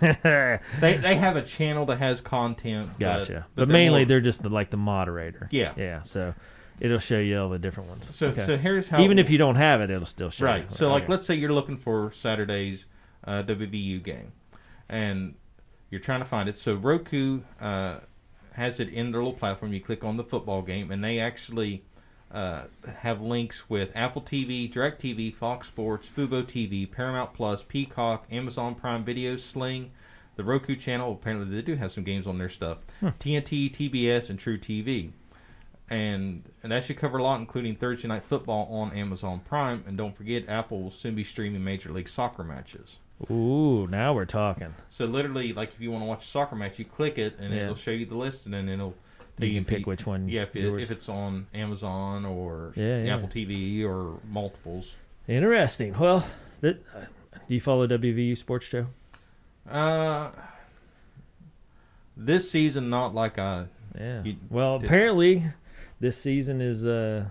They, 0.00 0.58
They 0.80 0.96
they 0.98 1.14
have 1.16 1.36
a 1.36 1.42
channel 1.42 1.86
that 1.86 1.98
has 1.98 2.20
content. 2.20 2.90
but- 2.92 2.98
gotcha. 2.98 3.46
But, 3.54 3.68
they're 3.68 3.72
mainly 3.72 4.00
more- 4.00 4.08
they're 4.08 4.20
just 4.20 4.42
the, 4.42 4.48
like 4.50 4.70
the 4.70 4.76
moderator. 4.76 5.48
Yeah. 5.50 5.72
Yeah. 5.76 6.02
So 6.02 6.34
it'll 6.82 6.98
show 6.98 7.18
you 7.18 7.38
all 7.40 7.48
the 7.48 7.58
different 7.58 7.88
ones. 7.88 8.14
So 8.14 8.28
Okay. 8.28 8.44
so 8.44 8.56
here's 8.58 8.88
how. 8.88 9.00
even 9.02 9.18
if 9.18 9.30
you 9.30 9.38
don't 9.38 9.54
have 9.56 9.80
it, 9.80 9.88
it'll 9.90 10.04
still 10.04 10.30
show. 10.30 10.44
right. 10.44 10.64
You. 10.64 10.70
So 10.70 10.88
like, 10.88 11.04
Okay. 11.04 11.12
let's 11.12 11.26
say 11.26 11.34
you're 11.36 11.52
looking 11.52 11.78
for 11.78 12.10
Saturday's 12.12 12.86
uh, 13.24 13.42
WVU 13.44 14.02
game, 14.02 14.32
and 14.88 15.34
you're 15.90 16.00
trying 16.00 16.20
to 16.20 16.26
find 16.26 16.48
it. 16.48 16.58
So 16.58 16.74
Roku 16.74 17.40
uh, 17.60 18.00
has 18.52 18.80
it 18.80 18.88
in 18.88 19.12
their 19.12 19.20
little 19.22 19.38
platform. 19.38 19.72
You 19.72 19.80
click 19.80 20.02
on 20.04 20.16
the 20.16 20.24
football 20.24 20.60
game, 20.62 20.90
and 20.90 21.02
they 21.04 21.20
actually 21.20 21.84
uh, 22.32 22.64
have 22.98 23.20
links 23.20 23.68
with 23.70 23.90
Apple 23.94 24.22
TV, 24.22 24.72
DirecTV, 24.72 25.34
Fox 25.36 25.68
Sports, 25.68 26.08
Fubo 26.16 26.42
TV, 26.42 26.90
Paramount 26.90 27.32
Plus, 27.34 27.62
Peacock, 27.62 28.26
Amazon 28.32 28.74
Prime 28.74 29.04
Video, 29.04 29.36
Sling, 29.36 29.90
the 30.36 30.42
Roku 30.42 30.74
channel. 30.74 31.12
Apparently, 31.12 31.54
they 31.54 31.62
do 31.62 31.76
have 31.76 31.92
some 31.92 32.02
games 32.04 32.26
on 32.26 32.38
their 32.38 32.48
stuff. 32.48 32.78
Hmm. 33.00 33.08
TNT, 33.20 33.70
TBS, 33.72 34.30
and 34.30 34.38
truTV. 34.40 35.10
And 35.92 36.42
and 36.62 36.72
that 36.72 36.84
should 36.84 36.96
cover 36.96 37.18
a 37.18 37.22
lot, 37.22 37.38
including 37.40 37.76
Thursday 37.76 38.08
Night 38.08 38.22
Football 38.26 38.66
on 38.72 38.92
Amazon 38.96 39.40
Prime. 39.46 39.84
And 39.86 39.98
don't 39.98 40.16
forget, 40.16 40.48
Apple 40.48 40.80
will 40.82 40.90
soon 40.90 41.14
be 41.14 41.22
streaming 41.22 41.62
Major 41.62 41.92
League 41.92 42.08
Soccer 42.08 42.42
matches. 42.44 42.98
Ooh, 43.30 43.86
now 43.88 44.14
we're 44.14 44.24
talking. 44.24 44.74
So 44.88 45.04
literally, 45.04 45.52
like 45.52 45.68
if 45.74 45.80
you 45.80 45.90
want 45.92 46.02
to 46.02 46.06
watch 46.06 46.24
a 46.24 46.26
soccer 46.26 46.56
match, 46.56 46.78
you 46.78 46.86
click 46.86 47.18
it, 47.18 47.38
and 47.38 47.52
Yeah. 47.52 47.64
it'll 47.64 47.74
show 47.74 47.90
you 47.90 48.06
the 48.06 48.14
list, 48.16 48.46
and 48.46 48.54
then 48.54 48.68
it'll 48.70 48.94
You 49.38 49.52
can 49.52 49.64
pick 49.66 49.86
which 49.86 50.06
one. 50.06 50.28
yeah, 50.30 50.42
if, 50.42 50.56
it, 50.56 50.64
if 50.80 50.90
it's 50.90 51.08
on 51.10 51.46
Amazon 51.52 52.24
or 52.24 52.72
Yeah, 52.74 53.02
yeah. 53.02 53.14
Apple 53.16 53.28
TV 53.28 53.84
or 53.84 54.18
multiples. 54.30 54.92
Interesting. 55.28 55.96
Well, 55.98 56.26
that, 56.62 56.82
uh, 56.96 57.00
do 57.48 57.54
you 57.54 57.60
follow 57.60 57.86
WVU 57.86 58.36
Sports 58.38 58.66
Show? 58.66 58.86
Uh, 59.70 60.30
this 62.16 62.50
season, 62.50 62.90
not 62.90 63.14
like 63.14 63.38
I. 63.38 63.66
Yeah. 63.98 64.22
Well, 64.50 64.78
did- 64.78 64.86
apparently, 64.86 65.44
this 66.02 66.18
season 66.18 66.60
is 66.60 66.84
uh 66.84 67.24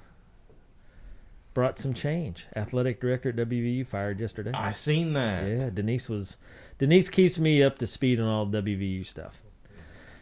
brought 1.54 1.78
some 1.78 1.94
change. 1.94 2.48
Athletic 2.56 3.00
director 3.02 3.30
at 3.30 3.36
WVU 3.36 3.86
fired 3.86 4.20
yesterday. 4.20 4.52
I 4.54 4.72
seen 4.72 5.14
that. 5.14 5.48
yeah, 5.48 5.70
Denise 5.70 6.10
was. 6.10 6.38
Denise 6.80 7.10
keeps 7.10 7.38
me 7.38 7.62
up 7.62 7.78
to 7.78 7.86
speed 7.86 8.20
on 8.20 8.28
all 8.28 8.48
WVU 8.48 9.06
stuff. 9.06 9.40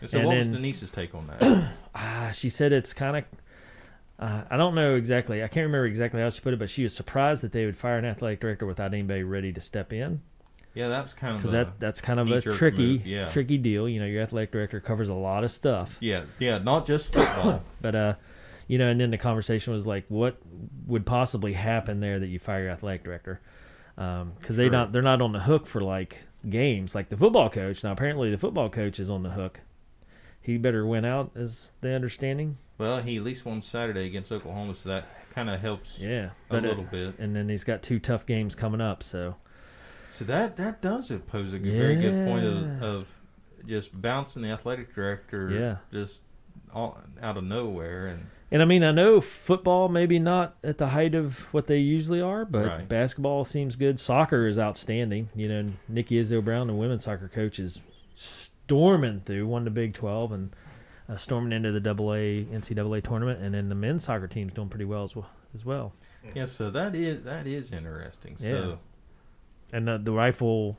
So 0.05 0.19
And 0.19 0.27
what 0.27 0.37
was 0.37 0.47
Denise's 0.47 0.91
take 0.91 1.15
on 1.15 1.27
that? 1.27 1.73
Ah, 1.95 2.31
she 2.31 2.49
said 2.49 2.71
it's 2.71 2.93
kind 2.93 3.17
of. 3.17 3.23
Uh, 4.19 4.43
I 4.49 4.57
don't 4.57 4.75
know 4.75 4.95
exactly. 4.95 5.43
I 5.43 5.47
can't 5.47 5.65
remember 5.65 5.85
exactly 5.85 6.21
how 6.21 6.29
she 6.29 6.39
put 6.39 6.53
it, 6.53 6.59
but 6.59 6.69
she 6.69 6.83
was 6.83 6.93
surprised 6.93 7.41
that 7.41 7.51
they 7.51 7.65
would 7.65 7.75
fire 7.75 7.97
an 7.97 8.05
athletic 8.05 8.39
director 8.39 8.65
without 8.65 8.93
anybody 8.93 9.23
ready 9.23 9.51
to 9.51 9.59
step 9.59 9.91
in. 9.91 10.21
yeah, 10.75 10.87
that's 10.87 11.13
kind 11.13 11.35
of 11.35 11.41
because 11.41 11.51
that 11.51 11.79
that's 11.79 11.99
kind 11.99 12.19
of 12.19 12.29
a 12.31 12.41
tricky 12.41 13.01
yeah. 13.03 13.27
tricky 13.27 13.57
deal. 13.57 13.89
You 13.89 13.99
know, 13.99 14.05
your 14.05 14.21
athletic 14.21 14.51
director 14.51 14.79
covers 14.79 15.09
a 15.09 15.13
lot 15.13 15.43
of 15.43 15.51
stuff, 15.51 15.97
yeah, 15.99 16.23
yeah, 16.37 16.59
not 16.59 16.85
just 16.85 17.11
football. 17.11 17.63
but 17.81 17.95
uh, 17.95 18.13
you 18.69 18.77
know, 18.77 18.87
and 18.87 19.01
then 19.01 19.11
the 19.11 19.17
conversation 19.17 19.73
was 19.73 19.85
like, 19.85 20.05
what 20.07 20.37
would 20.87 21.05
possibly 21.05 21.51
happen 21.53 21.99
there 21.99 22.19
that 22.19 22.27
you 22.27 22.39
fire 22.39 22.61
your 22.63 22.71
athletic 22.71 23.03
director? 23.03 23.41
Because 23.95 24.55
they 24.55 24.65
Sure. 24.65 24.71
not 24.71 24.91
they're 24.93 25.01
not 25.01 25.21
on 25.21 25.33
the 25.33 25.41
hook 25.41 25.67
for 25.67 25.81
like 25.81 26.19
games 26.49 26.95
like 26.95 27.09
the 27.09 27.17
football 27.17 27.49
coach. 27.49 27.83
Now 27.83 27.91
apparently 27.91 28.31
the 28.31 28.37
football 28.37 28.69
coach 28.69 28.97
is 28.99 29.09
on 29.09 29.23
the 29.23 29.31
hook. 29.31 29.59
He 30.41 30.57
better 30.57 30.85
win 30.85 31.03
out, 31.03 31.31
is 31.35 31.71
the 31.81 31.89
understanding. 31.93 32.57
well, 32.77 33.01
he 33.01 33.17
at 33.17 33.23
least 33.23 33.43
won 33.45 33.61
Saturday 33.61 34.05
against 34.05 34.31
Oklahoma, 34.31 34.73
so 34.73 34.87
that 34.87 35.05
kind 35.31 35.49
of 35.49 35.59
helps 35.59 35.97
Yeah, 35.99 36.29
a 36.49 36.55
uh, 36.55 36.59
little 36.61 36.85
bit. 36.85 37.19
and 37.19 37.35
then 37.35 37.49
he's 37.49 37.65
got 37.65 37.83
two 37.83 37.99
tough 37.99 38.25
games 38.25 38.55
coming 38.55 38.79
up. 38.79 39.03
So 39.03 39.35
So 40.11 40.23
that 40.25 40.55
that 40.57 40.81
does 40.81 41.11
pose 41.27 41.51
a 41.53 41.59
g- 41.59 41.75
very 41.77 41.95
good 41.97 42.23
point 42.25 42.45
of, 42.45 42.81
of 42.83 43.07
just 43.67 43.99
bouncing 44.01 44.41
the 44.43 44.49
athletic 44.49 44.95
director 44.95 45.49
Yeah. 45.49 45.75
just 45.91 46.19
all, 46.73 46.97
out 47.21 47.35
of 47.35 47.43
nowhere 47.43 48.07
and 48.07 48.25
And 48.51 48.61
I 48.63 48.65
mean, 48.65 48.83
I 48.83 48.91
know 48.91 49.21
football 49.21 49.89
maybe 49.89 50.17
not 50.17 50.55
at 50.63 50.77
the 50.79 50.87
height 50.87 51.13
of 51.13 51.37
what 51.53 51.67
they 51.67 51.77
usually 51.77 52.19
are, 52.21 52.45
but 52.45 52.65
Right. 52.65 52.87
basketball 52.89 53.43
seems 53.45 53.75
good. 53.75 53.99
Soccer 53.99 54.47
is 54.47 54.57
outstanding. 54.57 55.29
You 55.35 55.47
know, 55.47 55.71
Nikki 55.87 56.19
Izzo 56.21 56.43
Brown, 56.43 56.65
the 56.67 56.73
women's 56.73 57.03
soccer 57.03 57.27
coach, 57.27 57.59
is 57.59 57.79
storming 58.15 59.21
through, 59.25 59.47
won 59.47 59.65
the 59.65 59.69
Big 59.69 59.93
12 59.93 60.31
and 60.31 60.55
uh, 61.07 61.17
storming 61.17 61.51
into 61.53 61.71
the 61.71 61.79
Double 61.79 62.13
A 62.13 62.45
NCAA 62.45 63.03
tournament, 63.03 63.41
and 63.41 63.53
then 63.53 63.69
the 63.69 63.75
men's 63.75 64.03
soccer 64.03 64.27
team's 64.27 64.53
doing 64.53 64.69
pretty 64.69 64.85
well 64.85 65.03
as 65.03 65.15
well. 65.15 65.29
As 65.55 65.65
well. 65.65 65.93
yeah. 66.35 66.45
So 66.45 66.69
that 66.71 66.93
is 66.95 67.23
that 67.23 67.47
is 67.47 67.71
interesting. 67.71 68.37
So 68.37 68.77
And 69.73 69.87
the, 69.87 69.97
the 69.97 70.11
rifle, 70.11 70.77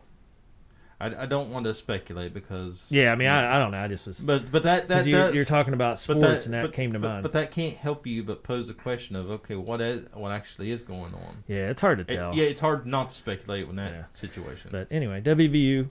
I, 1.01 1.23
I 1.23 1.27
don't 1.27 1.51
want 1.51 1.65
to 1.65 1.73
speculate 1.73 2.35
because 2.35 2.85
yeah, 2.91 3.11
I 3.11 3.15
mean, 3.17 3.29
I, 3.29 3.57
I 3.57 3.59
don't 3.59 3.71
know. 3.71 3.79
I 3.79 3.89
just 3.89 4.07
was. 4.07 4.21
but 4.21 4.53
but 4.53 4.63
that 4.65 4.89
that 4.89 5.07
you, 5.07 5.13
does, 5.13 5.35
you're 5.35 5.47
talking 5.47 5.73
about 5.73 5.99
sports, 5.99 6.45
and 6.45 6.53
that 6.53 6.63
but- 6.63 6.73
came 6.75 6.93
to 6.93 6.99
but, 6.99 7.09
mind. 7.09 7.23
But 7.23 7.33
that 7.33 7.51
can't 7.51 7.75
help 7.75 8.07
you 8.07 8.23
but 8.23 8.43
pose 8.43 8.67
the 8.69 8.75
question 8.75 9.17
of 9.17 9.31
okay, 9.31 9.57
what 9.57 9.81
is, 9.81 10.07
what 10.13 10.31
actually 10.33 10.71
is 10.71 10.83
going 10.83 11.15
on? 11.15 11.43
yeah, 11.49 11.71
it's 11.71 11.81
hard 11.81 12.07
to 12.07 12.13
It- 12.13 12.17
tell. 12.17 12.35
yeah, 12.35 12.45
it's 12.45 12.61
hard 12.61 12.87
not 12.87 13.11
to 13.11 13.17
speculate 13.17 13.67
in 13.69 13.77
that 13.77 13.93
Yeah. 13.93 14.05
situation. 14.13 14.69
But 14.71 14.89
anyway, 14.91 15.23
WVU, 15.23 15.89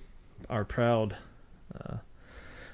our 0.50 0.64
proud 0.64 1.16
uh, 1.84 1.96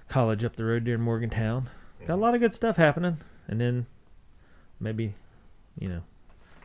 college 0.09 0.43
up 0.43 0.55
the 0.57 0.65
road 0.65 0.83
there 0.85 0.95
in 0.95 1.01
Morgantown, 1.01 1.69
got 2.05 2.15
a 2.15 2.21
lot 2.21 2.33
of 2.35 2.41
good 2.41 2.53
stuff 2.53 2.75
happening. 2.75 3.17
And 3.47 3.61
then 3.61 3.85
maybe, 4.79 5.13
you 5.79 5.87
know, 5.87 6.01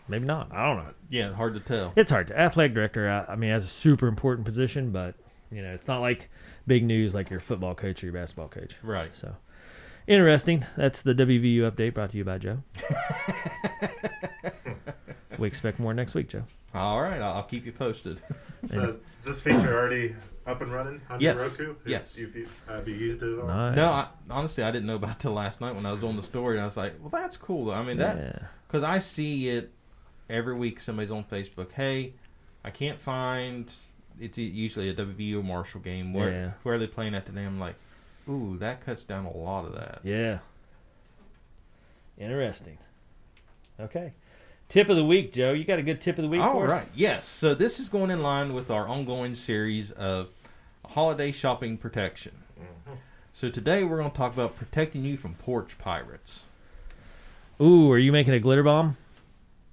maybe 0.08 0.24
not. 0.26 0.48
I 0.50 0.66
don't 0.66 0.84
know. 0.84 0.92
yeah, 1.10 1.32
hard 1.32 1.54
to 1.54 1.60
tell. 1.60 1.92
It's 1.94 2.10
hard 2.10 2.26
to 2.28 2.38
athletic 2.40 2.74
director. 2.74 3.08
I, 3.08 3.32
I 3.32 3.36
mean, 3.36 3.50
that's 3.50 3.66
a 3.66 3.68
super 3.68 4.08
important 4.08 4.44
position, 4.46 4.90
but 4.90 5.14
you 5.50 5.62
know, 5.62 5.72
it's 5.74 5.86
not 5.88 6.00
like 6.00 6.30
big 6.66 6.84
news 6.84 7.14
like 7.14 7.30
your 7.30 7.40
football 7.40 7.74
coach 7.74 8.02
or 8.02 8.06
your 8.06 8.14
basketball 8.14 8.48
coach. 8.48 8.76
Right. 8.82 9.14
So 9.16 9.34
interesting. 10.06 10.64
That's 10.76 11.02
the 11.02 11.14
WVU 11.14 11.70
update 11.70 11.94
brought 11.94 12.10
to 12.10 12.16
you 12.18 12.24
by 12.24 12.38
Joe. 12.38 12.58
We 15.38 15.46
expect 15.48 15.78
more 15.78 15.94
next 15.94 16.12
week, 16.12 16.28
Joe. 16.28 16.42
All 16.74 17.00
right, 17.00 17.18
I'll, 17.20 17.36
I'll 17.36 17.42
keep 17.44 17.64
you 17.64 17.72
posted. 17.72 18.20
So 18.68 18.96
is 19.20 19.24
this 19.24 19.40
feature 19.40 19.74
already 19.74 20.14
up 20.46 20.60
and 20.60 20.70
running 20.70 21.00
on 21.08 21.18
Yes. 21.18 21.34
your 21.36 21.44
Roku? 21.46 21.74
Yes. 21.86 22.14
Have 22.16 22.36
you, 22.36 22.46
have 22.68 22.86
you 22.86 22.94
used 22.94 23.22
it 23.22 23.32
at 23.32 23.40
all? 23.40 23.46
Nice. 23.48 23.74
No, 23.76 23.86
I, 23.86 24.08
honestly, 24.28 24.62
I 24.62 24.70
didn't 24.70 24.84
know 24.86 24.96
about 24.96 25.12
it 25.12 25.18
till 25.20 25.32
last 25.32 25.62
night 25.62 25.74
when 25.74 25.86
I 25.86 25.92
was 25.92 26.02
doing 26.02 26.16
the 26.16 26.22
story, 26.22 26.56
and 26.56 26.60
I 26.60 26.66
was 26.66 26.76
like, 26.76 26.92
"Well, 27.00 27.08
that's 27.08 27.38
cool." 27.38 27.70
I 27.72 27.82
mean, 27.82 27.96
that 27.96 28.18
Yeah. 28.18 28.46
because 28.68 28.84
I 28.84 28.98
see 28.98 29.48
it 29.48 29.70
every 30.28 30.54
week. 30.54 30.78
Somebody's 30.78 31.10
on 31.10 31.24
Facebook. 31.24 31.72
Hey, 31.72 32.12
I 32.62 32.70
can't 32.70 33.00
find. 33.00 33.74
It's 34.20 34.36
usually 34.38 34.90
a 34.90 34.94
WVU 34.94 35.40
or 35.40 35.42
Marshall 35.42 35.80
game. 35.80 36.12
Where 36.12 36.30
Yeah. 36.30 36.50
where 36.62 36.74
are 36.74 36.78
they 36.78 36.86
playing 36.86 37.14
at 37.14 37.26
today? 37.26 37.44
I'm 37.44 37.58
like, 37.58 37.74
ooh, 38.28 38.56
that 38.58 38.84
cuts 38.84 39.02
down 39.02 39.24
a 39.24 39.34
lot 39.36 39.64
of 39.64 39.72
that. 39.74 40.00
Yeah. 40.04 40.38
Interesting. 42.18 42.78
Okay. 43.80 44.12
Tip 44.68 44.88
of 44.88 44.96
the 44.96 45.04
week, 45.04 45.32
Joe. 45.32 45.52
You 45.52 45.64
got 45.64 45.78
a 45.78 45.82
good 45.82 46.00
tip 46.00 46.18
of 46.18 46.22
the 46.22 46.28
week 46.28 46.40
All 46.40 46.52
for 46.52 46.66
us? 46.66 46.70
right, 46.70 46.88
yes. 46.94 47.26
So 47.26 47.54
this 47.54 47.80
is 47.80 47.88
going 47.88 48.10
in 48.10 48.22
line 48.22 48.52
with 48.52 48.70
our 48.70 48.86
ongoing 48.86 49.34
series 49.34 49.90
of 49.92 50.28
holiday 50.84 51.32
shopping 51.32 51.76
protection. 51.76 52.32
Mhm. 52.60 52.96
So 53.32 53.48
today 53.50 53.84
we're 53.84 53.98
going 53.98 54.10
to 54.10 54.16
talk 54.16 54.32
about 54.32 54.54
protecting 54.56 55.04
you 55.04 55.16
from 55.16 55.34
porch 55.34 55.78
pirates. 55.78 56.44
Ooh, 57.60 57.90
are 57.90 57.98
you 57.98 58.12
making 58.12 58.34
a 58.34 58.40
glitter 58.40 58.62
bomb? 58.62 58.96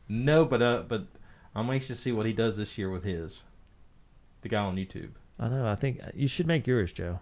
No, 0.09 0.45
but 0.45 0.61
uh, 0.61 0.83
but 0.87 1.05
I'm 1.53 1.69
anxious 1.69 1.89
to 1.89 1.95
see 1.95 2.11
what 2.11 2.25
he 2.25 2.33
does 2.33 2.55
this 2.57 2.77
year 2.77 2.89
with 2.89 3.03
his. 3.03 3.43
The 4.41 4.49
guy 4.49 4.61
on 4.61 4.75
YouTube. 4.75 5.09
I 5.39 5.47
know. 5.49 5.67
I 5.67 5.75
think 5.75 5.99
you 6.13 6.27
should 6.27 6.47
make 6.47 6.65
yours, 6.67 6.91
Joe. 6.91 7.19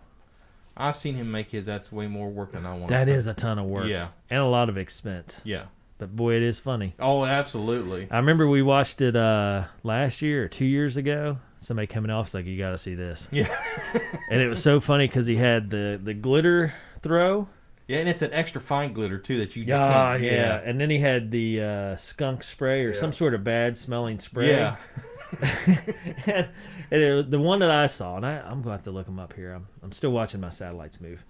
I've 0.77 0.95
seen 0.97 1.15
him 1.15 1.31
make 1.31 1.51
his. 1.51 1.65
That's 1.65 1.91
way 1.91 2.07
more 2.07 2.29
work 2.29 2.51
than 2.51 2.65
I 2.65 2.73
want. 2.75 2.89
That 2.89 3.07
is 3.09 3.27
a 3.27 3.33
ton 3.33 3.57
of 3.59 3.65
work. 3.65 3.87
Yeah, 3.87 4.09
And 4.29 4.39
a 4.41 4.45
lot 4.45 4.67
of 4.69 4.77
expense. 4.77 5.41
yeah. 5.45 5.65
But 5.97 6.13
boy, 6.13 6.33
it 6.35 6.43
is 6.43 6.59
funny. 6.59 6.93
Oh, 6.99 7.23
absolutely. 7.23 8.09
I 8.11 8.17
remember 8.17 8.49
we 8.49 8.61
watched 8.61 9.01
it 9.01 9.15
uh, 9.15 9.63
last 9.83 10.21
year 10.21 10.43
or 10.43 10.47
two 10.49 10.65
years 10.65 10.97
ago. 10.97 11.37
Somebody 11.61 11.87
coming 11.87 12.11
off 12.11 12.25
was 12.25 12.33
like, 12.33 12.45
"You 12.45 12.57
got 12.57 12.71
to 12.71 12.77
see 12.77 12.95
this," 12.95 13.29
Yeah. 13.31 13.47
and 14.29 14.41
it 14.41 14.49
was 14.49 14.61
so 14.61 14.81
funny 14.81 15.07
because 15.07 15.25
he 15.25 15.37
had 15.37 15.69
the 15.69 15.97
the 16.03 16.13
glitter 16.13 16.73
throw. 17.01 17.47
yeah, 17.87 17.99
and 17.99 18.09
it's 18.09 18.21
an 18.21 18.33
extra 18.33 18.59
fine 18.59 18.91
glitter 18.91 19.17
too 19.17 19.37
that 19.37 19.55
you 19.55 19.63
just 19.63 19.69
Yeah, 19.79 20.11
can't. 20.11 20.21
yeah, 20.23 20.61
and 20.65 20.79
then 20.81 20.89
he 20.89 20.99
had 20.99 21.31
the 21.31 21.61
uh, 21.61 21.95
skunk 21.95 22.43
spray 22.43 22.83
or 22.83 22.89
Yeah. 22.93 22.99
some 22.99 23.13
sort 23.13 23.33
of 23.33 23.45
bad 23.45 23.77
smelling 23.77 24.19
spray. 24.19 24.49
Yeah. 24.49 24.75
And 26.27 26.47
it, 26.91 27.31
the 27.31 27.39
one 27.39 27.59
that 27.59 27.71
I 27.71 27.87
saw, 27.87 28.17
and 28.17 28.25
I, 28.25 28.39
I'm 28.39 28.61
going 28.61 28.63
to 28.63 28.71
have 28.71 28.83
to 28.85 28.91
look 28.91 29.05
them 29.05 29.19
up 29.19 29.33
here. 29.33 29.53
I'm, 29.53 29.67
I'm 29.83 29.91
still 29.91 30.11
watching 30.11 30.41
my 30.41 30.49
satellites 30.49 31.01
move. 31.01 31.23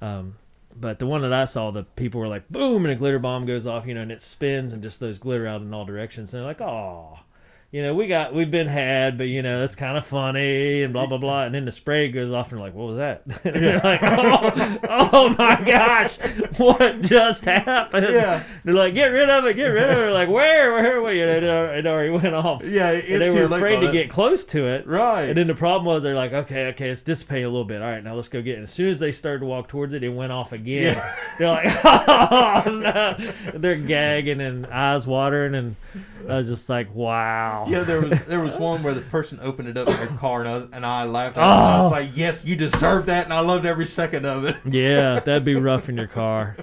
Um, 0.00 0.36
but 0.76 0.98
the 0.98 1.06
one 1.06 1.22
that 1.22 1.32
I 1.32 1.44
saw, 1.44 1.70
the 1.70 1.84
people 1.84 2.20
were 2.20 2.28
like, 2.28 2.48
boom, 2.48 2.84
and 2.84 2.92
a 2.92 2.96
glitter 2.96 3.18
bomb 3.18 3.46
goes 3.46 3.66
off, 3.66 3.86
you 3.86 3.94
know, 3.94 4.02
and 4.02 4.12
it 4.12 4.22
spins 4.22 4.72
and 4.72 4.82
just 4.82 5.00
those 5.00 5.18
glitter 5.18 5.46
out 5.46 5.60
in 5.60 5.72
all 5.74 5.84
directions. 5.84 6.32
And 6.32 6.40
they're 6.40 6.48
like, 6.48 6.60
oh, 6.60 7.18
you 7.70 7.82
know, 7.82 7.94
we 7.94 8.06
got, 8.06 8.34
we've 8.34 8.50
been 8.50 8.66
had, 8.66 9.18
but, 9.18 9.24
you 9.24 9.42
know, 9.42 9.60
that's 9.60 9.74
kind 9.74 9.98
of 9.98 10.06
funny 10.06 10.82
and 10.82 10.92
blah, 10.92 11.04
blah, 11.04 11.18
blah. 11.18 11.44
And 11.44 11.54
then 11.54 11.66
the 11.66 11.72
spray 11.72 12.10
goes 12.10 12.32
off 12.32 12.50
and 12.50 12.58
they're 12.58 12.66
like, 12.66 12.74
what 12.74 12.86
was 12.86 12.96
that? 12.96 13.22
And 13.44 13.62
they're 13.62 13.80
like, 13.80 14.00
oh, 14.02 14.78
oh 14.88 15.28
my 15.36 15.60
gosh, 15.62 16.16
what 16.56 17.02
just 17.02 17.44
happened? 17.44 18.06
Yeah. 18.14 18.42
They're 18.64 18.72
like, 18.72 18.94
get 18.94 19.08
rid 19.08 19.28
of 19.28 19.44
it, 19.44 19.54
get 19.54 19.66
rid 19.66 19.82
of 19.90 19.98
it. 19.98 20.12
Like, 20.12 20.30
where, 20.30 20.72
where, 20.72 21.02
where? 21.02 21.12
You 21.12 21.40
know, 21.42 21.66
it 21.66 21.86
already 21.86 22.08
went 22.10 22.34
off. 22.34 22.62
Yeah, 22.64 22.92
it's 22.92 23.06
And 23.10 23.20
they 23.20 23.30
were 23.30 23.54
afraid 23.54 23.80
to 23.80 23.92
get 23.92 24.08
close 24.08 24.46
to 24.46 24.66
it. 24.66 24.86
right. 24.86 25.24
And 25.28 25.36
then 25.36 25.46
the 25.46 25.54
problem 25.54 25.84
was 25.84 26.02
they're 26.02 26.14
like, 26.14 26.32
okay, 26.32 26.68
okay, 26.68 26.88
it's 26.90 27.02
dissipating 27.02 27.44
a 27.44 27.48
little 27.48 27.64
bit. 27.66 27.82
All 27.82 27.88
right, 27.90 28.02
now 28.02 28.14
let's 28.14 28.28
go 28.28 28.40
get 28.40 28.52
it. 28.52 28.54
And 28.60 28.64
As 28.64 28.72
soon 28.72 28.88
as 28.88 28.98
they 28.98 29.12
started 29.12 29.40
to 29.40 29.46
walk 29.46 29.68
towards 29.68 29.92
it, 29.92 30.02
it 30.02 30.08
went 30.08 30.32
off 30.32 30.52
again. 30.52 30.94
Yeah. 30.94 31.14
They're 31.38 31.48
like, 31.50 31.84
oh 31.84 32.70
no. 32.70 33.32
They're 33.58 33.76
gagging 33.76 34.40
and 34.40 34.66
eyes 34.66 35.06
watering, 35.06 35.54
and 35.54 35.76
I 36.28 36.36
was 36.38 36.48
just 36.48 36.68
like, 36.68 36.92
wow. 36.94 37.66
yeah, 37.68 37.82
there 37.84 38.00
was 38.00 38.18
there 38.24 38.40
was 38.40 38.58
one 38.58 38.82
where 38.82 38.94
the 38.94 39.02
person 39.02 39.38
opened 39.42 39.68
it 39.68 39.76
up 39.76 39.88
in 39.88 39.96
their 39.96 40.06
car 40.18 40.40
and 40.44 40.48
I, 40.48 40.76
and 40.76 40.86
I 40.86 41.04
laughed. 41.04 41.36
At 41.36 41.42
it. 41.42 41.44
I 41.44 41.78
Oh. 41.78 41.82
was 41.84 41.92
like, 41.92 42.10
"Yes, 42.14 42.42
you 42.44 42.56
deserve 42.56 43.06
that," 43.06 43.24
and 43.24 43.32
I 43.32 43.40
loved 43.40 43.66
every 43.66 43.86
second 43.86 44.24
of 44.26 44.44
it. 44.44 44.56
Yeah, 44.64 45.20
that'd 45.24 45.44
be 45.44 45.54
rough 45.56 45.88
in 45.88 45.96
your 45.96 46.06
car. 46.08 46.56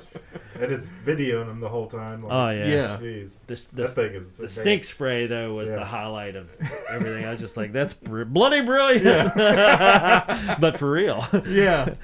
And 0.60 0.72
it's 0.72 0.88
videoing 1.06 1.47
them 1.47 1.60
the 1.60 1.68
whole 1.68 1.88
time. 1.88 2.24
Like, 2.24 2.32
Oh 2.32 2.49
yeah. 2.49 2.66
Yeah. 2.66 2.97
Jeez. 3.01 3.32
This, 3.45 3.66
That 3.74 3.89
thing 3.89 4.14
is 4.14 4.28
the 4.30 4.34
advanced. 4.45 4.56
stink 4.58 4.84
spray 4.86 5.28
though 5.28 5.53
was 5.53 5.70
Yeah. 5.70 5.76
the 5.80 5.86
highlight 5.86 6.38
of 6.38 6.49
everything. 6.89 7.26
I 7.26 7.32
was 7.32 7.41
just 7.41 7.58
like, 7.58 7.74
that's 7.74 7.93
br- 7.93 8.24
bloody 8.26 8.62
brilliant, 8.62 9.03
Yeah. 9.06 10.58
but 10.62 10.78
for 10.78 10.89
real. 10.91 11.28
Yeah. 11.45 11.95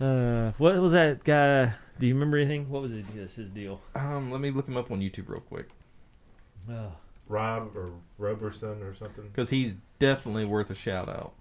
Uh, 0.00 0.50
what 0.58 0.74
was 0.80 0.92
that 0.92 1.22
guy? 1.24 1.72
Do 2.00 2.06
you 2.08 2.14
remember 2.14 2.38
anything? 2.38 2.68
What 2.68 2.82
was 2.82 2.92
it, 2.92 3.04
his, 3.14 3.34
his 3.36 3.48
deal? 3.50 3.80
Um, 3.94 4.32
let 4.32 4.40
me 4.40 4.50
look 4.50 4.66
him 4.66 4.76
up 4.76 4.90
on 4.90 4.98
YouTube 5.00 5.28
real 5.28 5.40
quick 5.40 5.68
Oh. 6.70 6.92
Rob 7.28 7.76
or 7.76 7.90
Roberson 8.18 8.82
or 8.82 8.94
something. 8.94 9.24
because 9.28 9.48
he's 9.50 9.74
definitely 9.98 10.44
worth 10.44 10.70
a 10.70 10.74
shout 10.74 11.08
out. 11.08 11.32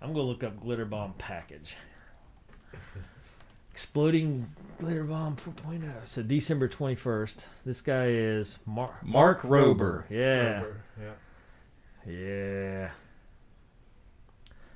I'm 0.00 0.12
gonna 0.12 0.24
look 0.26 0.42
up 0.44 0.60
glitter 0.60 0.84
bomb 0.84 1.14
package. 1.18 1.76
Exploding 3.72 4.46
glitter 4.78 5.04
bomb 5.04 5.36
4.0. 5.36 5.82
So 6.06 6.22
December 6.22 6.68
21st. 6.68 7.36
This 7.64 7.80
guy 7.80 8.06
is 8.08 8.58
Mar- 8.66 8.98
Mark 9.02 9.42
Rober. 9.42 10.04
Yeah, 10.10 10.62
Rober, 10.62 10.74
Yeah. 12.06 12.12
yeah. 12.12 12.90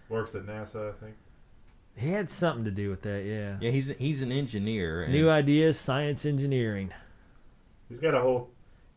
Works 0.09 0.35
at 0.35 0.43
NASA, 0.47 0.91
I 0.91 0.93
think. 0.99 1.15
He 1.97 2.11
had 2.11 2.31
something 2.31 2.65
to 2.65 2.71
do 2.71 2.91
with 2.91 3.03
that. 3.03 3.25
Yeah. 3.25 3.57
Yeah, 3.61 3.71
he's 3.71 3.89
he's 3.99 4.23
an 4.23 4.33
engineer. 4.33 5.07
New 5.09 5.29
ideas, 5.31 5.79
science, 5.79 6.25
engineering. 6.27 6.93
He's 7.91 8.01
got 8.01 8.15
a 8.15 8.21
whole 8.21 8.49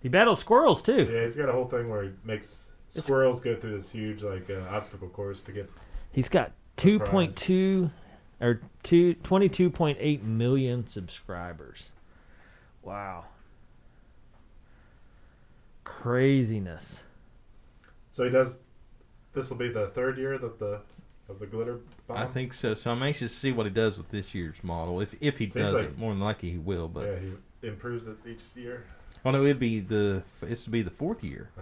He 0.02 0.08
battles 0.08 0.40
squirrels 0.40 0.82
too. 0.82 1.10
yeah. 1.12 1.24
He's 1.26 1.36
got 1.36 1.50
a 1.50 1.52
whole 1.52 1.68
thing 1.68 1.90
where 1.90 2.04
he 2.04 2.12
makes 2.24 2.68
It's- 2.92 3.04
squirrels 3.06 3.42
go 3.42 3.56
through 3.56 3.76
this 3.78 3.90
huge 3.90 4.24
like 4.24 4.50
uh, 4.50 4.62
obstacle 4.70 5.10
course 5.10 5.42
to 5.42 5.52
get. 5.52 5.70
He's 6.12 6.30
got 6.30 6.52
two 6.78 7.00
point 7.00 7.36
two 7.36 7.90
or 8.40 8.62
two, 8.84 9.16
22.8 9.24 10.22
million 10.24 10.88
subscribers. 10.88 11.90
Wow. 12.84 13.26
Craziness. 15.84 17.00
So 18.12 18.24
he 18.26 18.30
does. 18.30 18.58
This 19.34 19.50
will 19.50 19.58
be 19.58 19.70
the 19.70 19.88
third 19.88 20.18
year 20.18 20.38
that 20.38 20.60
the 20.60 20.82
of 21.30 21.40
the 21.40 21.46
glitter 21.48 21.80
bomb. 22.08 22.18
I 22.18 22.26
think 22.26 22.54
so. 22.54 22.74
So 22.74 22.92
I'm 22.92 23.02
anxious 23.02 23.32
to 23.32 23.38
see 23.40 23.52
what 23.52 23.66
he 23.66 23.72
does 23.72 23.98
with 23.98 24.10
this 24.10 24.36
year's 24.36 24.62
model. 24.64 25.00
If 25.02 25.16
if 25.22 25.38
he 25.38 25.46
Seems 25.46 25.54
does 25.56 25.74
like- 25.74 25.84
it, 25.86 25.98
more 25.98 26.12
than 26.12 26.20
likely 26.20 26.52
he 26.52 26.58
will. 26.58 26.88
But 26.88 27.06
Yeah, 27.08 27.20
he 27.20 27.32
improves 27.64 28.08
it 28.08 28.18
each 28.28 28.42
year. 28.56 28.86
oh 29.26 29.32
no, 29.32 29.44
it'd 29.44 29.60
be 29.60 29.80
the 29.80 30.24
it's 30.42 30.64
to 30.66 30.70
be 30.70 30.82
the 30.82 30.92
fourth 30.92 31.24
year. 31.24 31.50
Uh. 31.58 31.62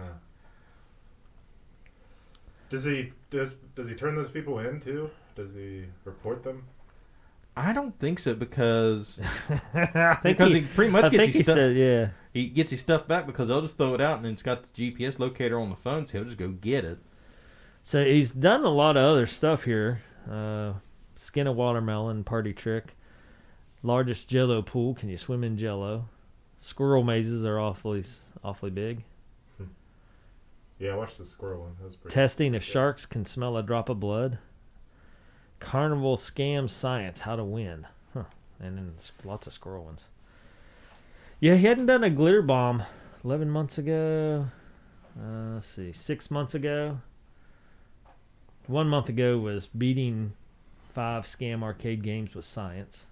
Does 2.70 2.84
he 2.84 3.12
does 3.30 3.52
does 3.74 3.88
he 3.88 3.94
turn 3.94 4.14
those 4.16 4.30
people 4.30 4.58
in 4.60 4.80
too? 4.80 5.10
Does 5.34 5.54
he 5.54 5.84
report 6.04 6.42
them? 6.42 6.64
I 7.54 7.74
don't 7.74 7.98
think 7.98 8.18
so 8.18 8.34
because 8.34 9.20
because 10.22 10.54
he, 10.54 10.62
pretty 10.74 10.90
much 10.90 11.04
I 11.04 11.08
gets 11.10 11.22
think 11.22 11.32
his 11.32 11.36
he 11.36 11.42
stuff. 11.42 11.54
said, 11.56 11.76
yeah. 11.76 12.08
he 12.32 12.48
gets 12.48 12.70
his 12.70 12.80
stuff 12.80 13.06
back 13.06 13.26
because 13.26 13.48
they'll 13.48 13.60
just 13.60 13.76
throw 13.76 13.92
it 13.94 14.00
out 14.00 14.18
and 14.18 14.26
it's 14.26 14.42
got 14.42 14.62
the 14.62 14.90
GPS 14.92 15.18
locator 15.18 15.60
on 15.60 15.68
the 15.68 15.76
phone, 15.76 16.06
so 16.06 16.12
he'll 16.12 16.24
just 16.24 16.38
go 16.38 16.48
get 16.48 16.84
it. 16.86 16.98
So 17.82 18.02
he's 18.04 18.30
done 18.30 18.64
a 18.64 18.70
lot 18.70 18.96
of 18.96 19.04
other 19.04 19.26
stuff 19.26 19.64
here. 19.64 20.00
Uh, 20.30 20.72
skin 21.16 21.46
a 21.46 21.52
watermelon, 21.52 22.24
party 22.24 22.54
trick. 22.54 22.96
Largest 23.82 24.28
Jello 24.28 24.62
pool. 24.62 24.94
Can 24.94 25.08
you 25.08 25.16
swim 25.16 25.44
in 25.44 25.56
Jello? 25.56 26.08
Squirrel 26.60 27.02
mazes 27.02 27.44
are 27.44 27.58
awfully 27.58 28.04
awfully 28.44 28.70
big. 28.70 29.02
Yeah, 30.78 30.94
I 30.94 30.96
watched 30.96 31.18
the 31.18 31.24
squirrel 31.24 31.62
one. 31.62 31.76
That 31.80 31.86
was 31.86 31.96
pretty. 31.96 32.12
Testing 32.12 32.54
if 32.54 32.64
sharks 32.64 33.06
can 33.06 33.24
smell 33.24 33.56
a 33.56 33.62
drop 33.62 33.88
of 33.88 34.00
blood. 34.00 34.38
Carnival 35.60 36.16
scam 36.16 36.68
science, 36.68 37.20
how 37.20 37.36
to 37.36 37.44
win. 37.44 37.86
Huh. 38.12 38.24
And 38.58 38.76
then 38.76 38.94
lots 39.24 39.46
of 39.46 39.52
squirrel 39.52 39.84
ones. 39.84 40.02
Yeah, 41.38 41.54
he 41.54 41.66
hadn't 41.66 41.86
done 41.86 42.02
a 42.02 42.10
glitter 42.10 42.42
bomb 42.42 42.82
11 43.24 43.48
months 43.48 43.78
ago. 43.78 44.46
Uh, 45.16 45.54
let's 45.54 45.68
see, 45.68 45.92
six 45.92 46.32
months 46.32 46.54
ago. 46.54 46.98
One 48.66 48.88
month 48.88 49.08
ago 49.08 49.38
was 49.38 49.66
beating 49.66 50.32
five 50.94 51.26
scam 51.26 51.62
arcade 51.62 52.02
games 52.02 52.34
with 52.34 52.44
science. 52.44 53.06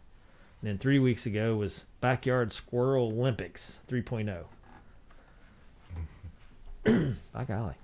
And 0.62 0.68
then 0.68 0.78
three 0.78 0.98
weeks 0.98 1.26
ago 1.26 1.56
was 1.56 1.86
Backyard 2.00 2.52
Squirrel 2.52 3.08
Olympics 3.08 3.78
oh. 3.90 3.94
3.0. 3.94 4.44
By 7.32 7.44
golly. 7.44 7.74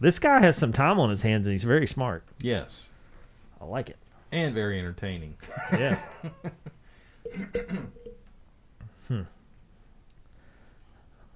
This 0.00 0.18
guy 0.18 0.40
has 0.40 0.56
some 0.56 0.72
time 0.72 0.98
on 0.98 1.10
his 1.10 1.22
hands 1.22 1.46
and 1.46 1.52
he's 1.52 1.64
very 1.64 1.86
smart. 1.86 2.24
Yes, 2.40 2.86
I 3.60 3.64
like 3.64 3.90
it. 3.90 3.98
and 4.32 4.54
very 4.54 4.78
entertaining. 4.78 5.34
Yeah. 5.72 5.98
hmm. 9.08 9.22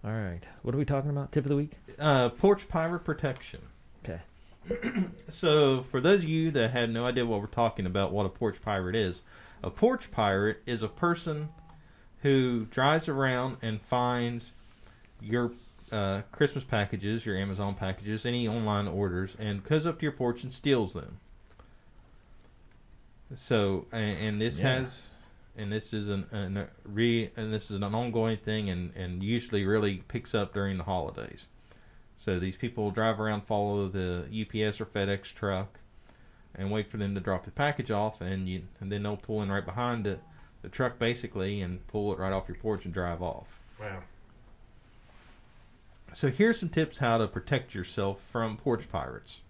All 0.05 0.13
right. 0.13 0.41
What 0.63 0.75
are 0.75 0.79
we 0.79 0.85
talking 0.85 1.11
about? 1.11 1.33
Tip 1.33 1.45
of 1.45 1.49
the 1.49 1.57
week? 1.57 1.73
uh, 1.99 2.29
porch 2.31 2.69
pirate 2.69 3.01
protection. 3.01 3.61
Okay. 4.05 4.21
So, 5.29 5.83
for 5.91 6.01
those 6.01 6.23
of 6.23 6.29
you 6.29 6.51
that 6.53 6.71
had 6.71 6.91
no 6.91 7.05
idea 7.05 7.27
what 7.27 7.41
we're 7.41 7.47
talking 7.47 7.87
about, 7.87 8.13
what 8.13 8.27
a 8.27 8.29
porch 8.31 8.61
pirate 8.63 8.95
is, 8.97 9.23
a 9.65 9.71
porch 9.71 10.11
pirate 10.11 10.59
is 10.67 10.83
a 10.83 10.89
person 10.89 11.49
who 12.23 12.67
drives 12.67 13.09
around 13.09 13.57
and 13.63 13.81
finds 13.81 14.53
your 15.23 15.53
uh, 15.91 16.21
Christmas 16.33 16.65
packages, 16.65 17.25
your 17.25 17.37
Amazon 17.37 17.75
packages, 17.75 18.27
any 18.27 18.47
online 18.47 18.87
orders, 18.87 19.37
and 19.39 19.65
goes 19.65 19.87
up 19.87 19.99
to 19.99 20.03
your 20.03 20.13
porch 20.13 20.43
and 20.43 20.53
steals 20.53 20.93
them. 20.93 21.19
So, 23.35 23.87
and, 23.91 24.19
and 24.19 24.41
this 24.41 24.61
Yeah. 24.61 24.81
has, 24.81 25.07
and 25.57 25.73
this 25.73 25.93
is 25.95 26.09
an, 26.09 26.27
an 26.31 26.69
re, 26.85 27.31
and 27.37 27.53
this 27.53 27.71
is 27.71 27.77
an 27.77 27.85
ongoing 27.85 28.37
thing, 28.37 28.69
and 28.69 28.95
and 28.95 29.23
usually 29.23 29.65
really 29.65 29.99
picks 30.09 30.35
up 30.35 30.53
during 30.53 30.77
the 30.77 30.85
holidays. 30.85 31.47
So 32.17 32.39
these 32.39 32.57
people 32.57 32.91
drive 32.91 33.19
around, 33.19 33.43
follow 33.43 33.89
the 33.89 34.27
UPS 34.31 34.81
or 34.81 34.87
FedEx 34.87 35.33
truck, 35.33 35.81
and 36.57 36.71
wait 36.71 36.91
for 36.91 36.97
them 36.97 37.15
to 37.15 37.21
drop 37.21 37.45
the 37.45 37.51
package 37.51 37.91
off, 37.91 38.21
and 38.21 38.49
you 38.49 38.63
and 38.81 38.91
then 38.91 39.03
they'll 39.03 39.17
pull 39.17 39.43
in 39.43 39.51
right 39.51 39.65
behind 39.65 40.05
the, 40.05 40.19
the 40.63 40.69
truck 40.69 40.99
basically 40.99 41.61
and 41.61 41.87
pull 41.89 42.13
it 42.13 42.19
right 42.19 42.33
off 42.33 42.49
your 42.49 42.57
porch 42.59 42.85
and 42.85 42.95
drive 42.95 43.23
off. 43.23 43.49
Wow. 43.81 44.03
So 46.13 46.31
here's 46.31 46.61
some 46.61 46.69
tips 46.69 46.99
how 46.99 47.19
to 47.19 47.27
protect 47.27 47.75
yourself 47.75 48.23
from 48.31 48.57
porch 48.57 48.89
pirates. 48.89 49.41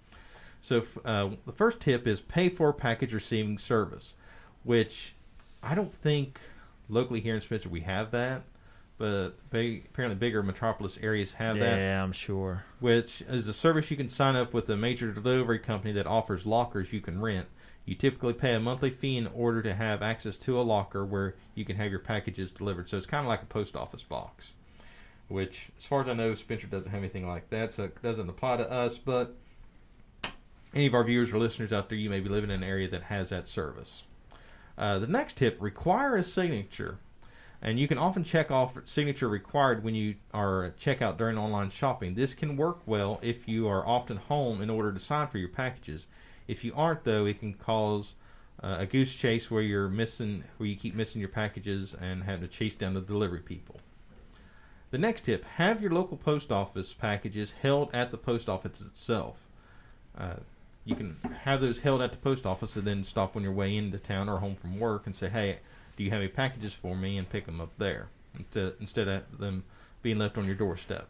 So 0.62 0.78
f- 0.78 0.98
uh, 1.04 1.30
the 1.44 1.52
first 1.52 1.78
tip 1.80 2.06
is 2.06 2.22
pay 2.22 2.48
for 2.48 2.72
package 2.72 3.12
receiving 3.12 3.58
service, 3.58 4.14
which 4.62 5.14
I 5.62 5.74
don't 5.74 5.92
think 5.92 6.40
locally 6.88 7.20
here 7.20 7.34
in 7.34 7.42
Spencer 7.42 7.68
we 7.68 7.80
have 7.80 8.10
that, 8.12 8.42
but 8.96 9.30
big, 9.50 9.86
apparently 9.86 10.16
bigger 10.16 10.42
metropolis 10.42 10.98
areas 11.02 11.32
have 11.34 11.58
that. 11.58 11.78
yeah, 11.78 12.02
I'm 12.02 12.12
sure. 12.12 12.64
which 12.80 13.22
is 13.22 13.48
a 13.48 13.54
service 13.54 13.90
you 13.90 13.96
can 13.96 14.08
sign 14.08 14.36
up 14.36 14.54
with 14.54 14.70
a 14.70 14.76
major 14.76 15.12
delivery 15.12 15.58
company 15.58 15.92
that 15.94 16.06
offers 16.06 16.46
lockers 16.46 16.92
you 16.92 17.00
can 17.00 17.20
rent. 17.20 17.46
You 17.86 17.94
typically 17.94 18.32
pay 18.32 18.54
a 18.54 18.60
monthly 18.60 18.90
fee 18.90 19.18
in 19.18 19.26
order 19.26 19.62
to 19.62 19.74
have 19.74 20.00
access 20.00 20.36
to 20.38 20.58
a 20.58 20.62
locker 20.62 21.04
where 21.04 21.34
you 21.54 21.64
can 21.64 21.76
have 21.76 21.90
your 21.90 22.00
packages 22.00 22.50
delivered. 22.50 22.88
So 22.88 22.96
it's 22.96 23.06
kind 23.06 23.24
of 23.24 23.28
like 23.28 23.42
a 23.42 23.46
post 23.46 23.76
office 23.76 24.02
box, 24.02 24.52
which, 25.28 25.68
as 25.76 25.84
far 25.84 26.00
as 26.00 26.08
I 26.08 26.14
know, 26.14 26.34
Spencer 26.34 26.66
doesn't 26.66 26.90
have 26.90 27.00
anything 27.00 27.26
like 27.26 27.50
that, 27.50 27.72
so 27.72 27.84
it 27.84 28.00
doesn't 28.02 28.30
apply 28.30 28.58
to 28.58 28.70
us. 28.70 28.96
But 28.96 29.36
any 30.72 30.86
of 30.86 30.94
our 30.94 31.04
viewers 31.04 31.32
or 31.32 31.38
listeners 31.38 31.72
out 31.72 31.88
there, 31.88 31.98
you 31.98 32.08
may 32.10 32.20
be 32.20 32.28
living 32.28 32.50
in 32.50 32.62
an 32.62 32.68
area 32.68 32.88
that 32.88 33.02
has 33.02 33.30
that 33.30 33.48
service. 33.48 34.04
Uh, 34.78 34.98
the 34.98 35.06
next 35.06 35.36
tip 35.36 35.56
require 35.60 36.16
a 36.16 36.24
signature. 36.24 36.98
And 37.64 37.80
you 37.80 37.88
can 37.88 37.96
often 37.96 38.24
check 38.24 38.50
off 38.50 38.76
signature 38.84 39.26
required 39.26 39.82
when 39.82 39.94
you 39.94 40.16
are 40.34 40.74
checkout 40.78 41.16
during 41.16 41.38
online 41.38 41.70
shopping. 41.70 42.14
This 42.14 42.34
can 42.34 42.58
work 42.58 42.80
well 42.84 43.18
if 43.22 43.48
you 43.48 43.66
are 43.68 43.86
often 43.86 44.18
home 44.18 44.60
in 44.60 44.68
order 44.68 44.92
to 44.92 45.00
sign 45.00 45.28
for 45.28 45.38
your 45.38 45.48
packages. 45.48 46.06
If 46.46 46.62
you 46.62 46.74
aren't, 46.76 47.04
though, 47.04 47.24
it 47.24 47.40
can 47.40 47.54
cause 47.54 48.16
uh, 48.62 48.76
a 48.80 48.86
goose 48.86 49.14
chase 49.14 49.50
where 49.50 49.62
you're 49.62 49.88
missing, 49.88 50.44
where 50.58 50.68
you 50.68 50.76
keep 50.76 50.94
missing 50.94 51.22
your 51.22 51.30
packages 51.30 51.94
and 51.98 52.22
having 52.22 52.46
to 52.46 52.54
chase 52.54 52.74
down 52.74 52.92
the 52.92 53.00
delivery 53.00 53.40
people. 53.40 53.80
The 54.90 54.98
next 54.98 55.22
tip: 55.22 55.42
have 55.44 55.80
your 55.80 55.90
local 55.90 56.18
post 56.18 56.52
office 56.52 56.92
packages 56.92 57.52
held 57.62 57.94
at 57.94 58.10
the 58.10 58.18
post 58.18 58.50
office 58.50 58.82
itself. 58.82 59.38
Uh, 60.18 60.34
you 60.84 60.94
can 60.94 61.16
have 61.44 61.62
those 61.62 61.80
held 61.80 62.02
at 62.02 62.12
the 62.12 62.18
post 62.18 62.44
office 62.44 62.76
and 62.76 62.86
then 62.86 63.04
stop 63.04 63.36
on 63.36 63.42
your 63.42 63.52
way 63.52 63.74
into 63.74 63.98
town 63.98 64.28
or 64.28 64.36
home 64.36 64.54
from 64.54 64.78
work 64.78 65.06
and 65.06 65.16
say, 65.16 65.30
"Hey, 65.30 65.60
do 65.96 66.04
you 66.04 66.10
have 66.10 66.20
any 66.20 66.28
packages 66.28 66.74
for 66.74 66.96
me?" 66.96 67.18
and 67.18 67.28
pick 67.28 67.46
them 67.46 67.60
up 67.60 67.72
there 67.78 68.08
instead 68.80 69.08
of 69.08 69.38
them 69.38 69.64
being 70.02 70.18
left 70.18 70.36
on 70.36 70.44
your 70.44 70.54
doorstep. 70.54 71.08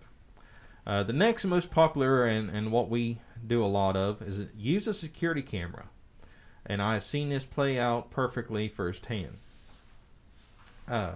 Uh, 0.87 1.03
the 1.03 1.12
next 1.12 1.45
most 1.45 1.70
popular 1.70 2.26
and, 2.26 2.51
and 2.51 2.70
what 2.70 2.91
we 2.91 3.18
do 3.47 3.64
a 3.64 3.66
lot 3.66 3.97
of 3.97 4.20
is 4.20 4.47
use 4.57 4.87
a 4.87 4.93
security 4.95 5.43
camera, 5.43 5.87
and 6.66 6.82
I've 6.82 7.05
seen 7.05 7.30
this 7.30 7.45
play 7.45 7.78
out 7.78 8.11
perfectly 8.11 8.68
firsthand. 8.68 9.39
Uh, 10.87 11.14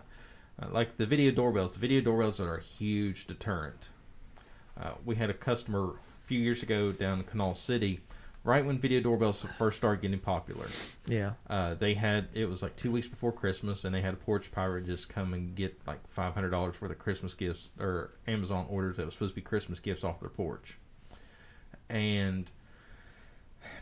like 0.71 0.97
the 0.97 1.07
video 1.07 1.31
doorbells, 1.31 1.75
the 1.75 1.79
video 1.79 2.01
doorbells 2.01 2.41
are 2.41 2.57
a 2.57 2.63
huge 2.63 3.27
deterrent. 3.27 3.91
Uh, 4.81 4.93
we 5.05 5.15
had 5.15 5.31
a 5.31 5.35
customer 5.35 5.91
a 5.91 6.27
few 6.27 6.41
years 6.41 6.63
ago 6.63 6.93
down 6.93 7.19
in 7.19 7.25
Canal 7.25 7.55
City 7.55 8.01
right 8.49 8.65
when 8.65 8.79
video 8.79 9.01
doorbells 9.01 9.45
first 9.59 9.77
started 9.77 10.01
getting 10.01 10.19
popular. 10.19 10.67
Yeah. 11.07 11.33
Uh, 11.51 11.75
they 11.75 11.93
had 11.93 12.29
it 12.33 12.47
was 12.47 12.63
like 12.63 12.75
two 12.77 12.91
weeks 12.91 13.07
before 13.07 13.31
Christmas, 13.31 13.85
and 13.85 13.95
they 13.95 14.01
had 14.01 14.15
a 14.15 14.17
porch 14.17 14.51
pirate 14.51 14.87
just 14.87 15.11
come 15.11 15.35
and 15.35 15.55
get 15.55 15.79
like 15.87 16.01
five 16.09 16.33
hundred 16.33 16.51
dollars 16.51 16.81
worth 16.81 16.91
of 16.91 16.99
Christmas 16.99 17.35
gifts 17.35 17.71
or 17.79 18.11
Amazon 18.27 18.67
orders 18.71 18.97
that 18.97 19.05
was 19.05 19.15
supposed 19.15 19.33
to 19.33 19.37
be 19.37 19.43
Christmas 19.43 19.79
gifts 19.79 20.03
off 20.03 20.19
their 20.21 20.31
porch. 20.31 20.79
And 21.91 22.51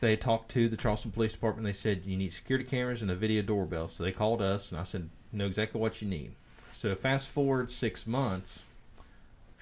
they 0.01 0.17
talked 0.17 0.51
to 0.53 0.69
the 0.69 0.77
Charleston 0.77 1.12
Police 1.12 1.33
Department. 1.33 1.64
They 1.64 1.73
said 1.73 2.03
you 2.05 2.17
need 2.17 2.33
security 2.33 2.69
cameras 2.69 3.03
and 3.03 3.11
a 3.11 3.17
video 3.17 3.43
doorbell. 3.43 3.87
So 3.87 4.03
they 4.03 4.12
called 4.12 4.43
us, 4.43 4.73
and 4.73 4.81
I 4.81 4.85
said 4.85 5.09
know 5.33 5.47
exactly 5.47 5.81
what 5.81 6.03
you 6.03 6.09
need. 6.09 6.33
So 6.73 6.95
fast 6.97 7.29
forward 7.29 7.71
six 7.71 8.05
months, 8.05 8.62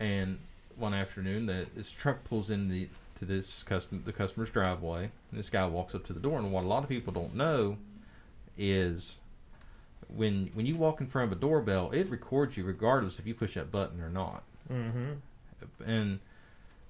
and 0.00 0.38
one 0.76 0.94
afternoon, 0.94 1.46
the, 1.46 1.66
this 1.76 1.90
truck 1.90 2.24
pulls 2.24 2.50
in 2.50 2.68
the 2.68 2.88
this 3.24 3.62
custom 3.64 4.02
the 4.04 4.12
customer's 4.12 4.50
driveway. 4.50 5.10
And 5.30 5.38
this 5.38 5.50
guy 5.50 5.66
walks 5.66 5.94
up 5.94 6.04
to 6.06 6.12
the 6.12 6.20
door, 6.20 6.38
and 6.38 6.52
what 6.52 6.64
a 6.64 6.68
lot 6.68 6.82
of 6.82 6.88
people 6.88 7.12
don't 7.12 7.34
know 7.34 7.76
is 8.56 9.18
when 10.08 10.50
when 10.54 10.66
you 10.66 10.76
walk 10.76 11.00
in 11.00 11.06
front 11.06 11.32
of 11.32 11.38
a 11.38 11.40
doorbell, 11.40 11.90
it 11.90 12.08
records 12.10 12.56
you 12.56 12.64
regardless 12.64 13.18
if 13.18 13.26
you 13.26 13.34
push 13.34 13.54
that 13.54 13.70
button 13.70 14.00
or 14.00 14.10
not. 14.10 14.42
Mm-hmm. 14.70 15.12
And 15.84 16.20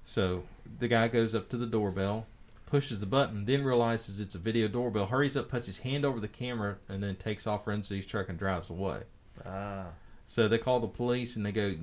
so 0.03 0.43
the 0.79 0.87
guy 0.87 1.07
goes 1.07 1.33
up 1.33 1.49
to 1.49 1.57
the 1.57 1.65
doorbell, 1.65 2.27
pushes 2.65 2.99
the 2.99 3.05
button, 3.05 3.45
then 3.45 3.63
realizes 3.63 4.19
it's 4.19 4.35
a 4.35 4.39
video 4.39 4.67
doorbell, 4.67 5.05
hurries 5.07 5.37
up, 5.37 5.49
puts 5.49 5.67
his 5.67 5.79
hand 5.79 6.05
over 6.05 6.19
the 6.19 6.27
camera, 6.27 6.77
and 6.89 7.01
then 7.01 7.15
takes 7.15 7.47
off, 7.47 7.67
runs 7.67 7.87
to 7.87 7.95
his 7.95 8.05
truck, 8.05 8.29
and 8.29 8.37
drives 8.37 8.69
away. 8.69 9.01
Ah. 9.45 9.87
So 10.27 10.47
they 10.47 10.57
call 10.57 10.79
the 10.79 10.87
police 10.87 11.35
and 11.35 11.45
they 11.45 11.51
go, 11.51 11.75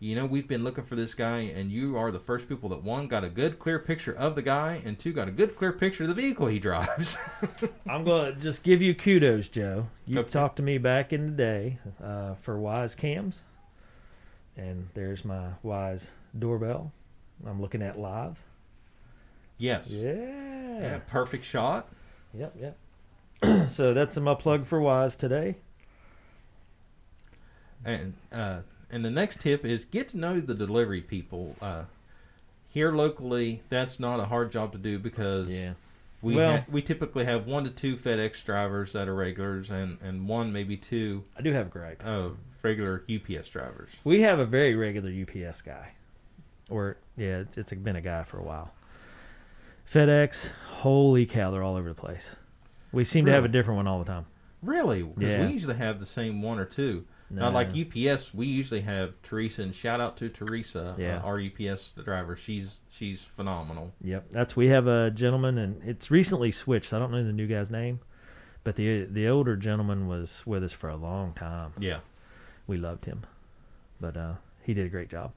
you 0.00 0.16
know, 0.16 0.24
we've 0.24 0.48
been 0.48 0.64
looking 0.64 0.84
for 0.84 0.96
this 0.96 1.12
guy, 1.14 1.40
and 1.40 1.70
you 1.70 1.96
are 1.96 2.10
the 2.10 2.18
first 2.18 2.48
people 2.48 2.70
that 2.70 2.82
one 2.82 3.06
got 3.06 3.22
a 3.22 3.28
good 3.28 3.58
clear 3.58 3.78
picture 3.78 4.14
of 4.14 4.34
the 4.34 4.40
guy, 4.42 4.80
and 4.84 4.98
two 4.98 5.12
got 5.12 5.28
a 5.28 5.30
good 5.30 5.54
clear 5.56 5.72
picture 5.72 6.04
of 6.04 6.08
the 6.08 6.14
vehicle 6.14 6.46
he 6.46 6.58
drives. 6.58 7.18
I'm 7.88 8.02
going 8.04 8.34
to 8.34 8.40
just 8.40 8.62
give 8.62 8.80
you 8.80 8.94
kudos, 8.94 9.48
Joe. 9.50 9.86
You 10.06 10.20
Okay. 10.20 10.30
talked 10.30 10.56
to 10.56 10.62
me 10.62 10.78
back 10.78 11.12
in 11.12 11.26
the 11.26 11.32
day 11.32 11.78
uh, 12.02 12.34
for 12.42 12.56
Wyze 12.56 12.96
cams, 12.96 13.40
and 14.56 14.88
there's 14.94 15.22
my 15.24 15.48
Wyze 15.62 16.08
doorbell. 16.38 16.92
I'm 17.46 17.60
looking 17.60 17.82
at 17.82 17.98
live. 17.98 18.38
yes. 19.58 19.88
Yeah. 19.90 20.80
Yeah, 20.80 20.98
perfect 21.08 21.44
shot. 21.44 21.88
Yep. 22.32 22.56
Yep. 23.42 23.68
so 23.70 23.92
that's 23.92 24.16
my 24.16 24.34
plug 24.34 24.66
for 24.66 24.80
Wyze 24.80 25.14
today. 25.16 25.56
And 27.84 28.14
uh, 28.32 28.60
and 28.92 29.04
the 29.04 29.10
next 29.10 29.40
tip 29.40 29.64
is 29.64 29.84
get 29.84 30.08
to 30.08 30.18
know 30.18 30.40
the 30.40 30.54
delivery 30.54 31.00
people. 31.00 31.56
Uh, 31.60 31.84
here 32.68 32.92
locally, 32.92 33.62
that's 33.68 33.98
not 34.00 34.20
a 34.20 34.24
hard 34.24 34.52
job 34.52 34.72
to 34.72 34.78
do 34.78 34.98
because 34.98 35.48
we 36.22 36.36
Well- 36.36 36.58
ha- 36.58 36.64
we 36.70 36.82
typically 36.82 37.24
have 37.24 37.46
one 37.46 37.64
to 37.64 37.70
two 37.70 37.96
FedEx 37.96 38.44
drivers 38.44 38.92
that 38.92 39.08
are 39.08 39.14
regulars, 39.14 39.70
and 39.70 39.98
and 40.02 40.28
one 40.28 40.52
maybe 40.52 40.76
two 40.76 41.24
I 41.36 41.42
do 41.42 41.52
have 41.52 41.66
a 41.66 41.70
gripe. 41.70 42.02
uh, 42.04 42.30
regular 42.62 43.02
UPS 43.08 43.48
drivers. 43.48 43.90
We 44.04 44.20
have 44.22 44.38
a 44.38 44.46
very 44.46 44.74
regular 44.74 45.10
UPS 45.10 45.62
guy, 45.62 45.92
or 46.68 46.96
yeah, 47.16 47.38
it's, 47.38 47.56
it's 47.58 47.72
been 47.72 47.96
a 47.96 48.00
guy 48.02 48.22
for 48.24 48.38
a 48.38 48.42
while. 48.44 48.72
FedEx, 49.92 50.48
holy 50.68 51.26
cow, 51.26 51.50
they're 51.50 51.62
all 51.62 51.76
over 51.76 51.88
the 51.88 51.94
place. 51.94 52.36
We 52.92 53.04
seem 53.04 53.26
to 53.26 53.32
have 53.32 53.44
a 53.44 53.48
different 53.48 53.76
one 53.76 53.86
all 53.88 53.98
the 53.98 54.04
time. 54.04 54.26
Really? 54.62 55.02
Because 55.02 55.32
Yeah. 55.32 55.46
we 55.46 55.52
usually 55.52 55.74
have 55.76 55.98
the 56.00 56.06
same 56.06 56.42
one 56.42 56.58
or 56.58 56.64
two. 56.64 57.04
Not 57.30 57.54
like 57.54 57.68
UPS. 57.68 58.34
We 58.34 58.46
usually 58.46 58.80
have 58.80 59.14
Teresa, 59.22 59.62
and 59.62 59.72
shout 59.74 60.00
out 60.00 60.16
to 60.16 60.28
Teresa, 60.28 60.96
Yeah. 60.98 61.18
uh, 61.18 61.22
our 61.26 61.40
UPS 61.40 61.92
driver. 62.04 62.36
She's 62.36 62.80
she's 62.90 63.24
phenomenal. 63.36 63.92
Yep, 64.02 64.30
that's 64.32 64.56
we 64.56 64.66
have 64.66 64.88
a 64.88 65.10
gentleman, 65.12 65.58
and 65.58 65.80
it's 65.84 66.10
recently 66.10 66.50
switched. 66.50 66.92
I 66.92 66.98
don't 66.98 67.12
know 67.12 67.22
the 67.22 67.32
new 67.32 67.46
guy's 67.46 67.70
name, 67.70 68.00
but 68.64 68.74
the 68.74 69.04
the 69.04 69.28
older 69.28 69.56
gentleman 69.56 70.08
was 70.08 70.42
with 70.44 70.64
us 70.64 70.72
for 70.72 70.88
a 70.90 70.96
long 70.96 71.32
time. 71.34 71.72
Yeah. 71.78 72.00
We 72.66 72.76
loved 72.76 73.04
him, 73.04 73.22
but 74.00 74.16
uh, 74.16 74.34
he 74.62 74.74
did 74.74 74.86
a 74.86 74.90
great 74.90 75.08
job. 75.08 75.32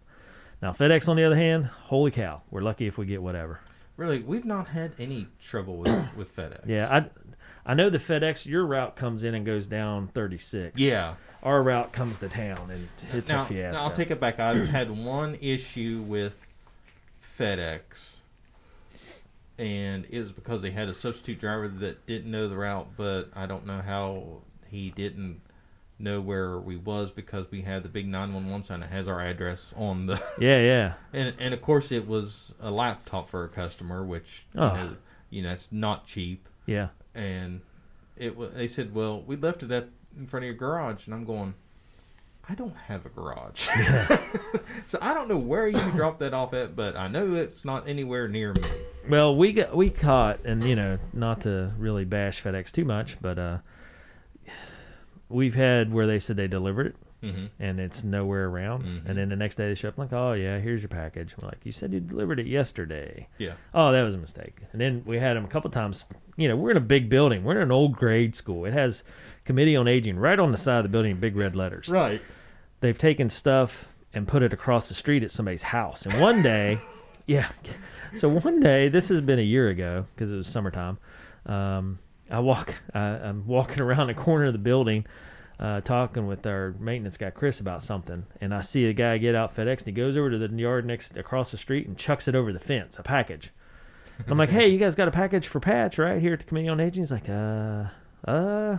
Now 0.62 0.72
FedEx, 0.72 1.08
on 1.10 1.16
the 1.16 1.24
other 1.24 1.36
hand, 1.36 1.66
holy 1.66 2.12
cow, 2.12 2.42
we're 2.50 2.62
lucky 2.62 2.88
if 2.88 2.98
we 2.98 3.06
get 3.06 3.22
whatever. 3.22 3.60
Really, 3.96 4.22
we've 4.22 4.46
not 4.46 4.68
had 4.68 4.94
any 5.00 5.28
trouble 5.42 5.78
with 5.78 6.06
with 6.16 6.36
FedEx. 6.36 6.66
Yeah, 6.68 6.88
I 6.92 7.10
I 7.66 7.74
know 7.76 7.90
the 7.90 8.00
FedEx 8.00 8.46
your 8.46 8.66
route 8.66 8.96
comes 8.96 9.24
in 9.24 9.36
and 9.36 9.46
goes 9.46 9.68
down 9.68 10.08
36. 10.10 10.80
Yeah. 10.80 11.16
our 11.44 11.62
route 11.62 11.94
comes 11.94 12.18
to 12.20 12.30
town 12.30 12.72
and 12.72 12.90
it's 13.14 13.30
now, 13.30 13.44
a 13.44 13.48
fiasco. 13.48 13.80
now 13.80 13.86
I'll 13.86 13.92
take 13.96 14.12
it 14.12 14.20
back. 14.20 14.40
I've 14.40 14.68
had 14.80 14.90
one 14.92 15.36
issue 15.42 16.04
with 16.08 16.34
FedEx, 17.38 18.16
and 19.58 20.06
it 20.10 20.20
was 20.20 20.32
because 20.32 20.62
they 20.62 20.72
had 20.72 20.90
a 20.90 20.94
substitute 20.94 21.40
driver 21.40 21.68
that 21.68 22.06
didn't 22.06 22.32
know 22.32 22.48
the 22.50 22.58
route, 22.58 22.88
but 22.98 23.30
I 23.36 23.46
don't 23.46 23.66
know 23.66 23.82
how 23.82 24.42
he 24.68 24.90
didn't 24.92 25.42
know 26.04 26.20
where 26.22 26.60
we 26.60 26.76
was 26.76 27.10
because 27.12 27.50
we 27.50 27.62
had 27.62 27.82
the 27.84 27.90
big 27.90 28.08
911 28.08 28.64
sign 28.66 28.80
that 28.82 28.90
has 28.90 29.08
our 29.08 29.22
address 29.22 29.74
on 29.76 30.06
the 30.06 30.22
Yeah, 30.40 30.60
yeah. 30.60 30.94
and 31.14 31.34
and 31.40 31.54
of 31.54 31.62
course 31.62 31.92
it 31.92 32.08
was 32.08 32.54
a 32.62 32.70
laptop 32.70 33.30
for 33.30 33.46
a 33.46 33.50
customer 33.50 34.04
which 34.04 34.46
you, 34.54 34.62
Oh. 34.62 34.74
know, 34.76 34.96
you 35.30 35.42
know 35.44 35.52
it's 35.52 35.70
not 35.72 36.06
cheap 36.06 36.48
Yeah. 36.66 36.90
and 37.16 37.62
it 38.18 38.36
wa 38.38 38.48
they 38.54 38.68
said 38.68 38.94
well 38.94 39.22
we 39.22 39.36
left 39.38 39.64
it 39.64 39.72
at 39.72 39.88
in 40.18 40.28
front 40.28 40.44
of 40.44 40.48
your 40.48 40.56
garage 40.56 41.06
and 41.06 41.16
i'm 41.16 41.26
going 41.26 41.56
i 42.48 42.54
don't 42.54 42.76
have 42.76 43.06
a 43.06 43.10
garage 43.10 43.68
so 44.88 44.98
i 45.02 45.14
don't 45.14 45.28
know 45.28 45.38
where 45.38 45.68
you 45.68 45.80
dropped 45.96 46.20
that 46.20 46.34
off 46.34 46.54
at 46.54 46.76
but 46.76 46.96
i 46.96 47.08
know 47.08 47.34
it's 47.34 47.66
not 47.66 47.88
anywhere 47.88 48.28
near 48.28 48.54
me 48.54 48.62
Well, 49.10 49.36
we 49.36 49.52
got 49.54 49.76
we 49.76 49.90
caught, 49.90 50.46
and 50.46 50.64
you 50.64 50.76
know, 50.78 50.98
not 51.12 51.42
to 51.42 51.74
really 51.78 52.06
bash 52.06 52.42
FedEx 52.42 52.72
too 52.72 52.86
much, 52.86 53.18
but 53.22 53.38
uh, 53.38 53.58
we've 55.34 55.56
had 55.56 55.92
where 55.94 56.08
they 56.08 56.20
said 56.20 56.38
they 56.38 56.48
delivered 56.48 56.88
it 56.88 56.96
hmm 57.22 57.46
and 57.60 57.80
it's 57.80 58.04
nowhere 58.04 58.48
around, 58.50 58.84
Mhm. 58.84 59.06
and 59.08 59.18
then 59.18 59.30
the 59.30 59.36
next 59.38 59.56
day 59.56 59.68
they 59.70 59.76
show 59.76 59.88
up 59.88 59.98
like, 59.98 60.12
oh 60.12 60.34
yeah, 60.34 60.60
here's 60.60 60.82
your 60.82 60.90
package. 60.90 61.34
We're 61.38 61.48
like, 61.48 61.60
you 61.64 61.72
said 61.72 61.94
you 61.94 62.02
delivered 62.02 62.40
it 62.40 62.48
yesterday. 62.48 63.28
yeah 63.38 63.54
Oh, 63.74 63.92
that 63.94 64.02
was 64.04 64.16
a 64.16 64.18
mistake. 64.18 64.58
And 64.74 64.82
then 64.82 65.04
we 65.06 65.18
had 65.20 65.38
them 65.38 65.46
a 65.46 65.48
couple 65.48 65.70
times. 65.72 66.04
You 66.36 66.50
know, 66.50 66.58
we're 66.58 66.72
in 66.72 66.78
a 66.78 66.82
big 66.82 67.10
building. 67.10 67.44
We're 67.46 67.56
in 67.58 67.62
an 67.62 67.72
old 67.72 67.94
grade 67.96 68.36
school. 68.36 68.66
It 68.66 68.74
has 68.74 69.04
Committee 69.46 69.76
on 69.78 69.88
Aging 69.88 70.18
right 70.18 70.38
on 70.38 70.52
the 70.52 70.58
side 70.58 70.78
of 70.80 70.84
the 70.84 70.90
building 70.90 71.12
in 71.12 71.20
big 71.20 71.36
red 71.38 71.56
letters. 71.56 71.88
right 71.90 72.22
they've 72.82 72.98
taken 72.98 73.30
stuff 73.30 73.86
and 74.14 74.28
put 74.28 74.44
it 74.44 74.52
across 74.52 74.90
the 74.90 74.94
street 74.94 75.24
at 75.24 75.32
somebody's 75.32 75.62
house. 75.64 76.06
And 76.06 76.20
one 76.20 76.42
day, 76.44 76.78
yeah, 77.28 77.48
so 78.16 78.28
one 78.28 78.60
day, 78.60 78.90
this 78.90 79.08
has 79.08 79.22
been 79.22 79.40
a 79.40 79.44
year 79.56 79.70
ago 79.70 80.06
because 80.14 80.32
it 80.34 80.36
was 80.36 80.46
summertime. 80.48 80.98
Um, 81.46 82.00
I 82.30 82.40
walk, 82.40 82.74
I, 82.94 83.00
I'm 83.00 83.46
walking 83.48 83.82
around 83.82 84.08
the 84.08 84.14
corner 84.14 84.46
of 84.46 84.54
the 84.54 84.60
building, 84.60 85.06
uh, 85.60 85.82
talking 85.82 86.28
with 86.28 86.46
our 86.46 86.76
maintenance 86.80 87.18
guy 87.18 87.30
Chris 87.30 87.60
about 87.60 87.84
something, 87.84 88.26
and 88.42 88.54
I 88.54 88.62
see 88.62 88.86
a 88.86 88.94
guy 88.94 89.18
get 89.18 89.36
out 89.36 89.56
FedEx, 89.56 89.80
and 89.80 89.88
he 89.88 89.92
goes 89.92 90.18
over 90.18 90.30
to 90.30 90.38
the 90.38 90.48
yard 90.56 90.86
next 90.86 91.18
across 91.18 91.52
the 91.52 91.58
street 91.58 91.88
and 91.88 91.98
chucks 91.98 92.28
it 92.28 92.36
over 92.36 92.52
the 92.52 92.60
fence, 92.60 92.98
a 92.98 93.04
package. 93.04 93.52
I'm 94.28 94.38
like, 94.38 94.50
hey, 94.52 94.68
you 94.68 94.78
guys 94.78 94.96
got 94.96 95.08
a 95.08 95.12
package 95.12 95.48
for 95.48 95.60
Patch 95.60 95.98
right 95.98 96.22
here 96.22 96.34
at 96.34 96.40
the 96.40 96.46
Committee 96.46 96.70
on 96.70 96.80
Aging? 96.80 97.04
He's 97.04 97.12
like, 97.12 97.30
uh, 97.30 97.86
uh. 98.28 98.78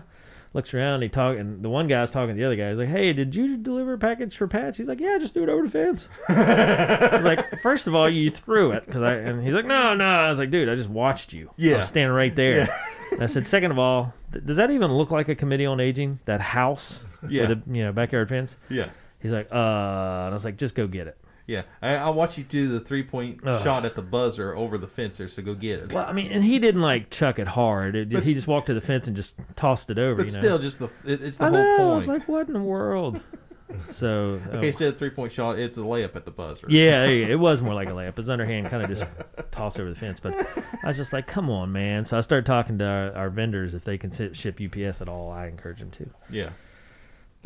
Looks 0.54 0.72
around, 0.72 1.02
he 1.02 1.08
talk, 1.08 1.36
and 1.36 1.62
the 1.64 1.68
one 1.68 1.88
guy's 1.88 2.12
talking 2.12 2.36
to 2.36 2.40
the 2.40 2.46
other 2.46 2.54
guy. 2.56 2.70
He's 2.70 2.78
like, 2.78 2.88
"Hey, 2.88 3.12
did 3.12 3.34
you 3.34 3.56
deliver 3.56 3.94
a 3.94 3.98
package 3.98 4.36
for 4.36 4.46
Patch?" 4.46 4.76
He's 4.76 4.86
like, 4.88 5.00
"Yeah, 5.00 5.18
just 5.18 5.34
threw 5.34 5.42
it 5.42 5.48
over 5.48 5.64
the 5.64 5.70
fence." 5.70 6.08
I 6.28 7.10
was 7.16 7.24
like, 7.24 7.60
first 7.60 7.88
of 7.88 7.94
all, 7.96 8.08
you 8.08 8.30
threw 8.30 8.70
it 8.70 8.86
because 8.86 9.02
I 9.02 9.14
and 9.14 9.42
he's 9.44 9.52
like, 9.52 9.66
no, 9.66 9.94
no. 9.94 10.04
I 10.04 10.30
was 10.30 10.38
like, 10.38 10.50
dude, 10.52 10.68
I 10.68 10.76
just 10.76 10.88
watched 10.88 11.32
you. 11.32 11.48
I 11.48 11.52
Yeah. 11.56 11.78
was 11.78 11.88
standing 11.88 12.14
right 12.16 12.34
there. 12.36 12.68
And 13.10 13.22
I 13.22 13.26
said, 13.26 13.46
second 13.48 13.72
of 13.72 13.78
all, 13.80 14.14
th- 14.32 14.44
does 14.46 14.56
that 14.56 14.70
even 14.70 14.92
look 14.92 15.10
like 15.10 15.28
a 15.28 15.34
committee 15.34 15.66
on 15.66 15.80
aging? 15.80 16.20
That 16.26 16.40
house 16.40 17.00
Yeah. 17.28 17.48
with 17.48 17.64
the 17.66 17.76
you 17.76 17.84
know 17.84 17.92
backyard 17.92 18.28
fence. 18.28 18.54
Yeah. 18.68 18.90
He's 19.20 19.32
like, 19.32 19.48
uh, 19.50 19.54
and 19.56 20.30
I 20.30 20.32
was 20.32 20.44
like, 20.44 20.56
just 20.56 20.74
go 20.76 20.86
get 20.86 21.08
it. 21.08 21.18
Yeah. 21.46 21.62
I, 21.82 21.96
I'll 21.96 22.14
watch 22.14 22.38
you 22.38 22.44
do 22.44 22.68
the 22.68 22.80
three 22.80 23.02
point 23.02 23.40
Ugh. 23.46 23.62
shot 23.62 23.84
at 23.84 23.94
the 23.94 24.02
buzzer 24.02 24.56
over 24.56 24.78
the 24.78 24.88
fence 24.88 25.18
there, 25.18 25.28
so 25.28 25.42
go 25.42 25.54
get 25.54 25.80
it. 25.80 25.94
Well, 25.94 26.06
I 26.06 26.12
mean, 26.12 26.32
and 26.32 26.42
he 26.42 26.58
didn't 26.58 26.80
like 26.80 27.10
chuck 27.10 27.38
it 27.38 27.46
hard. 27.46 27.96
It, 27.96 28.10
But 28.10 28.24
he 28.24 28.34
just 28.34 28.46
walked 28.46 28.68
to 28.68 28.74
the 28.74 28.80
fence 28.80 29.06
and 29.06 29.16
just 29.16 29.34
tossed 29.56 29.90
it 29.90 29.98
over. 29.98 30.22
but 30.22 30.28
you 30.28 30.34
know? 30.34 30.40
still, 30.40 30.58
just 30.58 30.78
the 30.78 30.86
it, 31.04 31.22
it's 31.22 31.36
the 31.36 31.44
I 31.44 31.48
whole 31.50 31.58
know. 31.58 31.92
I 31.92 31.94
was 31.94 32.06
like, 32.06 32.26
what 32.28 32.46
in 32.46 32.54
the 32.54 32.62
world? 32.62 33.20
so 33.90 34.40
okay, 34.48 34.58
oh. 34.58 34.60
instead 34.62 34.88
of 34.88 34.98
three 34.98 35.10
point 35.10 35.32
shot, 35.32 35.58
it's 35.58 35.76
a 35.76 35.80
layup 35.80 36.16
at 36.16 36.24
the 36.24 36.30
buzzer. 36.30 36.66
Yeah, 36.70 37.06
there 37.06 37.14
you 37.14 37.26
go. 37.26 37.32
it 37.32 37.38
was 37.38 37.60
more 37.60 37.74
like 37.74 37.88
a 37.88 37.92
layup. 37.92 38.16
His 38.16 38.30
underhand 38.30 38.70
kind 38.70 38.82
of 38.82 38.88
just 38.88 39.04
tossed 39.52 39.78
over 39.78 39.90
the 39.90 39.98
fence. 39.98 40.20
But 40.20 40.34
I 40.82 40.88
was 40.88 40.96
just 40.96 41.12
like, 41.12 41.26
come 41.26 41.50
on, 41.50 41.72
man. 41.72 42.04
So 42.04 42.16
I 42.16 42.22
started 42.22 42.46
talking 42.46 42.78
to 42.78 42.84
our, 42.84 43.12
our 43.12 43.30
vendors 43.30 43.74
if 43.74 43.84
they 43.84 43.98
can 43.98 44.10
ship 44.32 44.60
UPS 44.60 45.02
at 45.02 45.08
all. 45.08 45.30
I 45.30 45.46
encourage 45.48 45.80
them 45.80 45.90
to. 45.92 46.10
Yeah. 46.30 46.50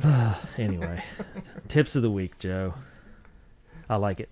anyway, 0.59 1.03
tips 1.69 1.97
of 1.97 2.03
the 2.03 2.11
week, 2.11 2.39
Joe. 2.39 2.75
I 3.89 3.97
like 3.97 4.20
it. 4.20 4.28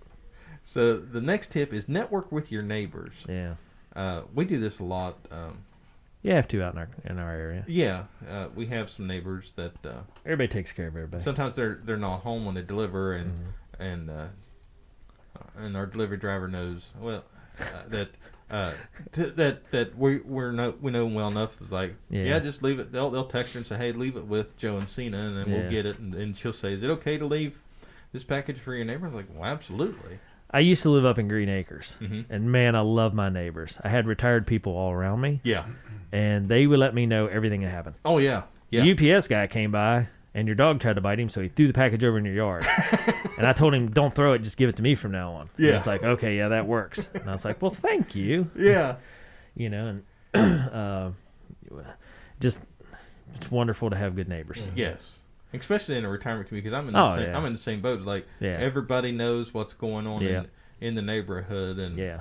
So 0.65 0.97
the 0.97 1.21
next 1.21 1.51
tip 1.51 1.73
is 1.73 1.87
network 1.87 2.31
with 2.31 2.51
your 2.51 2.61
neighbors. 2.61 3.13
Yeah, 3.27 3.55
Uh, 3.95 4.23
we 4.35 4.45
do 4.45 4.59
this 4.59 4.79
a 4.79 4.83
lot. 4.83 5.17
Um, 5.31 5.59
you 6.23 6.33
have 6.33 6.47
to 6.49 6.61
out 6.61 6.73
in 6.73 6.79
our 6.79 6.89
in 7.05 7.19
our 7.19 7.31
area. 7.31 7.63
yeah, 7.67 8.03
uh, 8.29 8.47
we 8.55 8.65
have 8.67 8.89
some 8.89 9.07
neighbors 9.07 9.53
that 9.55 9.73
uh, 9.85 10.01
Everybody 10.25 10.49
takes 10.49 10.71
care 10.73 10.87
of 10.87 10.95
everybody. 10.95 11.23
sometimes 11.23 11.55
they're 11.55 11.79
they're 11.85 11.95
not 11.97 12.19
home 12.19 12.45
when 12.45 12.55
they 12.55 12.63
deliver, 12.63 13.13
and 13.13 13.31
Mhm. 13.31 13.45
and 13.79 14.09
uh, 14.09 14.27
and 15.57 15.77
our 15.77 15.85
delivery 15.85 16.17
driver 16.17 16.47
knows 16.47 16.89
well 16.99 17.23
uh, 17.59 17.87
that. 17.89 18.09
Uh, 18.49 18.71
t- 19.11 19.29
that 19.31 19.69
that 19.71 19.97
we 19.97 20.19
we're 20.19 20.51
no, 20.53 20.73
we 20.81 20.89
know 20.89 21.03
them 21.03 21.13
well 21.13 21.27
enough. 21.27 21.53
It's 21.59 21.69
like 21.69 21.93
Yeah. 22.09 22.23
yeah. 22.23 22.39
just 22.39 22.63
leave 22.63 22.79
it. 22.79 22.93
They'll 22.93 23.11
they'll 23.11 23.27
text 23.27 23.51
her 23.53 23.57
and 23.57 23.67
say, 23.67 23.75
hey, 23.77 23.91
leave 23.91 24.15
it 24.15 24.25
with 24.25 24.55
Joe 24.57 24.77
and 24.77 24.87
Cena, 24.87 25.17
and 25.17 25.35
then 25.37 25.49
Yeah. 25.49 25.61
we'll 25.63 25.69
get 25.69 25.85
it. 25.85 25.99
And, 25.99 26.15
and 26.15 26.37
she'll 26.37 26.53
say, 26.53 26.71
is 26.73 26.81
it 26.81 26.89
okay 26.89 27.17
to 27.17 27.25
leave 27.25 27.59
this 28.17 28.23
package 28.23 28.57
for 28.59 28.73
your 28.73 28.83
neighbor? 28.85 29.09
Like, 29.09 29.27
well, 29.33 29.45
absolutely. 29.45 30.19
I 30.49 30.59
used 30.59 30.81
to 30.83 30.89
live 30.89 31.05
up 31.05 31.19
in 31.19 31.27
Green 31.27 31.49
Acres, 31.49 31.97
Mhm. 32.01 32.25
and 32.29 32.51
man, 32.51 32.75
I 32.75 32.79
love 32.79 33.13
my 33.13 33.29
neighbors. 33.29 33.77
I 33.83 33.89
had 33.89 34.07
retired 34.07 34.47
people 34.47 34.73
all 34.75 34.91
around 34.91 35.21
me, 35.21 35.39
Yeah. 35.43 35.65
and 36.11 36.47
they 36.49 36.65
would 36.67 36.79
let 36.79 36.95
me 36.95 37.05
know 37.05 37.27
everything 37.27 37.61
that 37.61 37.69
happened. 37.69 37.95
Oh 38.05 38.17
yeah. 38.17 38.43
Yeah. 38.71 38.81
The 38.83 38.91
UPS 38.91 39.27
guy 39.27 39.45
came 39.47 39.71
by, 39.71 40.07
and 40.33 40.47
your 40.47 40.55
dog 40.55 40.79
tried 40.79 40.95
to 40.95 41.01
bite 41.01 41.19
him, 41.19 41.29
so 41.29 41.41
he 41.41 41.49
threw 41.49 41.67
the 41.67 41.73
package 41.73 42.03
over 42.03 42.17
in 42.17 42.25
your 42.25 42.33
yard. 42.33 42.65
and 43.37 43.45
I 43.45 43.53
told 43.53 43.73
him, 43.75 43.91
"Don't 43.91 44.15
throw 44.15 44.33
it. 44.33 44.39
Just 44.41 44.57
give 44.57 44.67
it 44.69 44.75
to 44.77 44.81
me 44.81 44.95
from 44.95 45.11
now 45.11 45.31
on." 45.33 45.49
Yeah. 45.57 45.73
He's 45.73 45.85
like, 45.85 46.03
"Okay, 46.03 46.37
yeah, 46.37 46.47
that 46.47 46.65
works." 46.65 47.07
And 47.13 47.29
I 47.29 47.33
was 47.33 47.43
like, 47.45 47.61
"Well, 47.61 47.71
thank 47.71 48.15
you." 48.15 48.49
yeah. 48.55 48.95
You 49.55 49.69
know, 49.71 49.99
and 50.33 50.69
uh, 50.71 51.09
just 52.39 52.59
it's 53.35 53.49
wonderful 53.51 53.89
to 53.89 53.95
have 53.95 54.15
good 54.15 54.29
neighbors. 54.29 54.69
Yes. 54.75 55.17
Especially 55.53 55.97
in 55.97 56.03
a 56.05 56.09
retirement 56.09 56.47
community, 56.49 56.69
because 56.69 56.77
I'm 56.77 56.87
in 56.89 56.93
the 56.93 57.01
Oh, 57.01 57.15
same, 57.15 57.23
yeah. 57.29 57.37
I'm 57.37 57.45
in 57.45 57.53
the 57.53 57.59
same 57.59 57.81
boat. 57.81 58.01
Like 58.01 58.25
Yeah. 58.39 58.57
everybody 58.59 59.11
knows 59.11 59.53
what's 59.53 59.73
going 59.73 60.05
on 60.05 60.21
Yeah. 60.23 60.39
in, 60.81 60.87
in 60.89 60.95
the 60.95 61.01
neighborhood, 61.01 61.79
and 61.79 61.97
Yeah, 61.97 62.19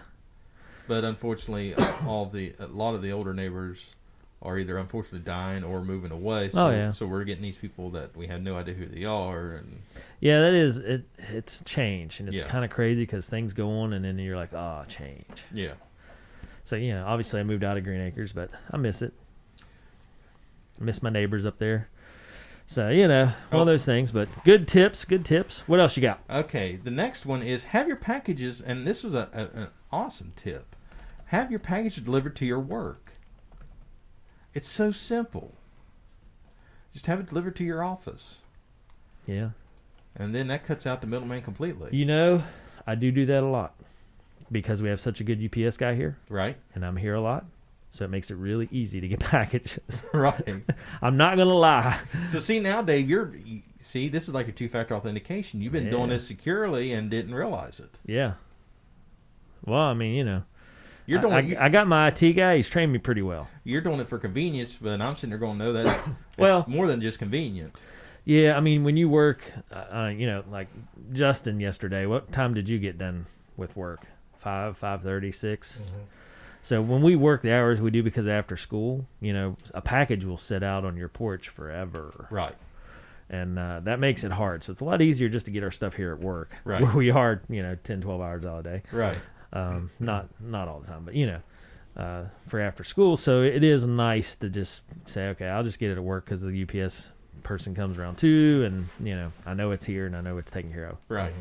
but 0.87 1.05
unfortunately, 1.05 1.75
all 2.07 2.27
the 2.27 2.55
a 2.59 2.67
lot 2.67 2.95
of 2.95 3.03
the 3.03 3.11
older 3.13 3.35
neighbors 3.35 3.95
are 4.43 4.59
either 4.59 4.79
unfortunately 4.79 5.21
dying 5.21 5.65
or 5.65 5.83
moving 5.83 6.13
away. 6.13 6.47
Oh, 6.47 6.49
so, 6.51 6.67
Oh, 6.67 6.71
yeah. 6.71 6.91
So 6.93 7.07
we're 7.07 7.25
getting 7.25 7.43
these 7.43 7.57
people 7.57 7.91
that 7.91 8.15
we 8.17 8.27
have 8.29 8.43
no 8.43 8.57
idea 8.57 8.75
who 8.75 8.87
they 8.87 9.05
are, 9.05 9.53
and 9.57 9.81
yeah, 10.21 10.41
that 10.41 10.55
is 10.55 10.79
it. 10.79 11.05
It's 11.19 11.63
change, 11.65 12.21
and 12.21 12.29
it's 12.29 12.39
Yeah. 12.39 12.47
kind 12.47 12.65
of 12.65 12.71
crazy 12.71 13.03
because 13.03 13.29
things 13.29 13.53
go 13.53 13.69
on, 13.81 13.93
and 13.93 14.05
then 14.05 14.19
you're 14.21 14.37
like, 14.37 14.55
"Oh, 14.55 14.85
change." 14.87 15.25
yeah, 15.53 15.73
So 16.65 16.77
you 16.77 16.93
know, 16.93 17.05
obviously, 17.07 17.41
I 17.41 17.43
moved 17.43 17.65
out 17.65 17.77
of 17.77 17.83
Green 17.83 18.01
Acres, 18.01 18.33
but 18.33 18.51
I 18.71 18.77
miss 18.77 19.03
it. 19.03 19.13
I 20.81 20.85
miss 20.85 21.03
my 21.03 21.11
neighbors 21.11 21.45
up 21.47 21.59
there. 21.59 21.89
So 22.67 22.89
you 22.89 23.07
know, 23.09 23.27
one 23.27 23.35
Oh. 23.53 23.61
of 23.61 23.67
those 23.67 23.85
things. 23.85 24.11
But 24.13 24.29
good 24.45 24.67
tips, 24.69 25.05
good 25.05 25.25
tips. 25.25 25.61
What 25.67 25.81
else 25.81 25.97
you 25.97 26.03
got? 26.03 26.21
Okay, 26.29 26.77
the 26.83 26.91
next 26.91 27.25
one 27.27 27.43
is 27.43 27.65
have 27.65 27.87
your 27.87 27.97
packages, 27.97 28.61
and 28.61 28.87
this 28.87 29.05
is 29.05 29.15
a, 29.15 29.29
a, 29.33 29.59
an 29.61 29.69
awesome 29.93 30.33
tip. 30.37 30.75
Have 31.27 31.51
your 31.51 31.61
package 31.61 32.05
delivered 32.05 32.37
to 32.37 32.47
your 32.47 32.61
work. 32.61 33.13
It's 34.55 34.69
so 34.69 34.91
simple. 34.91 35.55
Just 36.93 37.07
have 37.07 37.21
it 37.21 37.29
delivered 37.29 37.57
to 37.57 37.65
your 37.65 37.83
office, 37.85 38.39
Yeah. 39.27 39.51
and 40.17 40.35
then 40.35 40.47
that 40.49 40.65
cuts 40.65 40.87
out 40.87 41.01
the 41.03 41.07
middleman 41.07 41.43
completely. 41.43 41.91
You 41.95 42.07
know, 42.07 42.43
I 42.87 42.95
do 42.95 43.13
do 43.13 43.27
that 43.27 43.43
a 43.43 43.47
lot 43.47 43.75
because 44.51 44.81
we 44.81 44.89
have 44.89 45.01
such 45.01 45.21
a 45.21 45.25
good 45.25 45.43
UPS 45.45 45.77
guy 45.77 45.95
here, 45.95 46.17
Right? 46.31 46.57
and 46.75 46.87
I'm 46.87 46.97
here 46.97 47.15
a 47.15 47.21
lot, 47.21 47.45
so 47.91 48.05
it 48.05 48.09
makes 48.11 48.31
it 48.31 48.35
really 48.35 48.69
easy 48.71 49.01
to 49.01 49.09
get 49.09 49.21
packages. 49.21 50.05
Right. 50.13 50.63
I'm 51.03 51.17
not 51.17 51.37
gonna 51.37 51.55
lie. 51.55 51.99
So 52.31 52.39
see 52.39 52.59
now, 52.61 52.83
Dave, 52.83 53.09
you're 53.09 53.35
you, 53.37 53.63
see 53.81 54.09
this 54.09 54.25
is 54.29 54.35
like 54.35 54.49
a 54.49 54.53
two-factor 54.53 54.95
authentication. 54.95 55.61
You've 55.61 55.73
been 55.73 55.91
doing 55.91 56.09
this 56.11 56.27
securely 56.27 56.93
and 56.93 57.11
didn't 57.11 57.35
realize 57.35 57.81
it. 57.81 57.99
Yeah. 58.07 58.35
Well, 59.65 59.81
I 59.81 59.95
mean, 59.95 60.15
you 60.15 60.25
know, 60.25 60.43
You're 61.07 61.21
doing 61.21 61.33
I, 61.35 61.41
you, 61.41 61.57
I 61.59 61.69
got 61.69 61.87
my 61.89 62.09
IT 62.09 62.33
guy. 62.35 62.57
He's 62.57 62.69
trained 62.69 62.93
me 62.93 62.99
pretty 62.99 63.23
well. 63.23 63.49
you're 63.65 63.81
doing 63.81 63.99
it 64.01 64.09
for 64.09 64.19
convenience, 64.19 64.77
but 64.81 65.01
I'm 65.01 65.17
sitting 65.17 65.31
there 65.31 65.39
going, 65.39 65.59
no, 65.59 65.73
that 65.73 65.87
it's 65.87 66.09
Well- 66.39 66.65
more 66.69 66.87
than 66.87 67.01
just 67.01 67.19
convenient. 67.19 67.75
Yeah, 68.29 68.57
I 68.57 68.61
mean, 68.61 68.83
when 68.83 68.97
you 68.97 69.09
work, 69.09 69.45
uh, 69.71 69.75
uh, 69.75 70.09
you 70.09 70.27
know, 70.27 70.43
like 70.51 70.67
Justin 71.13 71.61
yesterday. 71.61 72.07
What 72.07 72.33
time 72.33 72.55
did 72.55 72.69
you 72.69 72.81
get 72.81 72.99
done 72.99 73.25
with 73.57 73.77
work? 73.77 74.01
Five, 74.41 74.77
five 74.79 75.03
thirty, 75.03 75.31
six. 75.31 75.79
So 76.67 76.83
when 76.83 77.01
we 77.01 77.15
work 77.15 77.43
the 77.43 77.53
hours 77.53 77.81
we 77.81 77.93
do 77.93 78.03
because 78.03 78.27
after 78.27 78.57
school, 78.57 79.07
you 79.21 79.33
know, 79.33 79.57
a 79.73 79.81
package 79.81 80.25
will 80.25 80.37
sit 80.37 80.65
out 80.65 80.85
on 80.85 80.97
your 80.97 81.09
porch 81.09 81.49
forever, 81.51 82.27
Right. 82.29 82.57
and 83.31 83.57
uh, 83.57 83.79
that 83.85 84.01
makes 84.01 84.25
it 84.25 84.33
hard. 84.33 84.65
So 84.65 84.73
it's 84.73 84.81
a 84.81 84.85
lot 84.85 85.01
easier 85.01 85.29
just 85.29 85.47
to 85.47 85.53
get 85.53 85.63
our 85.63 85.71
stuff 85.71 85.95
here 85.95 86.13
at 86.13 86.19
work, 86.19 86.51
Right. 86.65 86.83
where 86.83 86.97
we 86.97 87.13
are, 87.13 87.41
you 87.49 87.63
know, 87.63 87.77
10, 87.85 88.01
12 88.01 88.21
hours 88.21 88.45
all 88.45 88.63
day. 88.63 88.83
Right. 88.91 89.17
Um, 89.53 89.93
not 90.01 90.29
not 90.41 90.67
all 90.67 90.81
the 90.81 90.89
time, 90.89 91.05
but 91.05 91.15
you 91.15 91.27
know, 91.27 91.41
uh, 91.97 92.25
for 92.49 92.59
after 92.59 92.83
school. 92.83 93.17
So 93.17 93.43
it 93.43 93.63
is 93.63 93.87
nice 93.87 94.35
to 94.35 94.49
just 94.49 94.81
say, 95.05 95.29
okay, 95.29 95.47
I'll 95.47 95.63
just 95.63 95.79
get 95.79 95.91
it 95.93 95.99
at 95.99 96.03
work 96.03 96.25
because 96.25 96.41
the 96.41 96.67
UPS 96.69 97.11
person 97.45 97.77
comes 97.77 97.97
around 97.97 98.19
too, 98.19 98.65
and 98.67 98.89
you 99.07 99.15
know, 99.15 99.31
I 99.47 99.55
know 99.55 99.71
it's 99.71 99.85
here 99.85 100.07
and 100.07 100.17
I 100.17 100.21
know 100.21 100.37
it's 100.39 100.51
taken 100.51 100.73
care 100.73 100.87
of. 100.87 100.97
Right. 101.09 101.33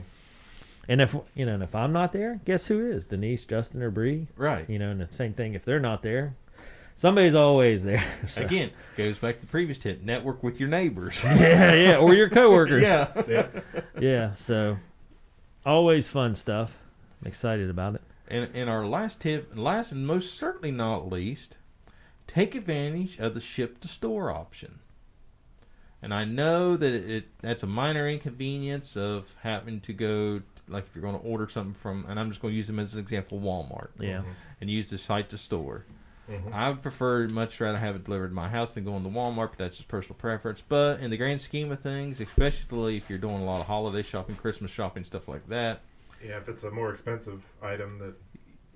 And 0.87 1.01
if 1.01 1.15
you 1.33 1.45
know, 1.45 1.55
and 1.55 1.63
if 1.63 1.73
I'm 1.73 1.91
not 1.93 2.13
there, 2.13 2.39
guess 2.45 2.65
who 2.67 2.85
is? 2.85 3.05
Denise, 3.05 3.43
Justin, 3.45 3.81
or 3.81 3.89
Bree? 3.91 4.27
Right. 4.37 4.69
You 4.69 4.77
know, 4.79 4.91
and 4.91 5.01
the 5.01 5.11
same 5.11 5.33
thing. 5.33 5.53
If 5.55 5.65
they're 5.65 5.79
not 5.79 6.03
there, 6.03 6.35
somebody's 6.95 7.35
always 7.35 7.83
there. 7.83 8.03
So- 8.27 8.43
Again, 8.43 8.71
goes 8.95 9.17
back 9.17 9.35
to 9.35 9.41
the 9.41 9.47
previous 9.47 9.77
tip: 9.77 10.01
network 10.03 10.43
with 10.43 10.59
your 10.59 10.69
neighbors. 10.69 11.21
yeah, 11.25 11.73
yeah, 11.73 11.97
or 11.97 12.13
your 12.13 12.29
coworkers. 12.29 12.83
yeah. 12.83 13.07
Yeah. 13.27 13.47
yeah. 13.99 14.35
So 14.35 14.77
always 15.65 16.07
fun 16.07 16.35
stuff. 16.35 16.71
I'm 17.21 17.27
excited 17.27 17.69
about 17.69 17.95
it. 17.95 18.01
And, 18.27 18.49
and 18.55 18.69
our 18.69 18.85
last 18.85 19.21
tip, 19.21 19.51
last 19.55 19.91
and 19.91 20.05
most 20.05 20.37
certainly 20.39 20.71
not 20.71 21.11
least, 21.11 21.57
take 22.27 22.55
advantage 22.55 23.17
of 23.19 23.33
the 23.35 23.41
ship 23.41 23.79
to 23.81 23.87
store 23.87 24.31
option. 24.31 24.79
And 26.01 26.13
I 26.13 26.25
know 26.25 26.75
that 26.77 26.93
it, 26.93 27.25
that's 27.41 27.63
a 27.63 27.67
minor 27.67 28.07
inconvenience 28.09 28.95
of 28.95 29.29
having 29.41 29.79
to 29.81 29.93
go, 29.93 30.41
like 30.67 30.85
if 30.87 30.95
you're 30.95 31.01
going 31.03 31.19
to 31.19 31.25
order 31.27 31.47
something 31.47 31.73
from, 31.75 32.05
and 32.09 32.19
I'm 32.19 32.29
just 32.29 32.41
going 32.41 32.51
to 32.53 32.55
use 32.55 32.67
them 32.67 32.79
as 32.79 32.93
an 32.93 32.99
example, 32.99 33.39
Walmart, 33.39 33.89
Yeah. 33.99 34.23
and 34.61 34.69
use 34.69 34.89
the 34.89 34.97
site 34.97 35.29
to 35.29 35.37
store. 35.37 35.85
Mhm. 36.29 36.51
I 36.53 36.69
would 36.69 36.81
prefer 36.81 37.27
much 37.27 37.59
rather 37.61 37.77
have 37.77 37.95
it 37.95 38.03
delivered 38.05 38.29
to 38.29 38.33
my 38.33 38.49
house 38.49 38.73
than 38.73 38.83
going 38.83 39.03
to 39.03 39.09
Walmart, 39.09 39.49
but 39.51 39.57
that's 39.59 39.77
just 39.77 39.87
personal 39.87 40.15
preference. 40.15 40.61
But 40.67 40.99
in 41.01 41.11
the 41.11 41.17
grand 41.17 41.39
scheme 41.41 41.71
of 41.71 41.81
things, 41.81 42.19
especially 42.19 42.97
if 42.97 43.09
you're 43.11 43.19
doing 43.19 43.35
a 43.35 43.45
lot 43.45 43.59
of 43.61 43.67
holiday 43.67 44.01
shopping, 44.01 44.35
Christmas 44.35 44.71
shopping, 44.71 45.03
stuff 45.03 45.27
like 45.27 45.47
that, 45.49 45.81
Yeah, 46.23 46.37
if 46.37 46.49
it's 46.49 46.63
a 46.63 46.71
more 46.71 46.89
expensive 46.89 47.43
item, 47.61 47.99
that 47.99 48.15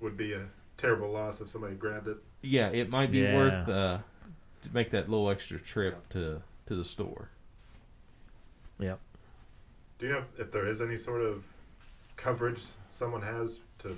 would 0.00 0.16
be 0.16 0.32
a 0.34 0.46
terrible 0.76 1.10
loss 1.10 1.40
if 1.40 1.50
somebody 1.50 1.74
grabbed 1.74 2.06
it. 2.06 2.18
yeah, 2.42 2.68
it 2.68 2.88
might 2.88 3.10
be 3.10 3.18
Yeah. 3.18 3.36
worth 3.36 3.68
uh, 3.68 3.98
to 4.62 4.68
make 4.74 4.90
that 4.92 5.08
little 5.10 5.28
extra 5.28 5.58
trip 5.58 6.08
to 6.10 6.42
to 6.66 6.76
the 6.76 6.84
store. 6.84 7.28
Yep. 8.78 9.00
Do 9.98 10.06
you 10.06 10.12
know 10.12 10.24
if 10.38 10.52
there 10.52 10.68
is 10.68 10.80
any 10.80 10.96
sort 10.96 11.20
of 11.22 11.42
coverage 12.22 12.60
someone 12.90 13.22
has 13.22 13.58
to, 13.80 13.96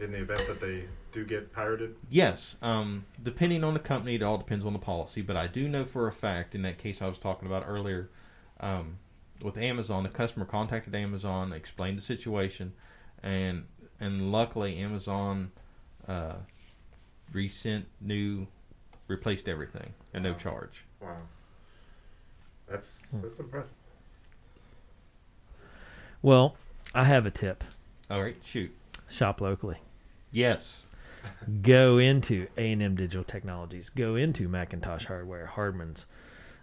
in 0.00 0.12
the 0.12 0.18
event 0.18 0.46
that 0.46 0.60
they 0.60 0.84
do 1.12 1.24
get 1.24 1.52
pirated? 1.52 1.96
Yes, 2.10 2.56
um, 2.62 3.04
depending 3.22 3.64
on 3.64 3.74
the 3.74 3.80
company, 3.80 4.14
it 4.16 4.22
all 4.22 4.38
depends 4.38 4.64
on 4.64 4.72
the 4.72 4.78
policy. 4.78 5.22
But 5.22 5.36
I 5.36 5.46
do 5.46 5.68
know 5.68 5.84
for 5.84 6.08
a 6.08 6.12
fact, 6.12 6.54
in 6.54 6.62
that 6.62 6.78
case 6.78 7.02
I 7.02 7.08
was 7.08 7.18
talking 7.18 7.46
about 7.48 7.64
earlier, 7.66 8.10
um, 8.60 8.96
with 9.42 9.56
Amazon, 9.56 10.02
the 10.02 10.08
customer 10.08 10.44
contacted 10.44 10.94
Amazon, 10.94 11.52
explained 11.52 11.98
the 11.98 12.02
situation, 12.02 12.72
and 13.22 13.64
and 14.00 14.32
luckily 14.32 14.78
Amazon 14.78 15.50
uh, 16.08 16.34
resent 17.32 17.86
new, 18.00 18.46
replaced 19.08 19.48
everything 19.48 19.92
at 20.14 20.22
no 20.22 20.34
charge. 20.34 20.84
Wow. 21.00 21.16
That's 22.68 23.02
Hmm. 23.10 23.20
that's 23.22 23.38
impressive. 23.38 23.74
Well, 26.22 26.56
I 26.94 27.04
have 27.04 27.26
a 27.26 27.30
tip. 27.30 27.64
All 28.10 28.22
right, 28.22 28.36
shoot. 28.44 28.70
Shop 29.08 29.40
locally. 29.40 29.78
Yes. 30.30 30.84
Go 31.62 31.98
into 31.98 32.46
A&M 32.58 32.96
Digital 32.96 33.24
Technologies. 33.24 33.90
Go 33.90 34.16
into 34.16 34.48
Macintosh 34.48 35.04
Hardware, 35.06 35.46
Hardman's, 35.46 36.06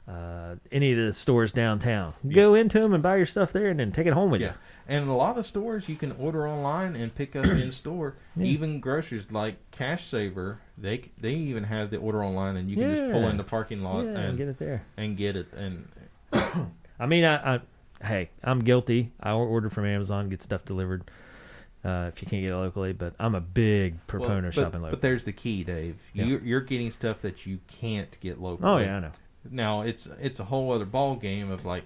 uh, 0.07 0.55
any 0.71 0.91
of 0.91 0.97
the 0.97 1.13
stores 1.13 1.51
downtown. 1.53 2.13
Go 2.27 2.55
into 2.55 2.80
them 2.80 2.93
and 2.93 3.01
buy 3.01 3.17
your 3.17 3.25
stuff 3.25 3.53
there, 3.53 3.67
and 3.69 3.80
then 3.80 3.91
take 3.91 4.07
it 4.07 4.13
home 4.13 4.32
with 4.32 4.41
you. 4.41 4.47
Yeah. 4.47 4.53
And 4.88 5.07
a 5.07 5.13
lot 5.13 5.30
of 5.32 5.36
the 5.38 5.43
stores 5.43 5.88
you 5.88 5.95
can 5.95 6.11
order 6.13 6.47
online 6.47 6.95
and 6.95 7.13
pick 7.13 7.36
up 7.36 7.45
in 7.45 7.71
store. 7.71 8.15
Yeah. 8.36 8.45
Even 8.45 8.80
groceries 8.80 9.27
like 9.32 9.55
Cash 9.71 10.05
Saver, 10.05 10.59
they 10.77 11.09
they 11.19 11.34
even 11.34 11.63
have 11.65 11.89
the 11.89 11.97
order 11.97 12.23
online, 12.23 12.55
and 12.57 12.69
you 12.69 12.77
can 12.77 12.95
just 12.95 13.11
pull 13.11 13.27
in 13.27 13.38
the 13.38 13.43
parking 13.43 13.82
lot 13.84 14.05
Yeah, 14.05 14.17
and 14.17 14.38
get 14.38 14.47
it 14.47 14.57
there. 14.59 14.84
and 14.97 15.15
get 15.17 15.36
it. 15.36 15.47
And 15.53 15.88
I 16.99 17.05
mean, 17.05 17.25
I, 17.25 17.55
I 17.55 17.59
hey, 18.02 18.30
I'm 18.43 18.60
guilty. 18.60 19.12
I 19.22 19.32
order 19.32 19.70
from 19.70 19.86
Amazon, 19.86 20.30
get 20.30 20.41
stuff 20.41 20.66
delivered. 20.66 21.10
Uh, 21.84 22.12
if 22.14 22.22
you 22.22 22.28
can't 22.28 22.43
get 22.43 22.52
it 22.52 22.58
locally, 22.58 22.91
but 22.91 23.14
I'm 23.20 23.36
a 23.36 23.41
big 23.41 23.93
well, 23.93 24.02
proponent 24.08 24.47
of 24.47 24.54
shopping 24.54 24.82
local. 24.82 24.97
but 24.97 25.02
there's 25.02 25.24
the 25.24 25.32
key, 25.32 25.64
Dave. 25.64 25.95
Yeah. 26.14 26.26
You're, 26.26 26.41
you're 26.41 26.62
getting 26.62 26.91
stuff 26.91 27.22
that 27.22 27.45
you 27.45 27.60
can't 27.68 28.20
get 28.20 28.41
locally. 28.41 28.70
oh 28.70 28.78
yeah, 28.80 28.97
I 28.97 29.00
know. 29.00 29.12
Now 29.50 29.82
it's 29.82 30.08
it's 30.20 30.39
a 30.39 30.43
whole 30.43 30.74
other 30.74 30.86
ball 30.86 31.16
game 31.16 31.50
of 31.50 31.64
like, 31.64 31.86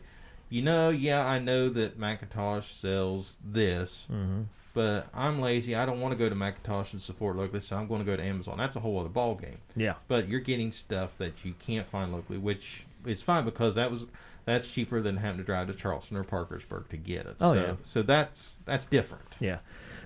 you 0.49 0.63
know, 0.63 0.89
yeah, 0.89 1.23
I 1.23 1.37
know 1.37 1.69
that 1.69 1.99
Macintosh 1.99 2.71
sells 2.71 3.37
this, 3.43 4.07
hmm 4.09 4.43
but 4.73 5.07
I'm 5.13 5.39
lazy. 5.39 5.75
I 5.75 5.85
don't 5.85 6.01
want 6.01 6.13
to 6.13 6.17
go 6.17 6.27
to 6.27 6.35
Macintosh 6.35 6.93
and 6.93 7.01
support 7.01 7.35
locally, 7.35 7.61
so 7.61 7.75
I'm 7.75 7.87
going 7.87 7.99
to 7.99 8.05
go 8.05 8.17
to 8.17 8.23
Amazon. 8.23 8.57
That's 8.57 8.75
a 8.75 8.79
whole 8.79 8.99
other 8.99 9.09
ball 9.09 9.35
game. 9.35 9.59
Yeah. 9.75 9.93
But 10.07 10.27
you're 10.27 10.39
getting 10.39 10.71
stuff 10.71 11.15
that 11.19 11.45
you 11.45 11.53
can't 11.59 11.87
find 11.87 12.11
locally, 12.11 12.39
which 12.39 12.83
is 13.05 13.21
fine 13.21 13.45
because 13.45 13.75
that 13.75 13.91
was 13.91 14.07
that's 14.45 14.67
cheaper 14.67 15.01
than 15.01 15.17
having 15.17 15.37
to 15.37 15.43
drive 15.43 15.67
to 15.67 15.73
Charleston 15.73 16.17
or 16.17 16.23
Parkersburg 16.23 16.89
to 16.89 16.97
get 16.97 17.25
it. 17.25 17.35
Oh, 17.39 17.53
so, 17.53 17.61
yeah. 17.61 17.75
So 17.83 18.01
that's 18.03 18.55
that's 18.65 18.85
different. 18.85 19.23
Yeah, 19.39 19.59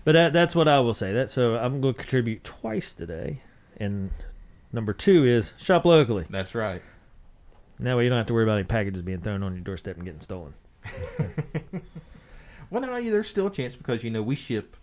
but 0.03 0.11
that, 0.13 0.33
that's 0.33 0.55
what 0.55 0.67
I 0.67 0.79
will 0.79 0.93
say. 0.93 1.13
That 1.13 1.29
so 1.31 1.55
I'm 1.55 1.81
going 1.81 1.93
to 1.93 1.99
contribute 1.99 2.43
twice 2.43 2.93
today, 2.93 3.41
and 3.77 4.11
number 4.71 4.93
two 4.93 5.25
is 5.25 5.53
shop 5.59 5.85
locally. 5.85 6.25
That's 6.29 6.53
right. 6.55 6.81
That 7.79 7.95
way 7.95 8.03
you 8.05 8.09
don't 8.09 8.17
have 8.17 8.27
to 8.27 8.33
worry 8.33 8.43
about 8.43 8.55
any 8.55 8.63
packages 8.63 9.01
being 9.03 9.21
thrown 9.21 9.43
on 9.43 9.53
your 9.53 9.63
doorstep 9.63 9.97
and 9.97 10.05
getting 10.05 10.21
stolen. 10.21 10.53
well, 12.69 12.81
now 12.81 12.99
there's 12.99 13.27
still 13.27 13.47
a 13.47 13.51
chance 13.51 13.75
because 13.75 14.03
you 14.03 14.09
know 14.09 14.21
we 14.23 14.35
ship 14.35 14.75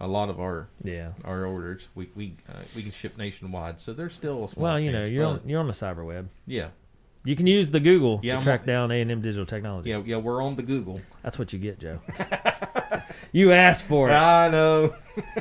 a 0.00 0.06
lot 0.08 0.28
of 0.30 0.40
our 0.40 0.68
Yeah. 0.82 1.10
our 1.24 1.44
orders. 1.44 1.88
We 1.94 2.08
we 2.16 2.34
uh, 2.48 2.62
we 2.74 2.82
can 2.82 2.92
ship 2.92 3.16
nationwide, 3.18 3.80
so 3.80 3.92
there's 3.92 4.14
still 4.14 4.44
a 4.44 4.48
small 4.48 4.64
Well, 4.64 4.80
you 4.80 4.90
know, 4.92 5.04
you're 5.04 5.24
on, 5.26 5.40
you're 5.44 5.60
on 5.60 5.66
the 5.66 5.72
cyber 5.74 6.04
web. 6.06 6.28
yeah 6.46 6.68
You 7.24 7.36
can 7.36 7.46
use 7.46 7.70
the 7.70 7.80
Google 7.80 8.18
Yeah, 8.22 8.32
to 8.34 8.38
I'm 8.38 8.42
track 8.44 8.60
on- 8.60 8.66
down 8.66 8.90
A 8.90 9.00
and 9.00 9.10
M 9.10 9.20
Digital 9.20 9.44
Technology. 9.46 9.90
yeah 9.90 10.02
yeah 10.04 10.16
we're 10.16 10.42
on 10.42 10.56
the 10.56 10.62
Google. 10.62 11.00
That's 11.22 11.38
what 11.38 11.52
you 11.52 11.58
get, 11.58 11.78
Joe. 11.78 12.00
You 13.32 13.52
asked 13.52 13.84
for 13.84 14.08
it. 14.10 14.12
I 14.12 14.48
know. 14.48 14.92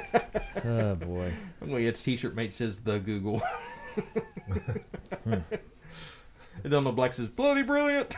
oh 0.64 0.94
boy. 0.96 1.34
I'm 1.60 1.70
gonna 1.70 1.82
get 1.82 2.00
a 2.00 2.04
T-shirt 2.04 2.36
mate 2.36 2.54
says 2.54 2.78
the 2.84 3.00
Google. 3.00 3.42
Hmm. 5.24 5.34
And 6.64 6.72
then 6.74 6.84
the 6.84 6.92
black 6.92 7.14
says 7.14 7.28
bloody 7.28 7.64
brilliant. 7.64 8.16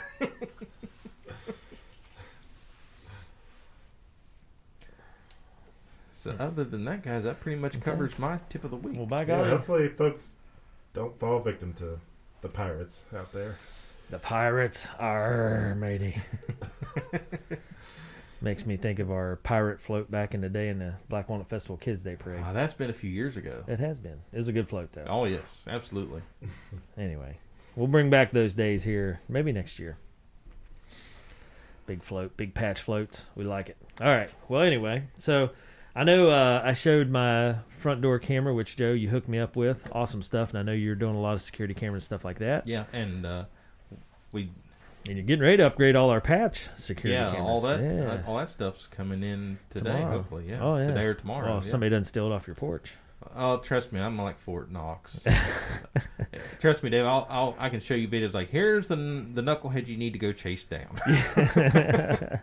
so 6.14 6.32
other 6.40 6.64
than 6.64 6.86
that, 6.86 7.04
guys, 7.04 7.24
that 7.24 7.40
pretty 7.40 7.60
much 7.60 7.76
Okay. 7.76 7.82
covers 7.84 8.18
my 8.20 8.40
tip 8.50 8.64
of 8.64 8.72
the 8.72 8.78
week. 8.78 8.98
Well, 8.98 9.06
by 9.06 9.24
Yeah, 9.26 9.50
hopefully, 9.50 9.88
folks 9.90 10.30
don't 10.94 11.18
fall 11.20 11.40
victim 11.40 11.74
to 11.76 12.00
the 12.42 12.50
pirates 12.50 13.02
out 13.16 13.32
there. 13.34 13.58
the 14.10 14.20
pirates 14.20 14.88
are 15.00 15.76
matey. 15.78 16.18
Makes 18.44 18.66
me 18.66 18.76
think 18.76 18.98
of 18.98 19.12
our 19.12 19.36
pirate 19.44 19.80
float 19.80 20.10
back 20.10 20.34
in 20.34 20.42
the 20.42 20.50
day 20.50 20.70
in 20.70 20.80
the 20.80 20.96
Black 21.10 21.30
Walnut 21.30 21.48
Festival 21.48 21.78
Kids 21.78 22.02
Day 22.02 22.16
Parade. 22.16 22.44
That's 22.54 22.74
been 22.74 22.90
a 22.90 22.94
few 22.94 23.10
years 23.12 23.38
ago. 23.38 23.64
It 23.68 23.80
has 23.80 24.00
been. 24.00 24.18
It 24.34 24.38
was 24.38 24.48
a 24.48 24.52
good 24.52 24.68
float 24.68 24.92
though. 24.94 25.06
Oh 25.08 25.26
yes, 25.26 25.64
absolutely. 25.68 26.22
Anyway, 26.98 27.38
we'll 27.76 27.88
bring 27.88 28.10
back 28.10 28.32
those 28.32 28.54
days 28.56 28.84
here 28.84 29.20
maybe 29.30 29.52
next 29.52 29.78
year. 29.80 29.98
Big 31.86 32.04
float, 32.04 32.36
big 32.38 32.54
patch 32.54 32.82
floats. 32.82 33.24
We 33.36 33.44
like 33.44 33.70
it. 33.70 33.78
All 34.00 34.08
right. 34.08 34.30
Well, 34.50 34.62
anyway, 34.62 35.04
so 35.20 35.50
I 35.96 36.04
know 36.04 36.30
uh, 36.30 36.62
I 36.64 36.74
showed 36.74 37.10
my 37.10 37.56
front 37.80 38.02
door 38.02 38.18
camera, 38.20 38.54
which 38.54 38.76
Joe 38.78 38.94
you 38.94 39.10
hooked 39.10 39.28
me 39.28 39.40
up 39.40 39.56
with. 39.56 39.86
Awesome 39.92 40.22
stuff, 40.22 40.50
and 40.50 40.60
I 40.60 40.64
know 40.64 40.72
you're 40.72 40.96
doing 40.96 41.16
a 41.16 41.20
lot 41.20 41.34
of 41.34 41.42
security 41.42 41.74
camera 41.74 41.96
and 41.96 42.04
stuff 42.04 42.24
like 42.24 42.40
that. 42.40 42.66
Yeah, 42.68 42.86
and 42.94 43.26
uh, 43.26 43.46
we 44.32 44.50
And 45.08 45.18
you're 45.18 45.26
getting 45.26 45.44
ready 45.44 45.58
to 45.58 45.66
upgrade 45.68 45.96
all 45.98 46.10
our 46.10 46.22
patch 46.22 46.70
security 46.76 47.12
yeah 47.22 47.32
cameras. 47.32 47.50
all 47.50 47.62
that 47.62 47.82
Yeah. 47.82 48.04
uh, 48.12 48.22
all 48.28 48.38
that 48.38 48.50
stuff's 48.50 48.88
coming 48.88 49.22
in 49.24 49.58
today. 49.70 49.92
Tomorrow. 49.92 50.12
Hopefully, 50.12 50.46
yeah. 50.50 50.60
Oh, 50.62 50.78
yeah. 50.78 50.88
Today 50.88 51.06
or 51.06 51.14
tomorrow. 51.14 51.48
Well, 51.48 51.58
if 51.58 51.66
yeah. 51.66 51.72
somebody 51.72 51.90
doesn't 51.90 52.06
steal 52.06 52.28
it 52.28 52.34
off 52.34 52.48
your 52.48 52.56
porch. 52.56 52.94
Oh, 53.36 53.58
trust 53.58 53.92
me, 53.92 54.00
I'm 54.00 54.18
like 54.18 54.40
Fort 54.40 54.72
Knox. 54.72 55.20
trust 56.60 56.82
me, 56.84 56.90
Dave. 56.90 57.06
I'll, 57.06 57.28
I'll 57.30 57.56
I 57.60 57.70
can 57.70 57.80
show 57.80 57.94
you 57.94 58.08
videos 58.08 58.34
like 58.34 58.50
here's 58.50 58.88
the 58.88 58.96
the 58.96 59.42
knucklehead 59.44 59.88
you 59.88 59.96
need 59.96 60.14
to 60.14 60.20
go 60.20 60.32
chase 60.32 60.64
down. 60.64 61.00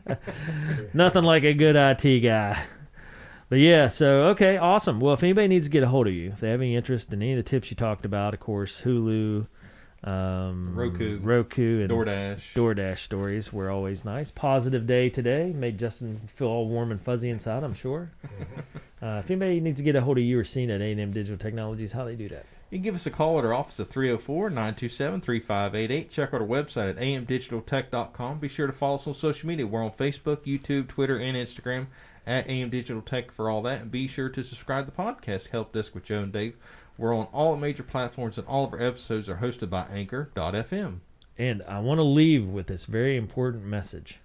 Nothing 0.95 1.25
like 1.25 1.43
a 1.43 1.53
good 1.55 1.75
IT 1.77 2.21
guy. 2.21 2.63
But 3.49 3.61
yeah, 3.61 3.89
so 3.89 4.29
okay, 4.29 4.59
awesome. 4.59 5.01
Well, 5.01 5.15
if 5.15 5.23
anybody 5.23 5.49
needs 5.49 5.67
to 5.67 5.71
get 5.71 5.83
a 5.83 5.89
hold 5.89 6.07
of 6.07 6.13
you, 6.13 6.31
if 6.31 6.41
they 6.41 6.51
have 6.51 6.61
any 6.61 6.77
interest 6.77 7.13
in 7.13 7.23
any 7.23 7.33
of 7.33 7.39
the 7.39 7.43
tips 7.43 7.71
you 7.71 7.77
talked 7.77 8.05
about, 8.05 8.35
of 8.35 8.41
course, 8.41 8.83
Hulu, 8.83 9.47
um, 10.05 10.77
Roku. 10.77 11.19
Roku, 11.21 11.81
and 11.81 11.91
DoorDash. 11.91 12.41
DoorDash 12.55 12.99
stories 12.99 13.53
were 13.53 13.69
always 13.71 14.05
nice. 14.05 14.31
Positive 14.31 14.87
day 14.87 15.11
today 15.11 15.53
made 15.55 15.79
Justin 15.79 16.21
feel 16.37 16.49
all 16.49 16.69
warm 16.69 16.93
and 16.93 17.01
fuzzy 17.01 17.31
inside. 17.31 17.65
I'm 17.65 17.75
sure. 17.75 18.11
uh, 19.03 19.23
if 19.25 19.31
anybody 19.31 19.61
needs 19.61 19.79
to 19.79 19.85
get 19.85 19.97
a 19.97 20.01
hold 20.01 20.19
of 20.19 20.25
you 20.25 20.39
or 20.39 20.45
seen 20.45 20.71
at 20.71 20.81
A&M 20.81 21.13
Digital 21.13 21.39
Technologies, 21.39 21.93
how 21.93 22.05
they 22.05 22.17
do 22.17 22.29
that? 22.29 22.45
You 22.71 22.77
can 22.77 22.83
give 22.83 22.95
us 22.95 23.07
a 23.07 23.11
call 23.11 23.39
at 23.39 23.47
our 23.47 23.55
office 23.55 23.81
at 23.81 23.89
304-927-3588. 23.89 26.11
Check 26.11 26.35
out 26.35 26.43
our 26.43 26.47
website 26.47 26.91
at 26.91 26.99
amdigitaltech.com. 26.99 28.41
Be 28.41 28.49
sure 28.49 28.67
to 28.67 28.75
follow 28.75 28.97
us 28.97 29.07
on 29.07 29.15
social 29.15 29.49
media. 29.49 29.67
We're 29.67 29.83
on 29.83 29.93
Facebook, 29.93 30.45
YouTube, 30.45 30.89
Twitter, 30.89 31.19
and 31.19 31.35
Instagram 31.35 31.87
at 32.29 32.49
AM 32.49 32.71
Digital 32.71 33.03
Tech 33.03 33.33
for 33.33 33.51
all 33.51 33.63
that. 33.63 33.81
And 33.83 33.91
be 33.91 34.07
sure 34.07 34.29
to 34.29 34.45
subscribe 34.45 34.85
to 34.87 34.91
the 34.93 34.97
podcast, 34.97 35.49
Help 35.49 35.73
Desk 35.73 35.95
with 35.95 36.05
Joe 36.05 36.23
and 36.23 36.33
Dave. 36.33 36.55
We're 36.97 37.15
on 37.17 37.27
all 37.33 37.57
major 37.57 37.83
platforms, 37.83 38.39
and 38.39 38.47
all 38.47 38.65
of 38.65 38.73
our 38.73 38.83
episodes 38.83 39.29
are 39.29 39.37
hosted 39.37 39.71
by 39.71 39.87
Anchor.fm. 39.91 40.99
And 41.39 41.63
I 41.69 41.79
want 41.81 41.99
to 41.99 42.03
leave 42.05 42.47
with 42.47 42.67
this 42.67 42.85
very 42.85 43.17
important 43.17 43.65
message. 43.65 44.19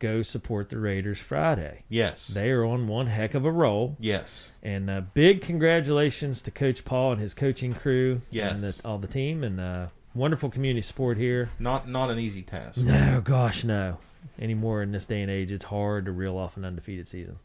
Go 0.00 0.22
support 0.22 0.68
the 0.68 0.78
Raiders 0.78 1.18
Friday. 1.18 1.82
Yes. 1.88 2.28
They 2.28 2.50
are 2.50 2.64
on 2.64 2.86
one 2.88 3.06
heck 3.08 3.34
of 3.34 3.44
a 3.44 3.50
roll. 3.50 3.96
yes. 3.98 4.50
And 4.62 4.88
uh, 4.90 5.02
big 5.14 5.40
congratulations 5.42 6.42
to 6.42 6.50
Coach 6.50 6.84
Paul 6.84 7.12
and 7.12 7.20
his 7.20 7.34
coaching 7.34 7.72
crew 7.74 8.20
Yes. 8.30 8.52
and 8.52 8.62
the, 8.62 8.76
all 8.84 8.98
the 8.98 9.08
team 9.08 9.42
and 9.42 9.60
uh, 9.60 9.86
wonderful 10.14 10.50
community 10.50 10.82
support 10.82 11.16
here. 11.18 11.50
Not 11.58 11.88
not 11.88 12.10
an 12.10 12.18
easy 12.20 12.42
task. 12.42 12.78
No, 12.78 13.20
gosh, 13.24 13.64
no. 13.64 13.98
Anymore 14.40 14.82
in 14.82 14.92
this 14.92 15.06
day 15.06 15.22
and 15.22 15.30
age, 15.30 15.50
it's 15.50 15.64
hard 15.64 16.04
to 16.04 16.12
reel 16.12 16.36
off 16.36 16.56
an 16.56 16.64
undefeated 16.64 17.08
season. 17.08 17.38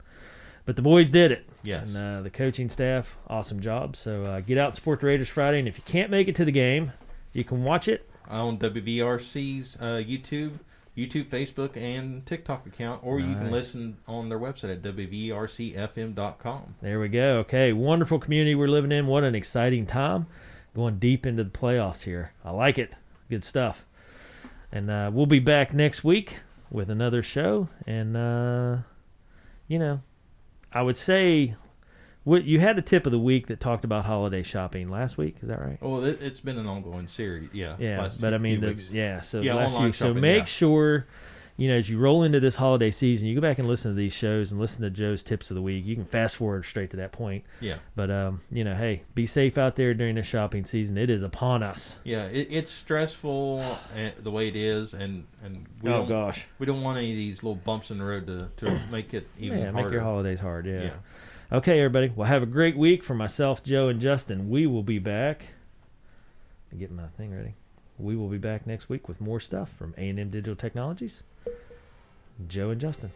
But 0.66 0.76
the 0.76 0.82
boys 0.82 1.10
did 1.10 1.32
it. 1.32 1.46
Yes. 1.64 1.94
And 1.94 2.20
uh, 2.20 2.22
the 2.22 2.30
coaching 2.30 2.70
staff, 2.70 3.14
awesome 3.28 3.60
job. 3.60 3.96
So 3.96 4.26
uh, 4.26 4.40
get 4.42 4.58
out 4.58 4.68
and 4.68 4.76
support 4.76 5.00
the 5.02 5.08
Raiders 5.08 5.28
Friday. 5.28 5.60
And 5.60 5.68
if 5.68 5.78
you 5.78 5.84
can't 5.86 6.10
make 6.10 6.28
it 6.28 6.36
to 6.38 6.46
the 6.46 6.52
game, 6.52 6.92
you 7.34 7.44
can 7.44 7.64
watch 7.64 7.88
it. 7.88 8.10
on 8.30 8.58
WVRC's 8.60 9.76
uh, 9.82 10.02
YouTube, 10.06 10.54
YouTube, 10.96 11.26
Facebook, 11.30 11.76
and 11.76 12.26
TikTok 12.26 12.66
account, 12.68 13.02
or 13.04 13.20
you 13.20 13.34
can 13.36 13.52
listen 13.52 13.98
on 14.08 14.30
their 14.30 14.40
website 14.40 14.72
at 14.72 14.82
WVRCFM.com. 14.84 16.76
There 16.82 17.00
we 17.00 17.10
go. 17.10 17.38
Okay, 17.40 17.74
wonderful 17.74 18.20
community 18.20 18.56
we're 18.56 18.68
living 18.68 18.92
in. 18.92 19.08
What 19.08 19.24
an 19.24 19.36
exciting 19.36 19.86
time. 19.86 20.28
Going 20.76 20.98
deep 21.00 21.26
into 21.26 21.44
the 21.44 21.50
playoffs 21.50 22.02
here. 22.02 22.32
I 22.46 22.52
like 22.52 22.78
it. 22.78 22.92
Good 23.30 23.44
stuff. 23.44 23.86
And 24.72 24.90
uh, 24.90 25.12
we'll 25.14 25.26
be 25.28 25.40
back 25.40 25.74
next 25.74 26.04
week 26.04 26.38
with 26.74 26.90
another 26.90 27.24
show. 27.24 27.70
And, 27.88 28.18
uh, 28.18 28.78
you 29.70 29.80
know, 29.80 30.02
I 30.74 30.82
would 30.82 30.98
say 30.98 31.56
what 32.26 32.44
you 32.44 32.60
had 32.60 32.78
a 32.78 32.82
tip 32.82 33.06
of 33.06 33.12
the 33.12 33.20
week 33.20 33.48
that 33.48 33.60
talked 33.60 33.86
about 33.86 34.06
holiday 34.06 34.44
shopping 34.44 34.90
last 34.90 35.18
week. 35.18 35.38
Is 35.42 35.48
that 35.48 35.62
right? 35.62 35.78
Well, 35.82 36.04
it, 36.04 36.22
it's 36.22 36.40
been 36.40 36.58
an 36.58 36.68
ongoing 36.68 37.08
series, 37.08 37.50
yeah. 37.54 37.76
Yeah, 37.80 38.10
but 38.20 38.34
I 38.34 38.38
mean, 38.38 38.60
the, 38.60 38.74
yeah. 38.92 39.22
So 39.22 39.40
Yeah, 39.42 39.54
last 39.54 39.80
week. 39.80 39.96
So 39.96 40.14
make 40.14 40.40
yeah. 40.40 40.46
sure, 40.46 41.08
you 41.56 41.68
know, 41.70 41.76
as 41.76 41.88
you 41.88 42.00
roll 42.00 42.24
into 42.24 42.40
this 42.40 42.56
holiday 42.56 42.90
season, 42.90 43.28
you 43.28 43.36
go 43.36 43.42
back 43.42 43.60
and 43.60 43.68
listen 43.68 43.92
to 43.92 43.96
these 43.96 44.14
shows 44.14 44.52
and 44.52 44.60
listen 44.60 44.82
to 44.82 44.90
Joe's 44.90 45.22
tips 45.22 45.52
of 45.52 45.56
the 45.56 45.62
week. 45.62 45.86
You 45.86 45.96
can 45.96 46.06
fast 46.06 46.38
forward 46.38 46.66
straight 46.66 46.90
to 46.92 46.98
that 46.98 47.12
point. 47.12 47.44
yeah, 47.60 47.78
But 47.96 48.10
um, 48.10 48.42
you 48.52 48.64
know, 48.64 48.74
hey, 48.74 49.04
be 49.14 49.26
safe 49.28 49.58
out 49.60 49.76
there 49.76 49.94
during 49.94 50.16
the 50.16 50.24
shopping 50.24 50.66
season. 50.66 50.98
It 50.98 51.10
is 51.12 51.22
upon 51.22 51.62
us. 51.62 51.98
yeah. 52.04 52.26
It, 52.26 52.48
it's 52.50 52.72
stressful 52.72 53.62
uh, 53.62 54.10
the 54.24 54.32
way 54.32 54.48
it 54.48 54.56
is, 54.56 54.94
and 54.96 55.26
and 55.44 55.68
we 55.82 55.92
oh 55.92 55.98
don't 56.00 56.10
gosh, 56.10 56.46
we 56.58 56.66
don't 56.66 56.82
want 56.82 56.98
any 56.98 57.12
of 57.12 57.18
these 57.18 57.44
little 57.44 57.56
bumps 57.56 57.92
in 57.92 58.00
the 58.00 58.04
road 58.06 58.26
to, 58.28 58.50
to 58.66 58.80
make 58.92 59.14
it 59.14 59.28
even 59.38 59.60
yeah, 59.60 59.72
harder. 59.72 59.84
make 59.84 59.94
your 59.94 60.02
holidays 60.02 60.40
hard. 60.40 60.66
Yeah. 60.66 60.82
Yeah. 60.84 60.94
Okay, 61.52 61.78
everybody. 61.80 62.12
Well, 62.16 62.28
have 62.28 62.42
a 62.42 62.48
great 62.48 62.76
week. 62.76 63.04
For 63.04 63.14
myself, 63.14 63.64
Joe, 63.64 63.90
and 63.90 64.02
Justin, 64.02 64.50
we 64.50 64.66
will 64.66 64.82
be 64.82 64.98
back. 64.98 65.44
Let 66.72 66.74
me 66.74 66.80
Get 66.80 66.92
my 66.92 67.06
thing 67.16 67.32
ready. 67.32 67.54
We 68.00 68.16
will 68.16 68.30
be 68.30 68.40
back 68.40 68.66
next 68.66 68.90
week 68.90 69.08
with 69.08 69.22
more 69.22 69.40
stuff 69.40 69.70
from 69.78 69.94
A 70.00 70.10
and 70.10 70.20
M 70.20 70.32
Digital 70.32 70.56
Technologies. 70.56 71.22
Joe 72.48 72.72
and 72.72 72.82
Justin. 72.82 73.12